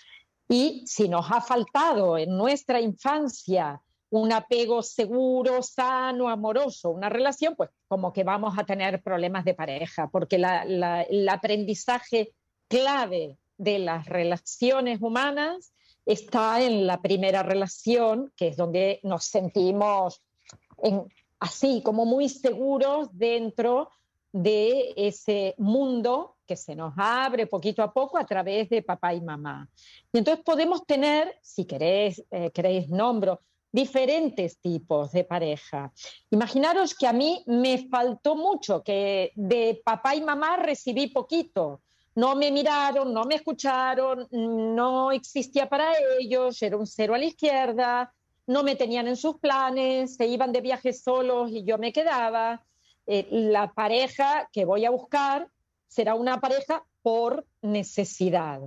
[0.48, 7.56] Y si nos ha faltado en nuestra infancia un apego seguro, sano, amoroso, una relación,
[7.56, 12.32] pues como que vamos a tener problemas de pareja, porque la- la- el aprendizaje
[12.68, 15.74] clave de las relaciones humanas
[16.06, 20.22] está en la primera relación, que es donde nos sentimos
[20.82, 21.04] en
[21.40, 23.90] así, como muy seguros dentro
[24.32, 29.22] de ese mundo que se nos abre poquito a poco a través de papá y
[29.22, 29.70] mamá.
[30.14, 35.91] Y entonces podemos tener, si queréis, eh, queréis nombro, diferentes tipos de pareja.
[36.30, 41.81] Imaginaros que a mí me faltó mucho, que de papá y mamá recibí poquito.
[42.15, 47.26] No me miraron, no me escucharon, no existía para ellos, era un cero a la
[47.26, 48.11] izquierda,
[48.48, 52.64] no me tenían en sus planes, se iban de viaje solos y yo me quedaba.
[53.06, 55.48] Eh, la pareja que voy a buscar
[55.88, 58.61] será una pareja por necesidad,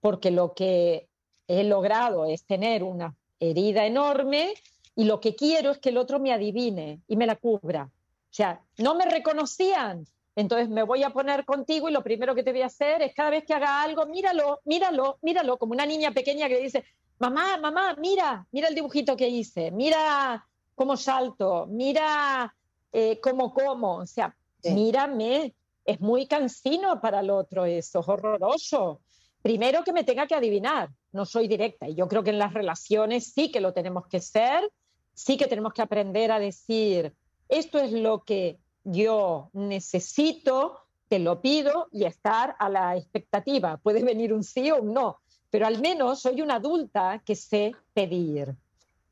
[0.00, 1.08] porque lo que
[1.46, 4.54] he logrado es tener una herida enorme
[4.94, 7.84] y lo que quiero es que el otro me adivine y me la cubra.
[7.84, 12.42] O sea, no me reconocían, entonces me voy a poner contigo y lo primero que
[12.42, 15.86] te voy a hacer es cada vez que haga algo, míralo, míralo, míralo, como una
[15.86, 16.84] niña pequeña que dice,
[17.18, 22.54] mamá, mamá, mira, mira el dibujito que hice, mira cómo salto, mira
[22.92, 25.54] eh, cómo como, o sea, mírame,
[25.84, 29.00] es muy cansino para el otro eso, es horroroso.
[29.46, 32.52] Primero que me tenga que adivinar, no soy directa, y yo creo que en las
[32.52, 34.68] relaciones sí que lo tenemos que ser,
[35.14, 37.14] sí que tenemos que aprender a decir,
[37.48, 43.76] esto es lo que yo necesito, te lo pido y estar a la expectativa.
[43.76, 47.70] Puede venir un sí o un no, pero al menos soy una adulta que sé
[47.94, 48.52] pedir.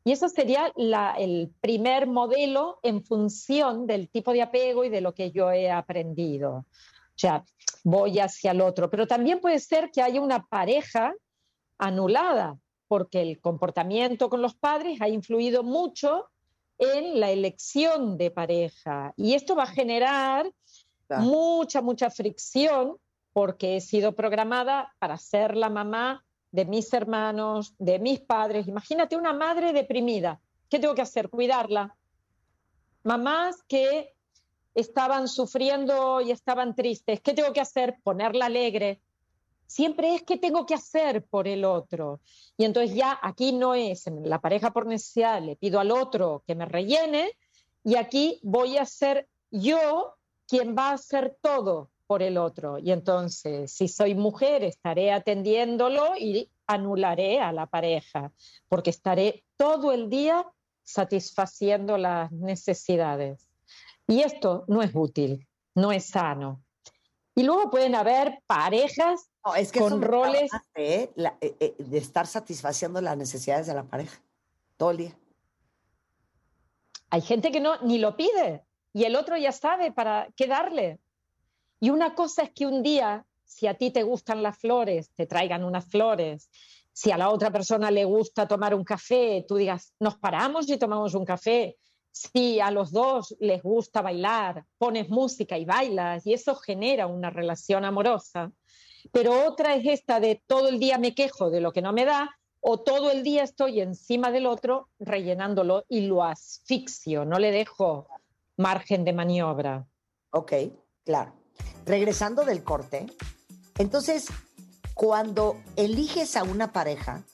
[0.02, 0.72] Y eso sería
[1.16, 5.70] el primer modelo en función del tipo de apego y de lo que yo he
[5.70, 6.50] aprendido.
[6.56, 7.44] O sea,
[7.84, 8.90] voy hacia el otro.
[8.90, 11.14] Pero también puede ser que haya una pareja
[11.78, 12.58] anulada,
[12.88, 16.26] porque el comportamiento con los padres ha influido mucho
[16.78, 19.12] en la elección de pareja.
[19.16, 20.50] Y esto va a generar
[21.08, 22.96] mucha, mucha fricción
[23.32, 28.68] porque he sido programada para ser la mamá de mis hermanos, de mis padres.
[28.68, 30.40] Imagínate una madre deprimida.
[30.68, 31.28] ¿Qué tengo que hacer?
[31.28, 31.96] Cuidarla.
[33.02, 34.13] Mamás que
[34.74, 37.20] estaban sufriendo y estaban tristes.
[37.20, 37.96] ¿Qué tengo que hacer?
[38.02, 39.00] Ponerla alegre.
[39.66, 42.20] Siempre es que tengo que hacer por el otro.
[42.56, 46.42] Y entonces ya aquí no es en la pareja por necesidad, le pido al otro
[46.46, 47.32] que me rellene
[47.82, 50.14] y aquí voy a ser yo
[50.46, 52.78] quien va a hacer todo por el otro.
[52.78, 58.32] Y entonces, si soy mujer, estaré atendiéndolo y anularé a la pareja,
[58.68, 60.46] porque estaré todo el día
[60.82, 63.48] satisfaciendo las necesidades.
[64.06, 66.62] Y esto no es útil, no es sano.
[67.34, 71.10] Y luego pueden haber parejas es que con roles ¿eh?
[71.16, 74.22] Eh, eh, de estar satisfaciendo las necesidades de la pareja
[74.76, 75.18] todo el día.
[77.10, 81.00] Hay gente que no ni lo pide y el otro ya sabe para qué darle.
[81.80, 85.26] Y una cosa es que un día, si a ti te gustan las flores, te
[85.26, 86.48] traigan unas flores.
[86.92, 90.78] Si a la otra persona le gusta tomar un café, tú digas, nos paramos y
[90.78, 91.76] tomamos un café.
[92.14, 97.30] Si a los dos les gusta bailar, pones música y bailas y eso genera una
[97.30, 98.52] relación amorosa.
[99.10, 102.04] Pero otra es esta de todo el día me quejo de lo que no me
[102.04, 102.30] da
[102.60, 108.06] o todo el día estoy encima del otro rellenándolo y lo asfixio, no le dejo
[108.56, 109.86] margen de maniobra.
[110.30, 110.52] Ok,
[111.04, 111.44] claro
[111.84, 113.06] regresando del corte,
[113.78, 114.26] entonces,
[114.94, 117.24] cuando eliges a una pareja,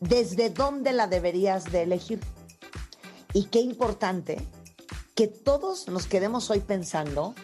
[0.00, 2.20] ¿desde dónde la deberías de elegir?
[3.32, 4.38] Y qué importante
[5.14, 7.34] que todos nos quedemos hoy pensando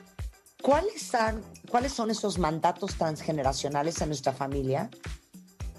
[0.62, 4.90] cuáles son, cuáles son esos mandatos transgeneracionales en nuestra familia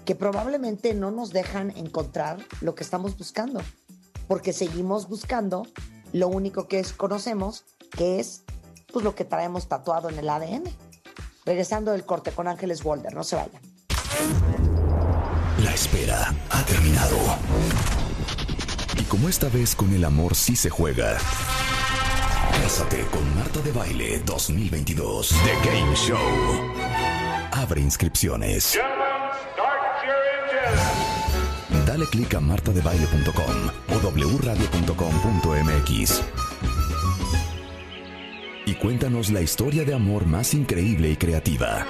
[0.04, 3.60] que probablemente no nos dejan encontrar lo que estamos buscando,
[4.26, 5.66] porque seguimos buscando
[6.14, 8.44] lo único que conocemos, que es
[8.90, 10.64] pues lo que traemos tatuado en el ADN.
[11.44, 13.60] Regresando del corte con Ángeles Walder, no se vayan.
[15.62, 17.97] La espera ha terminado.
[19.08, 21.16] Como esta vez con el amor sí se juega.
[22.62, 25.28] Cásate con Marta de Baile 2022.
[25.30, 26.18] The Game Show.
[27.52, 28.78] Abre inscripciones.
[31.86, 33.98] Dale click a martadebaile.com o
[34.38, 36.22] wradio.com.mx
[38.66, 41.86] y cuéntanos la historia de amor más increíble y creativa.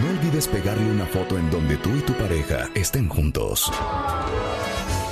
[0.00, 3.70] No olvides pegarle una foto en donde tú y tu pareja estén juntos.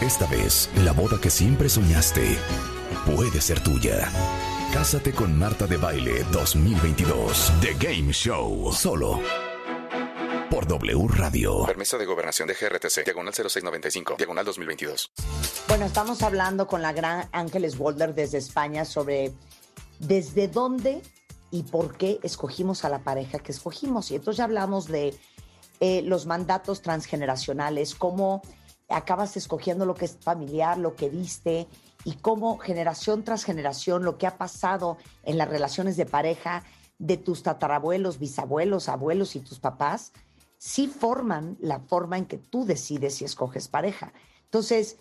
[0.01, 2.36] Esta vez, la boda que siempre soñaste
[3.06, 4.10] puede ser tuya.
[4.70, 7.52] Cásate con Marta de Baile 2022.
[7.62, 8.73] The Game Show.
[8.74, 9.20] Solo
[10.51, 11.64] por W Radio.
[11.64, 13.05] Permiso de gobernación de GRTC.
[13.05, 14.16] Diagonal 0695.
[14.18, 15.12] Diagonal 2022.
[15.66, 19.32] Bueno, estamos hablando con la gran Ángeles Walder desde España sobre
[19.98, 21.01] desde dónde
[21.51, 24.10] y por qué escogimos a la pareja que escogimos.
[24.10, 25.18] Y entonces ya hablamos de
[25.81, 28.43] eh, los mandatos transgeneracionales, cómo
[28.89, 31.67] acabas escogiendo lo que es familiar, lo que viste
[32.05, 36.63] y cómo generación tras generación lo que ha pasado en las relaciones de pareja
[36.99, 40.13] de tus tatarabuelos, bisabuelos, abuelos y tus papás,
[40.59, 44.13] sí forman la forma en que tú decides si escoges pareja.
[44.45, 44.99] Entonces,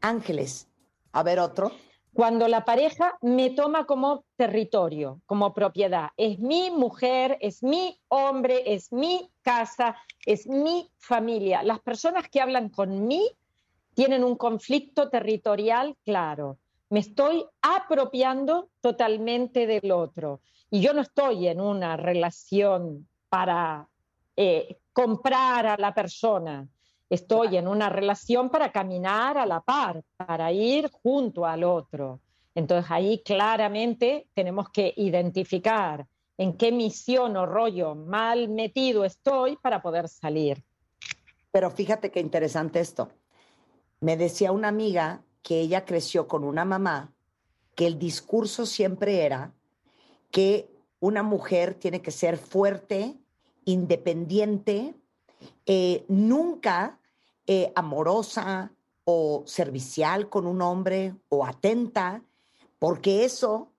[0.00, 0.66] Ángeles,
[1.12, 1.72] a ver otro.
[2.14, 6.10] Cuando la pareja me toma como territorio, como propiedad.
[6.16, 11.64] Es mi mujer, es mi hombre, es mi casa, es mi familia.
[11.64, 13.28] Las personas que hablan con mí
[13.94, 16.58] tienen un conflicto territorial claro.
[16.88, 20.40] Me estoy apropiando totalmente del otro.
[20.70, 23.88] Y yo no estoy en una relación para
[24.36, 26.68] eh, comprar a la persona.
[27.10, 32.20] Estoy en una relación para caminar a la par, para ir junto al otro.
[32.54, 36.06] Entonces ahí claramente tenemos que identificar
[36.38, 40.64] en qué misión o rollo mal metido estoy para poder salir.
[41.52, 43.10] Pero fíjate qué interesante esto.
[44.00, 47.12] Me decía una amiga que ella creció con una mamá
[47.74, 49.52] que el discurso siempre era
[50.30, 50.68] que
[51.00, 53.16] una mujer tiene que ser fuerte,
[53.64, 54.94] independiente,
[55.66, 56.98] eh, nunca
[57.46, 58.72] eh, amorosa
[59.04, 62.22] o servicial con un hombre o atenta,
[62.78, 63.72] porque eso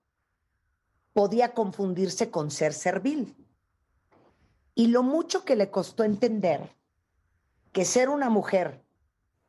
[1.12, 3.34] podía confundirse con ser servil.
[4.74, 6.76] Y lo mucho que le costó entender
[7.72, 8.84] que ser una mujer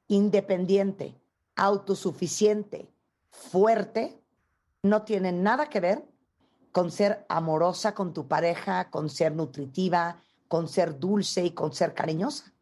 [0.08, 1.20] independiente,
[1.56, 2.90] autosuficiente,
[3.30, 4.20] fuerte,
[4.84, 6.06] no tiene nada que ver
[6.72, 11.94] con ser amorosa con tu pareja, con ser nutritiva, con ser dulce y con ser
[11.94, 12.54] cariñosa.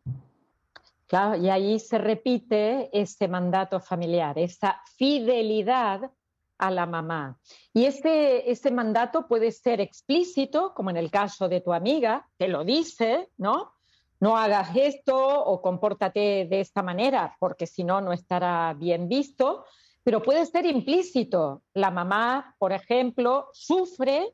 [1.07, 6.11] Claro, y ahí se repite ese mandato familiar, esa fidelidad
[6.57, 7.37] a la mamá.
[7.73, 12.47] Y este, este mandato puede ser explícito, como en el caso de tu amiga, te
[12.47, 13.73] lo dice, ¿no?
[14.19, 19.65] No hagas esto o compórtate de esta manera, porque si no, no estará bien visto.
[20.03, 21.63] Pero puede ser implícito.
[21.73, 24.33] La mamá, por ejemplo, sufre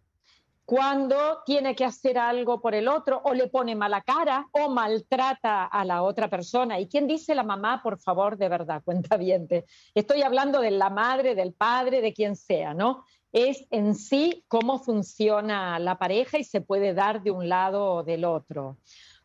[0.72, 5.66] cuando tiene que hacer algo por el otro o le pone mala cara o maltrata
[5.66, 6.80] a la otra persona.
[6.80, 9.50] ¿Y quién dice la mamá, por favor, de verdad, cuenta bien?
[9.94, 13.04] Estoy hablando de la madre, del padre, de quien sea, ¿no?
[13.34, 18.04] Es en sí cómo funciona la pareja y se puede dar de un lado o
[18.04, 18.68] del otro.
[18.70, 18.78] O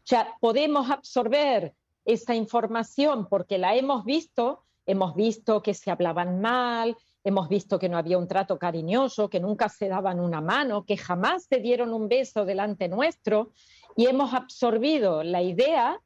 [0.03, 1.75] sea, podemos absorber
[2.05, 7.89] esa información porque la hemos visto, hemos visto que se hablaban mal, Hemos visto que
[7.89, 11.93] no había un trato cariñoso, que nunca se daban una mano, que jamás se dieron
[11.93, 13.51] un beso delante nuestro
[13.97, 16.01] y hemos absorbido la idea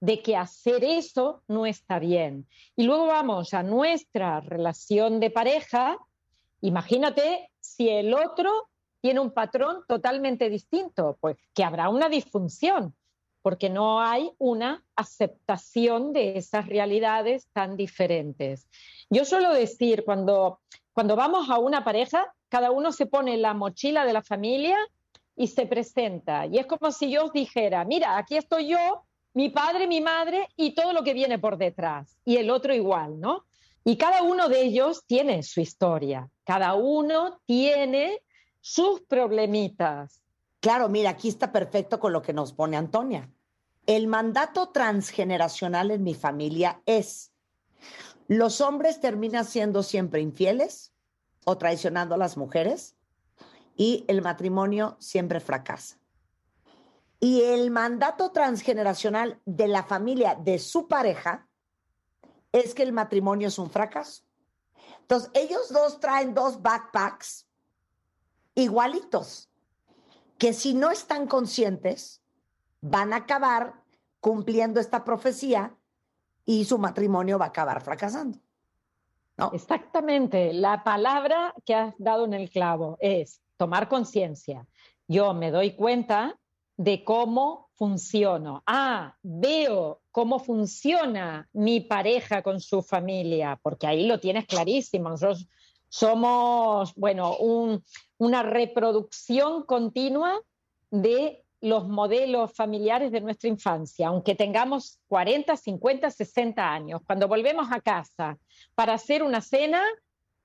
[0.00, 2.46] de que hacer eso no está bien.
[2.76, 5.96] Y luego vamos a nuestra relación de pareja.
[6.60, 8.68] Imagínate si el otro
[9.00, 12.94] tiene un patrón totalmente distinto, pues que habrá una disfunción,
[13.48, 18.68] porque no hay una aceptación de esas realidades tan diferentes.
[19.08, 20.60] Yo suelo decir, cuando,
[20.92, 24.76] cuando vamos a una pareja, cada uno se pone la mochila de la familia
[25.34, 26.44] y se presenta.
[26.44, 30.74] Y es como si yo dijera, mira, aquí estoy yo, mi padre, mi madre y
[30.74, 32.18] todo lo que viene por detrás.
[32.26, 33.46] Y el otro igual, ¿no?
[33.82, 38.20] Y cada uno de ellos tiene su historia, cada uno tiene
[38.60, 40.22] sus problemitas.
[40.60, 43.30] Claro, mira, aquí está perfecto con lo que nos pone Antonia.
[43.88, 47.32] El mandato transgeneracional en mi familia es
[48.26, 50.92] los hombres terminan siendo siempre infieles
[51.46, 52.96] o traicionando a las mujeres
[53.76, 55.96] y el matrimonio siempre fracasa.
[57.18, 61.48] Y el mandato transgeneracional de la familia de su pareja
[62.52, 64.22] es que el matrimonio es un fracaso.
[65.00, 67.46] Entonces, ellos dos traen dos backpacks
[68.54, 69.48] igualitos,
[70.36, 72.20] que si no están conscientes,
[72.80, 73.77] van a acabar
[74.20, 75.74] cumpliendo esta profecía
[76.44, 78.38] y su matrimonio va a acabar fracasando.
[79.36, 79.50] ¿no?
[79.52, 80.52] Exactamente.
[80.52, 84.66] La palabra que has dado en el clavo es tomar conciencia.
[85.06, 86.38] Yo me doy cuenta
[86.76, 88.62] de cómo funciono.
[88.66, 95.10] Ah, veo cómo funciona mi pareja con su familia, porque ahí lo tienes clarísimo.
[95.10, 95.48] Nosotros
[95.88, 97.36] somos, bueno,
[98.18, 100.40] una reproducción continua
[100.90, 107.00] de los modelos familiares de nuestra infancia, aunque tengamos 40, 50, 60 años.
[107.04, 108.38] Cuando volvemos a casa
[108.74, 109.82] para hacer una cena,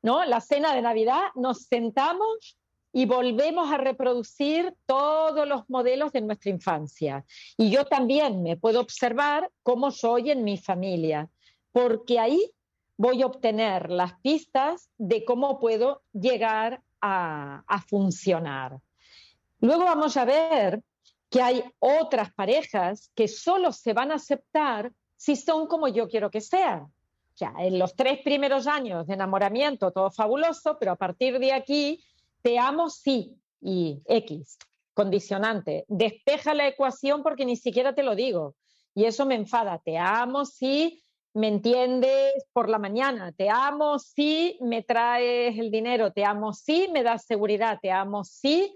[0.01, 0.25] ¿no?
[0.25, 2.57] La cena de Navidad, nos sentamos
[2.91, 7.25] y volvemos a reproducir todos los modelos de nuestra infancia.
[7.57, 11.29] Y yo también me puedo observar cómo soy en mi familia,
[11.71, 12.51] porque ahí
[12.97, 18.79] voy a obtener las pistas de cómo puedo llegar a, a funcionar.
[19.59, 20.83] Luego vamos a ver
[21.33, 26.29] que hay otras parejas que solo se van a aceptar si son como yo quiero
[26.29, 26.83] que sean.
[26.83, 31.51] O sea, en los tres primeros años de enamoramiento todo fabuloso, pero a partir de
[31.51, 32.05] aquí,
[32.43, 34.59] te amo sí y X,
[34.93, 35.85] condicionante.
[35.87, 38.53] Despeja la ecuación porque ni siquiera te lo digo.
[38.93, 39.81] Y eso me enfada.
[39.83, 41.03] Te amo sí
[41.33, 46.89] me entiendes por la mañana, te amo si me traes el dinero, te amo si
[46.93, 48.71] me das seguridad, te amo si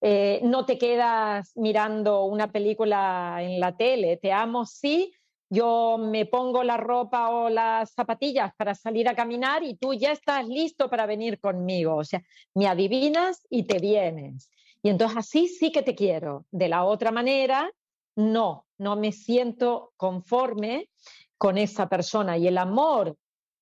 [0.00, 5.12] eh, no te quedas mirando una película en la tele, te amo si
[5.48, 10.12] yo me pongo la ropa o las zapatillas para salir a caminar y tú ya
[10.12, 11.96] estás listo para venir conmigo.
[11.96, 12.22] O sea,
[12.54, 14.50] me adivinas y te vienes.
[14.82, 16.46] Y entonces así sí que te quiero.
[16.50, 17.70] De la otra manera,
[18.16, 20.90] no, no me siento conforme
[21.38, 23.16] con esa persona y el amor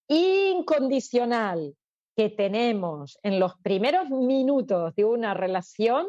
[0.08, 1.74] incondicional
[2.16, 6.06] que tenemos en los primeros minutos de una relación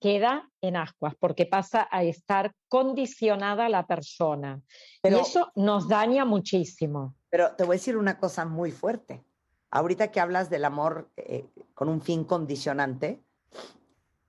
[0.00, 4.60] queda en ascuas porque pasa a estar condicionada la persona.
[5.02, 7.14] y eso nos daña muchísimo.
[7.28, 9.22] Pero te voy a decir una cosa muy fuerte.
[9.70, 13.22] Ahorita que hablas del amor eh, con un fin condicionante,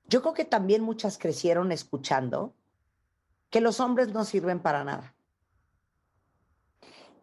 [0.05, 2.53] yo creo que también muchas crecieron escuchando
[3.49, 5.15] que los hombres no sirven para nada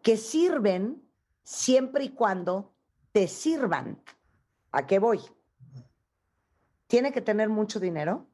[0.01, 1.03] que sirven
[1.43, 2.73] siempre y cuando
[3.11, 4.01] te sirvan.
[4.71, 5.19] ¿A qué voy?
[6.87, 8.27] Tiene que tener mucho dinero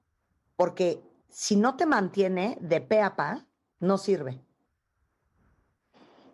[0.55, 3.45] porque si no te mantiene de pe a pa,
[3.79, 4.41] no sirve.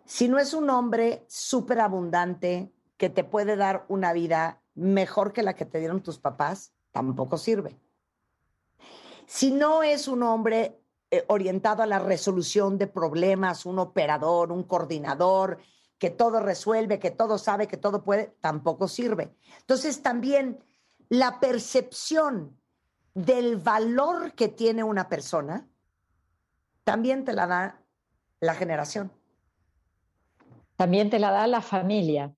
[0.04, 5.42] Si no es un hombre súper abundante que te puede dar una vida mejor que
[5.42, 7.78] la que te dieron tus papás, tampoco sirve.
[9.26, 10.80] Si no es un hombre
[11.10, 15.58] eh, orientado a la resolución de problemas, un operador, un coordinador,
[15.98, 19.34] que todo resuelve, que todo sabe, que todo puede, tampoco sirve.
[19.60, 20.64] Entonces también
[21.08, 22.58] la percepción
[23.14, 25.68] del valor que tiene una persona,
[26.84, 27.82] también te la da
[28.40, 29.12] la generación.
[30.76, 32.32] También te la da la familia.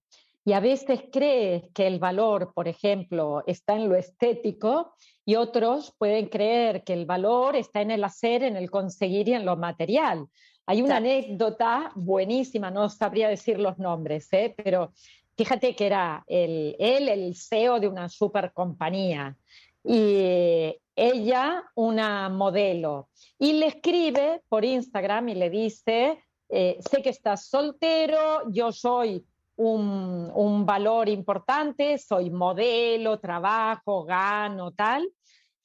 [0.44, 4.94] Y a veces crees que el valor, por ejemplo, está en lo estético
[5.24, 9.34] y otros pueden creer que el valor está en el hacer, en el conseguir y
[9.34, 10.26] en lo material.
[10.66, 14.54] Hay una anécdota buenísima, no sabría decir los nombres, ¿eh?
[14.62, 14.92] pero
[15.36, 19.36] fíjate que era él, el CEO de una super compañía
[19.84, 27.10] y ella una modelo y le escribe por Instagram y le dice, eh, sé que
[27.10, 29.24] estás soltero, yo soy
[29.56, 35.08] un, valor importante, soy modelo, trabajo, gano, tal,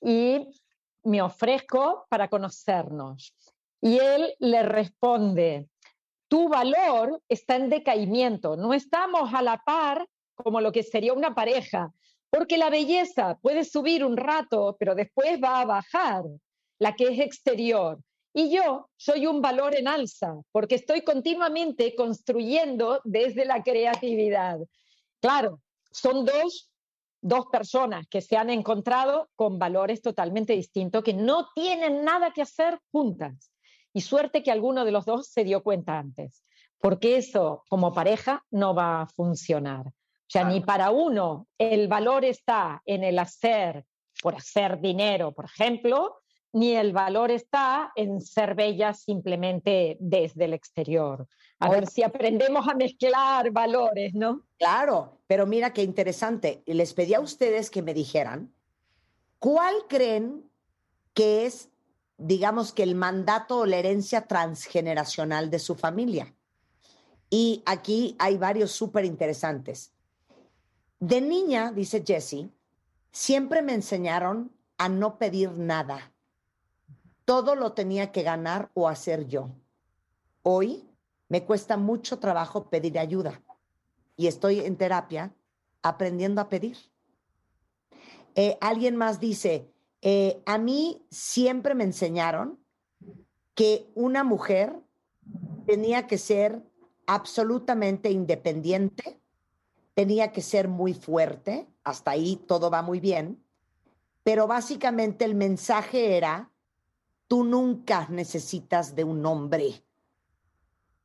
[0.01, 0.47] y
[1.03, 3.33] me ofrezco para conocernos.
[3.81, 5.69] Y él le responde,
[6.27, 11.33] tu valor está en decaimiento, no estamos a la par como lo que sería una
[11.33, 11.91] pareja,
[12.29, 16.23] porque la belleza puede subir un rato, pero después va a bajar,
[16.79, 17.99] la que es exterior.
[18.33, 24.59] Y yo soy un valor en alza, porque estoy continuamente construyendo desde la creatividad.
[25.19, 25.61] Claro,
[25.91, 26.71] son dos,
[27.21, 32.43] dos personas que se han encontrado con valores totalmente distintos, que no tienen nada que
[32.43, 33.51] hacer juntas.
[33.91, 36.43] Y suerte que alguno de los dos se dio cuenta antes,
[36.79, 39.85] porque eso como pareja no va a funcionar.
[40.29, 43.83] O sea, ni para uno el valor está en el hacer
[44.21, 46.17] por hacer dinero, por ejemplo,
[46.53, 51.27] ni el valor está en ser bella simplemente desde el exterior.
[51.57, 54.43] A ver si aprendemos a mezclar valores, ¿no?
[54.59, 56.61] Claro, pero mira qué interesante.
[56.67, 58.53] Les pedí a ustedes que me dijeran,
[59.39, 60.47] ¿cuál creen
[61.15, 61.69] que es,
[62.17, 66.35] digamos que el mandato o la herencia transgeneracional de su familia?
[67.31, 69.91] Y aquí hay varios súper interesantes.
[70.99, 72.51] De niña, dice Jessie,
[73.11, 76.13] siempre me enseñaron a no pedir nada
[77.29, 79.51] todo lo tenía que ganar o hacer yo.
[80.41, 80.89] Hoy
[81.27, 83.43] me cuesta mucho trabajo pedir ayuda
[84.17, 85.31] y estoy en terapia
[85.83, 86.75] aprendiendo a pedir.
[88.33, 89.71] Eh, alguien más dice,
[90.01, 92.57] eh, a mí siempre me enseñaron
[93.53, 94.75] que una mujer
[95.67, 96.63] tenía que ser
[97.05, 99.18] absolutamente independiente,
[99.99, 103.43] tenía que ser muy fuerte, hasta ahí todo va muy bien,
[104.23, 106.49] pero básicamente el mensaje era,
[107.27, 109.83] Tú nunca necesitas de un hombre,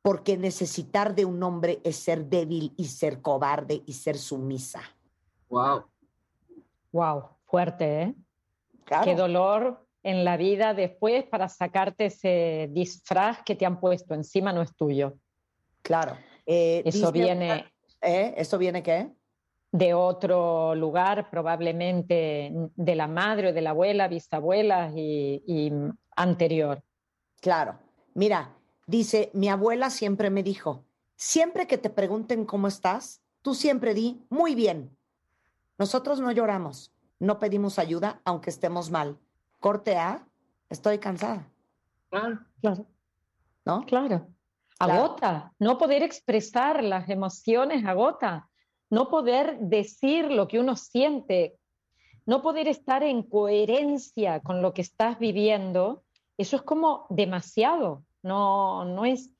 [0.01, 4.81] porque necesitar de un hombre es ser débil y ser cobarde y ser sumisa.
[5.49, 5.83] Wow.
[6.91, 8.15] Wow, fuerte, ¿eh?
[9.03, 14.51] Qué dolor en la vida después para sacarte ese disfraz que te han puesto encima
[14.53, 15.13] no es tuyo.
[15.83, 16.17] Claro.
[16.45, 17.71] Eh, Eso viene.
[18.05, 18.33] ¿Eh?
[18.37, 19.11] ¿Eso viene qué?
[19.77, 25.71] de otro lugar, probablemente de la madre o de la abuela, bisabuela y, y
[26.15, 26.81] anterior.
[27.41, 27.77] Claro.
[28.13, 28.55] Mira,
[28.87, 30.85] dice, mi abuela siempre me dijo,
[31.17, 34.95] siempre que te pregunten cómo estás, tú siempre di, muy bien.
[35.77, 39.17] Nosotros no lloramos, no pedimos ayuda aunque estemos mal.
[39.59, 40.25] Corte A,
[40.69, 41.49] estoy cansada.
[42.09, 42.85] Claro, claro.
[43.65, 43.85] ¿No?
[43.85, 44.27] Claro.
[44.77, 44.93] Claro.
[44.93, 45.53] Agota.
[45.59, 48.49] No poder expresar las emociones agota.
[48.89, 51.55] No poder decir lo que uno siente.
[52.25, 56.03] No poder estar en coherencia con lo que estás viviendo.
[56.37, 58.03] Eso es como demasiado.
[58.23, 59.31] No, no es,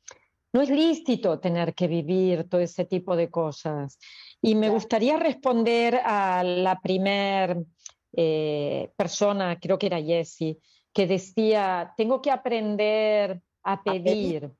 [0.54, 3.98] no es lícito tener que vivir todo ese tipo de cosas.
[4.42, 7.66] Y me gustaría responder a la primer
[8.14, 10.60] eh, persona, creo que era Jessie,
[10.94, 14.52] que decía, tengo que aprender a pedir.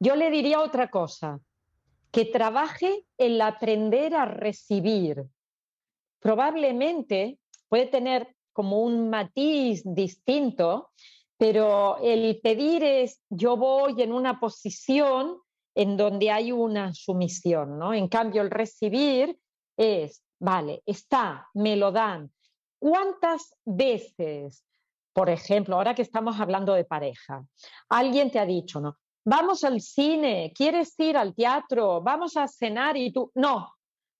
[0.00, 1.40] Yo le diría otra cosa,
[2.10, 5.24] que trabaje el aprender a recibir.
[6.20, 7.38] Probablemente
[7.68, 10.90] puede tener como un matiz distinto,
[11.36, 15.38] pero el pedir es yo voy en una posición
[15.74, 17.94] en donde hay una sumisión, ¿no?
[17.94, 19.38] En cambio, el recibir
[19.76, 22.32] es, vale, está, me lo dan.
[22.80, 24.64] ¿Cuántas veces,
[25.12, 27.44] por ejemplo, ahora que estamos hablando de pareja,
[27.88, 28.96] alguien te ha dicho, ¿no?
[29.24, 33.74] Vamos al cine, quieres ir al teatro, vamos a cenar y tú, no.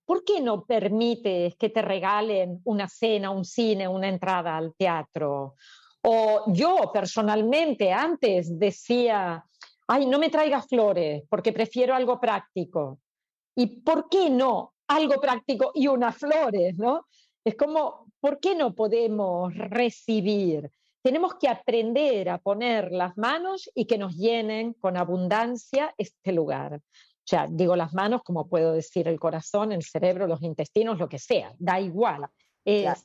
[0.05, 5.55] ¿Por qué no permites que te regalen una cena, un cine, una entrada al teatro?
[6.03, 9.45] O yo personalmente antes decía,
[9.87, 13.01] ay, no me traigas flores porque prefiero algo práctico.
[13.55, 17.07] ¿Y por qué no algo práctico y unas flores, no?
[17.45, 20.71] Es como, ¿por qué no podemos recibir?
[21.09, 26.75] Tenemos que aprender a poner las manos y que nos llenen con abundancia este lugar.
[26.75, 26.81] O
[27.25, 31.19] sea, digo las manos, como puedo decir el corazón, el cerebro, los intestinos, lo que
[31.19, 32.27] sea, da igual.
[32.63, 33.01] Es, Claro.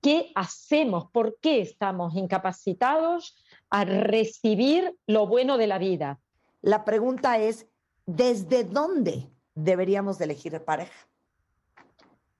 [0.00, 1.10] ¿Qué hacemos?
[1.10, 3.36] ¿Por qué estamos incapacitados
[3.68, 6.20] a recibir lo bueno de la vida?
[6.62, 7.66] La pregunta es,
[8.06, 11.06] ¿desde dónde deberíamos de elegir pareja?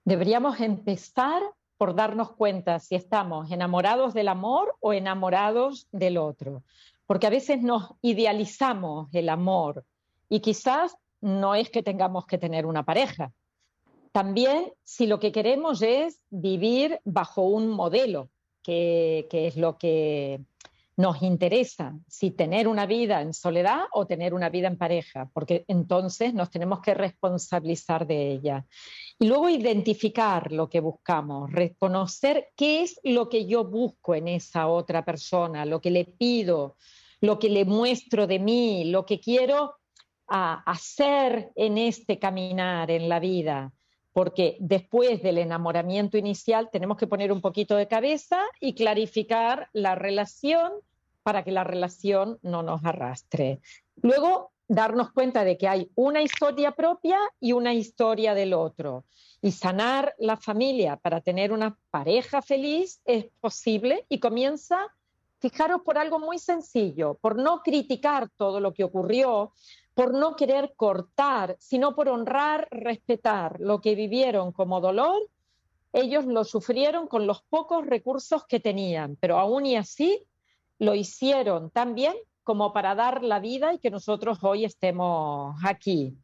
[0.06, 1.42] Deberíamos empezar
[1.76, 6.62] por darnos cuenta si estamos enamorados del amor o enamorados del otro,
[7.06, 9.84] porque a veces nos idealizamos el amor
[10.28, 13.32] y quizás no es que tengamos que tener una pareja.
[14.12, 18.28] También si lo que queremos es vivir bajo un modelo,
[18.62, 20.40] que, que es lo que
[20.96, 25.64] nos interesa, si tener una vida en soledad o tener una vida en pareja, porque
[25.68, 28.64] entonces nos tenemos que responsabilizar de ella.
[29.18, 34.68] Y luego identificar lo que buscamos, reconocer qué es lo que yo busco en esa
[34.68, 36.76] otra persona, lo que le pido,
[37.20, 39.76] lo que le muestro de mí, lo que quiero
[40.28, 43.72] a- hacer en este caminar en la vida.
[44.14, 49.94] Porque después del enamoramiento inicial tenemos que poner un poquito de cabeza y clarificar la
[49.94, 50.72] relación
[51.22, 53.60] para que la relación no nos arrastre.
[53.96, 59.04] Luego, darnos cuenta de que hay una historia propia y una historia del otro.
[59.42, 64.78] Y sanar la familia para tener una pareja feliz es posible y comienza,
[65.38, 69.52] fijaros, por algo muy sencillo, por no criticar todo lo que ocurrió,
[69.94, 75.22] por no querer cortar, sino por honrar, respetar lo que vivieron como dolor.
[75.92, 80.26] Ellos lo sufrieron con los pocos recursos que tenían, pero aún y así
[80.78, 86.16] lo hicieron tan bien como para dar la vida y que nosotros hoy estemos aquí.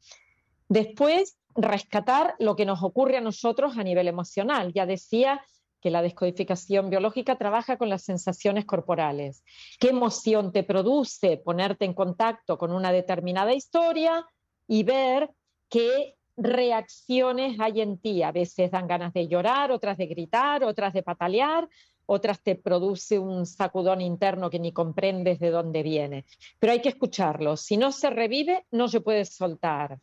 [0.69, 4.73] Después, rescatar lo que nos ocurre a nosotros a nivel emocional.
[4.73, 5.41] Ya decía
[5.81, 9.43] que la descodificación biológica trabaja con las sensaciones corporales.
[9.79, 14.27] ¿Qué emoción te produce ponerte en contacto con una determinada historia
[14.67, 15.31] y ver
[15.69, 18.23] qué reacciones hay en ti?
[18.23, 21.69] A veces dan ganas de llorar, otras de gritar, otras de patalear,
[22.13, 26.25] otras te produce un sacudón interno que ni comprendes de dónde viene.
[26.59, 27.57] Pero hay que escucharlo.
[27.57, 30.01] Si no se revive, no se puede soltar.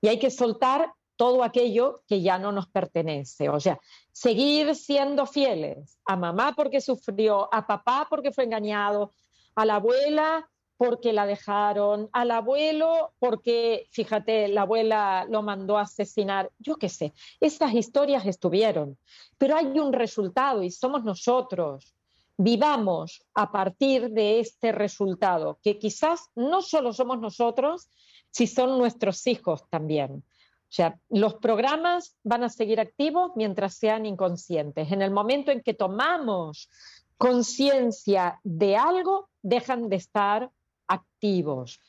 [0.00, 0.90] Y hay que soltar
[1.20, 3.50] todo aquello que ya no nos pertenece.
[3.50, 3.78] O sea,
[4.10, 9.12] seguir siendo fieles a mamá porque sufrió, a papá porque fue engañado,
[9.54, 10.48] a la abuela
[10.78, 16.88] porque la dejaron, al abuelo porque, fíjate, la abuela lo mandó a asesinar, yo qué
[16.88, 18.96] sé, esas historias estuvieron,
[19.36, 21.94] pero hay un resultado y somos nosotros.
[22.38, 27.90] Vivamos a partir de este resultado, que quizás no solo somos nosotros,
[28.30, 30.24] si son nuestros hijos también.
[30.70, 34.92] O sea, los programas van a seguir activos mientras sean inconscientes.
[34.92, 36.70] En el momento en que tomamos
[37.16, 40.48] conciencia de algo, dejan de estar
[40.86, 41.80] activos,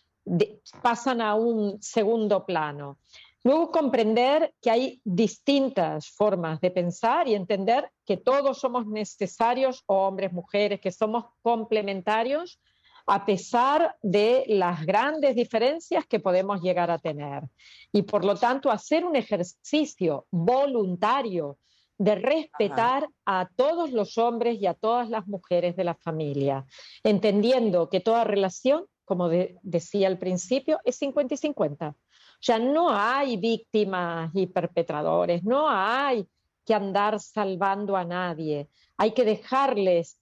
[0.81, 2.97] pasan a un segundo plano.
[3.43, 10.33] Luego comprender que hay distintas formas de pensar y entender que todos somos necesarios, hombres,
[10.33, 12.59] mujeres, que somos complementarios
[13.07, 17.43] a pesar de las grandes diferencias que podemos llegar a tener.
[17.91, 21.57] Y por lo tanto, hacer un ejercicio voluntario
[21.97, 26.65] de respetar a todos los hombres y a todas las mujeres de la familia,
[27.03, 31.89] entendiendo que toda relación, como de- decía al principio, es 50 y 50.
[31.89, 36.27] O sea, no hay víctimas y perpetradores, no hay
[36.65, 38.67] que andar salvando a nadie.
[38.97, 40.17] Hay que dejarles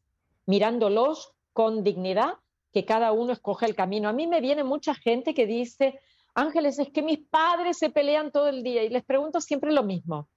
[0.46, 2.34] mirándolos con dignidad,
[2.72, 4.10] que cada uno escoja el camino.
[4.10, 6.00] A mí me viene mucha gente que dice,
[6.34, 9.84] Ángeles, es que mis padres se pelean todo el día y les pregunto siempre lo
[9.84, 10.30] mismo.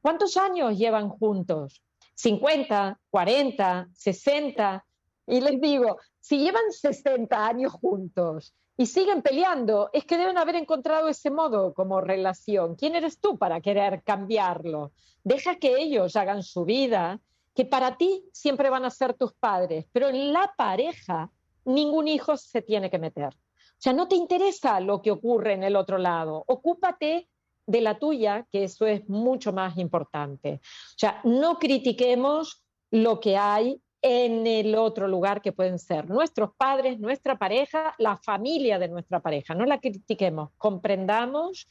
[0.00, 1.82] ¿Cuántos años llevan juntos?
[2.16, 4.84] ¿50, 40, 60?
[5.26, 10.56] Y les digo, si llevan 60 años juntos y siguen peleando, es que deben haber
[10.56, 12.76] encontrado ese modo como relación.
[12.76, 14.92] ¿Quién eres tú para querer cambiarlo?
[15.22, 17.20] Deja que ellos hagan su vida,
[17.54, 21.30] que para ti siempre van a ser tus padres, pero en la pareja
[21.74, 23.28] ningún hijo se tiene que meter.
[23.28, 27.28] O sea, no te interesa lo que ocurre en el otro lado, ocúpate
[27.66, 30.60] de la tuya, que eso es mucho más importante.
[30.62, 36.50] O sea, no critiquemos lo que hay en el otro lugar que pueden ser nuestros
[36.56, 39.54] padres, nuestra pareja, la familia de nuestra pareja.
[39.54, 41.68] No la critiquemos, comprendamos,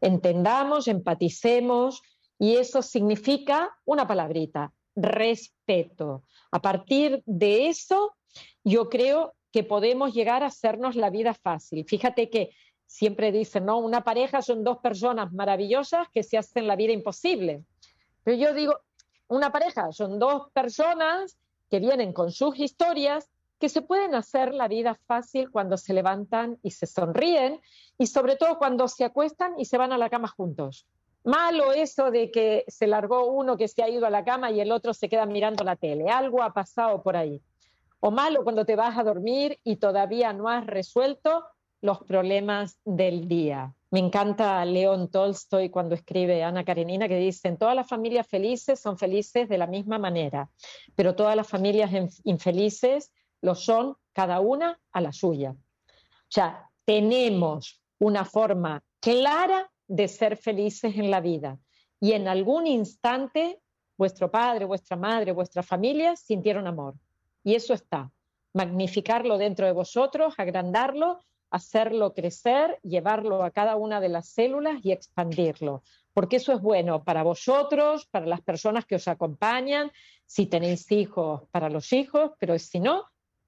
[0.00, 2.02] entendamos, empaticemos
[2.38, 6.24] y eso significa una palabrita, respeto.
[6.50, 8.14] A partir de eso,
[8.64, 11.84] yo creo que podemos llegar a hacernos la vida fácil.
[11.84, 12.50] Fíjate que
[12.86, 13.78] siempre dicen, ¿no?
[13.78, 17.64] Una pareja son dos personas maravillosas que se hacen la vida imposible.
[18.24, 18.78] Pero yo digo,
[19.28, 21.38] una pareja son dos personas
[21.70, 26.58] que vienen con sus historias que se pueden hacer la vida fácil cuando se levantan
[26.62, 27.60] y se sonríen
[27.98, 30.86] y sobre todo cuando se acuestan y se van a la cama juntos.
[31.22, 34.60] Malo eso de que se largó uno que se ha ido a la cama y
[34.60, 36.08] el otro se queda mirando la tele.
[36.08, 37.42] Algo ha pasado por ahí.
[38.00, 41.44] O malo cuando te vas a dormir y todavía no has resuelto
[41.82, 43.74] los problemas del día.
[43.90, 48.96] Me encanta León Tolstoy cuando escribe Ana Karenina que dicen, todas las familias felices son
[48.98, 50.50] felices de la misma manera,
[50.94, 53.12] pero todas las familias inf- infelices
[53.42, 55.52] lo son cada una a la suya.
[55.52, 61.58] O sea, tenemos una forma clara de ser felices en la vida
[61.98, 63.60] y en algún instante
[63.98, 66.94] vuestro padre, vuestra madre, vuestra familia sintieron amor.
[67.44, 68.10] Y eso está.
[68.52, 74.92] Magnificarlo dentro de vosotros, agrandarlo, hacerlo crecer, llevarlo a cada una de las células y
[74.92, 75.82] expandirlo.
[76.12, 79.90] Porque eso es bueno para vosotros, para las personas que os acompañan,
[80.26, 83.04] si tenéis hijos, para los hijos, pero si no,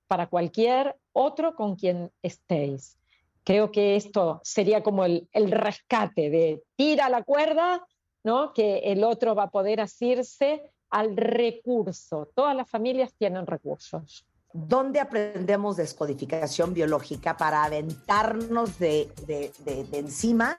[0.06, 2.98] para cualquier otro con quien estéis.
[3.44, 7.84] Creo que esto sería como el, rescate de tira la cuerda,
[8.22, 8.52] ¿no?
[8.52, 12.28] que el otro va a poder asirse al recurso.
[12.34, 14.24] Todas las familias tienen recursos.
[14.52, 20.58] ¿Dónde aprendemos descodificación biológica para aventarnos de, de- de- de encima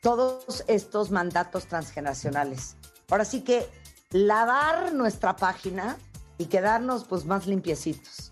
[0.00, 2.76] todos estos mandatos transgeneracionales?
[3.10, 3.66] Ahora sí que
[4.12, 5.98] lavar nuestra página
[6.38, 8.30] y quedarnos pues más limpiecitos.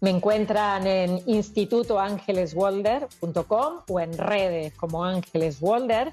[0.00, 6.12] Me encuentran en institutoangeleswolder.com o en redes como Ángeles Wolder.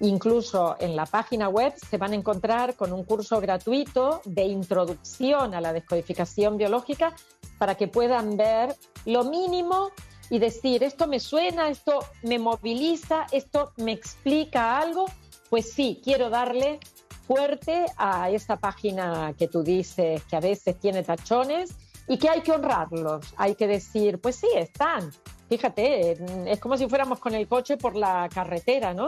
[0.00, 5.54] Incluso en la página web se van a encontrar con un curso gratuito de introducción
[5.54, 7.14] a la descodificación biológica
[7.58, 8.74] para que puedan ver
[9.04, 9.90] lo mínimo
[10.30, 15.04] y decir, esto me suena, esto me moviliza, esto me explica algo.
[15.50, 16.80] Pues sí, quiero darle
[17.26, 21.76] fuerte a esa página que tú dices que a veces tiene tachones
[22.08, 23.34] y que hay que honrarlos.
[23.36, 25.10] Hay que decir, pues sí, están.
[25.48, 26.16] Fíjate,
[26.50, 29.06] es como si fuéramos con el coche por la carretera, ¿no?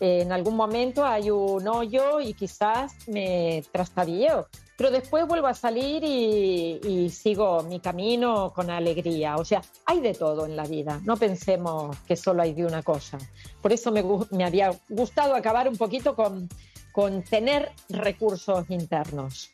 [0.00, 6.04] En algún momento hay un hoyo y quizás me trastabilleo, pero después vuelvo a salir
[6.04, 9.36] y, sigo mi camino con alegría.
[9.36, 11.00] O sea, hay de todo en la vida.
[11.04, 13.18] No pensemos que solo hay de una cosa.
[13.62, 16.48] Por eso me, me había gustado acabar un poquito con,
[16.92, 19.50] con tener recursos internos.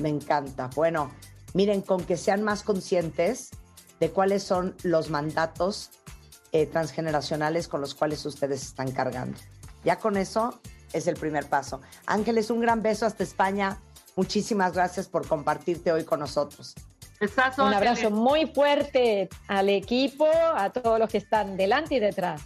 [0.00, 0.70] Me encanta.
[0.74, 1.10] Bueno,
[1.52, 3.50] miren, con que sean más conscientes
[4.00, 5.90] de cuáles son los mandatos
[6.52, 9.38] eh, transgeneracionales con los cuales ustedes están cargando.
[9.84, 10.60] Ya con eso
[10.92, 11.80] es el primer paso.
[12.06, 13.78] Ángeles, un gran beso hasta España.
[14.16, 16.74] Muchísimas gracias por compartirte hoy con nosotros.
[17.20, 18.12] Besazo, Un abrazo Ángeles.
[18.12, 22.40] muy fuerte al equipo, a todos los que están delante y detrás.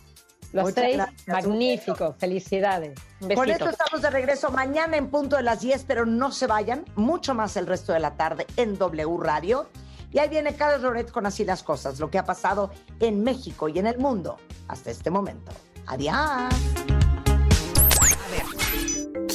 [0.52, 1.28] Los Muchas tres, gracias.
[1.28, 2.98] magníficos, felicidades.
[3.20, 6.46] Un Con esto estamos de regreso mañana en punto de las 10, pero no se
[6.46, 9.68] vayan, mucho más el resto de la tarde en W Radio.
[10.10, 12.70] Y ahí viene Carlos Loret con así las cosas, lo que ha pasado
[13.00, 14.38] en México y en el mundo
[14.68, 15.52] hasta este momento.
[15.86, 16.54] Adiós.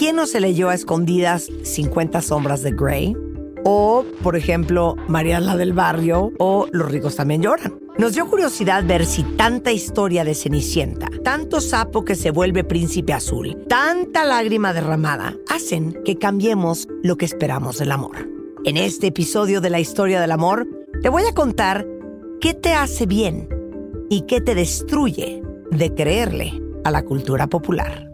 [0.03, 3.15] ¿Quién no se leyó a escondidas 50 sombras de Grey?
[3.63, 7.79] O, por ejemplo, María la del Barrio o Los ricos también lloran.
[7.97, 13.13] Nos dio curiosidad ver si tanta historia de Cenicienta, tanto sapo que se vuelve príncipe
[13.13, 18.29] azul, tanta lágrima derramada, hacen que cambiemos lo que esperamos del amor.
[18.65, 20.67] En este episodio de la historia del amor,
[21.01, 21.87] te voy a contar
[22.41, 23.47] qué te hace bien
[24.09, 28.12] y qué te destruye de creerle a la cultura popular.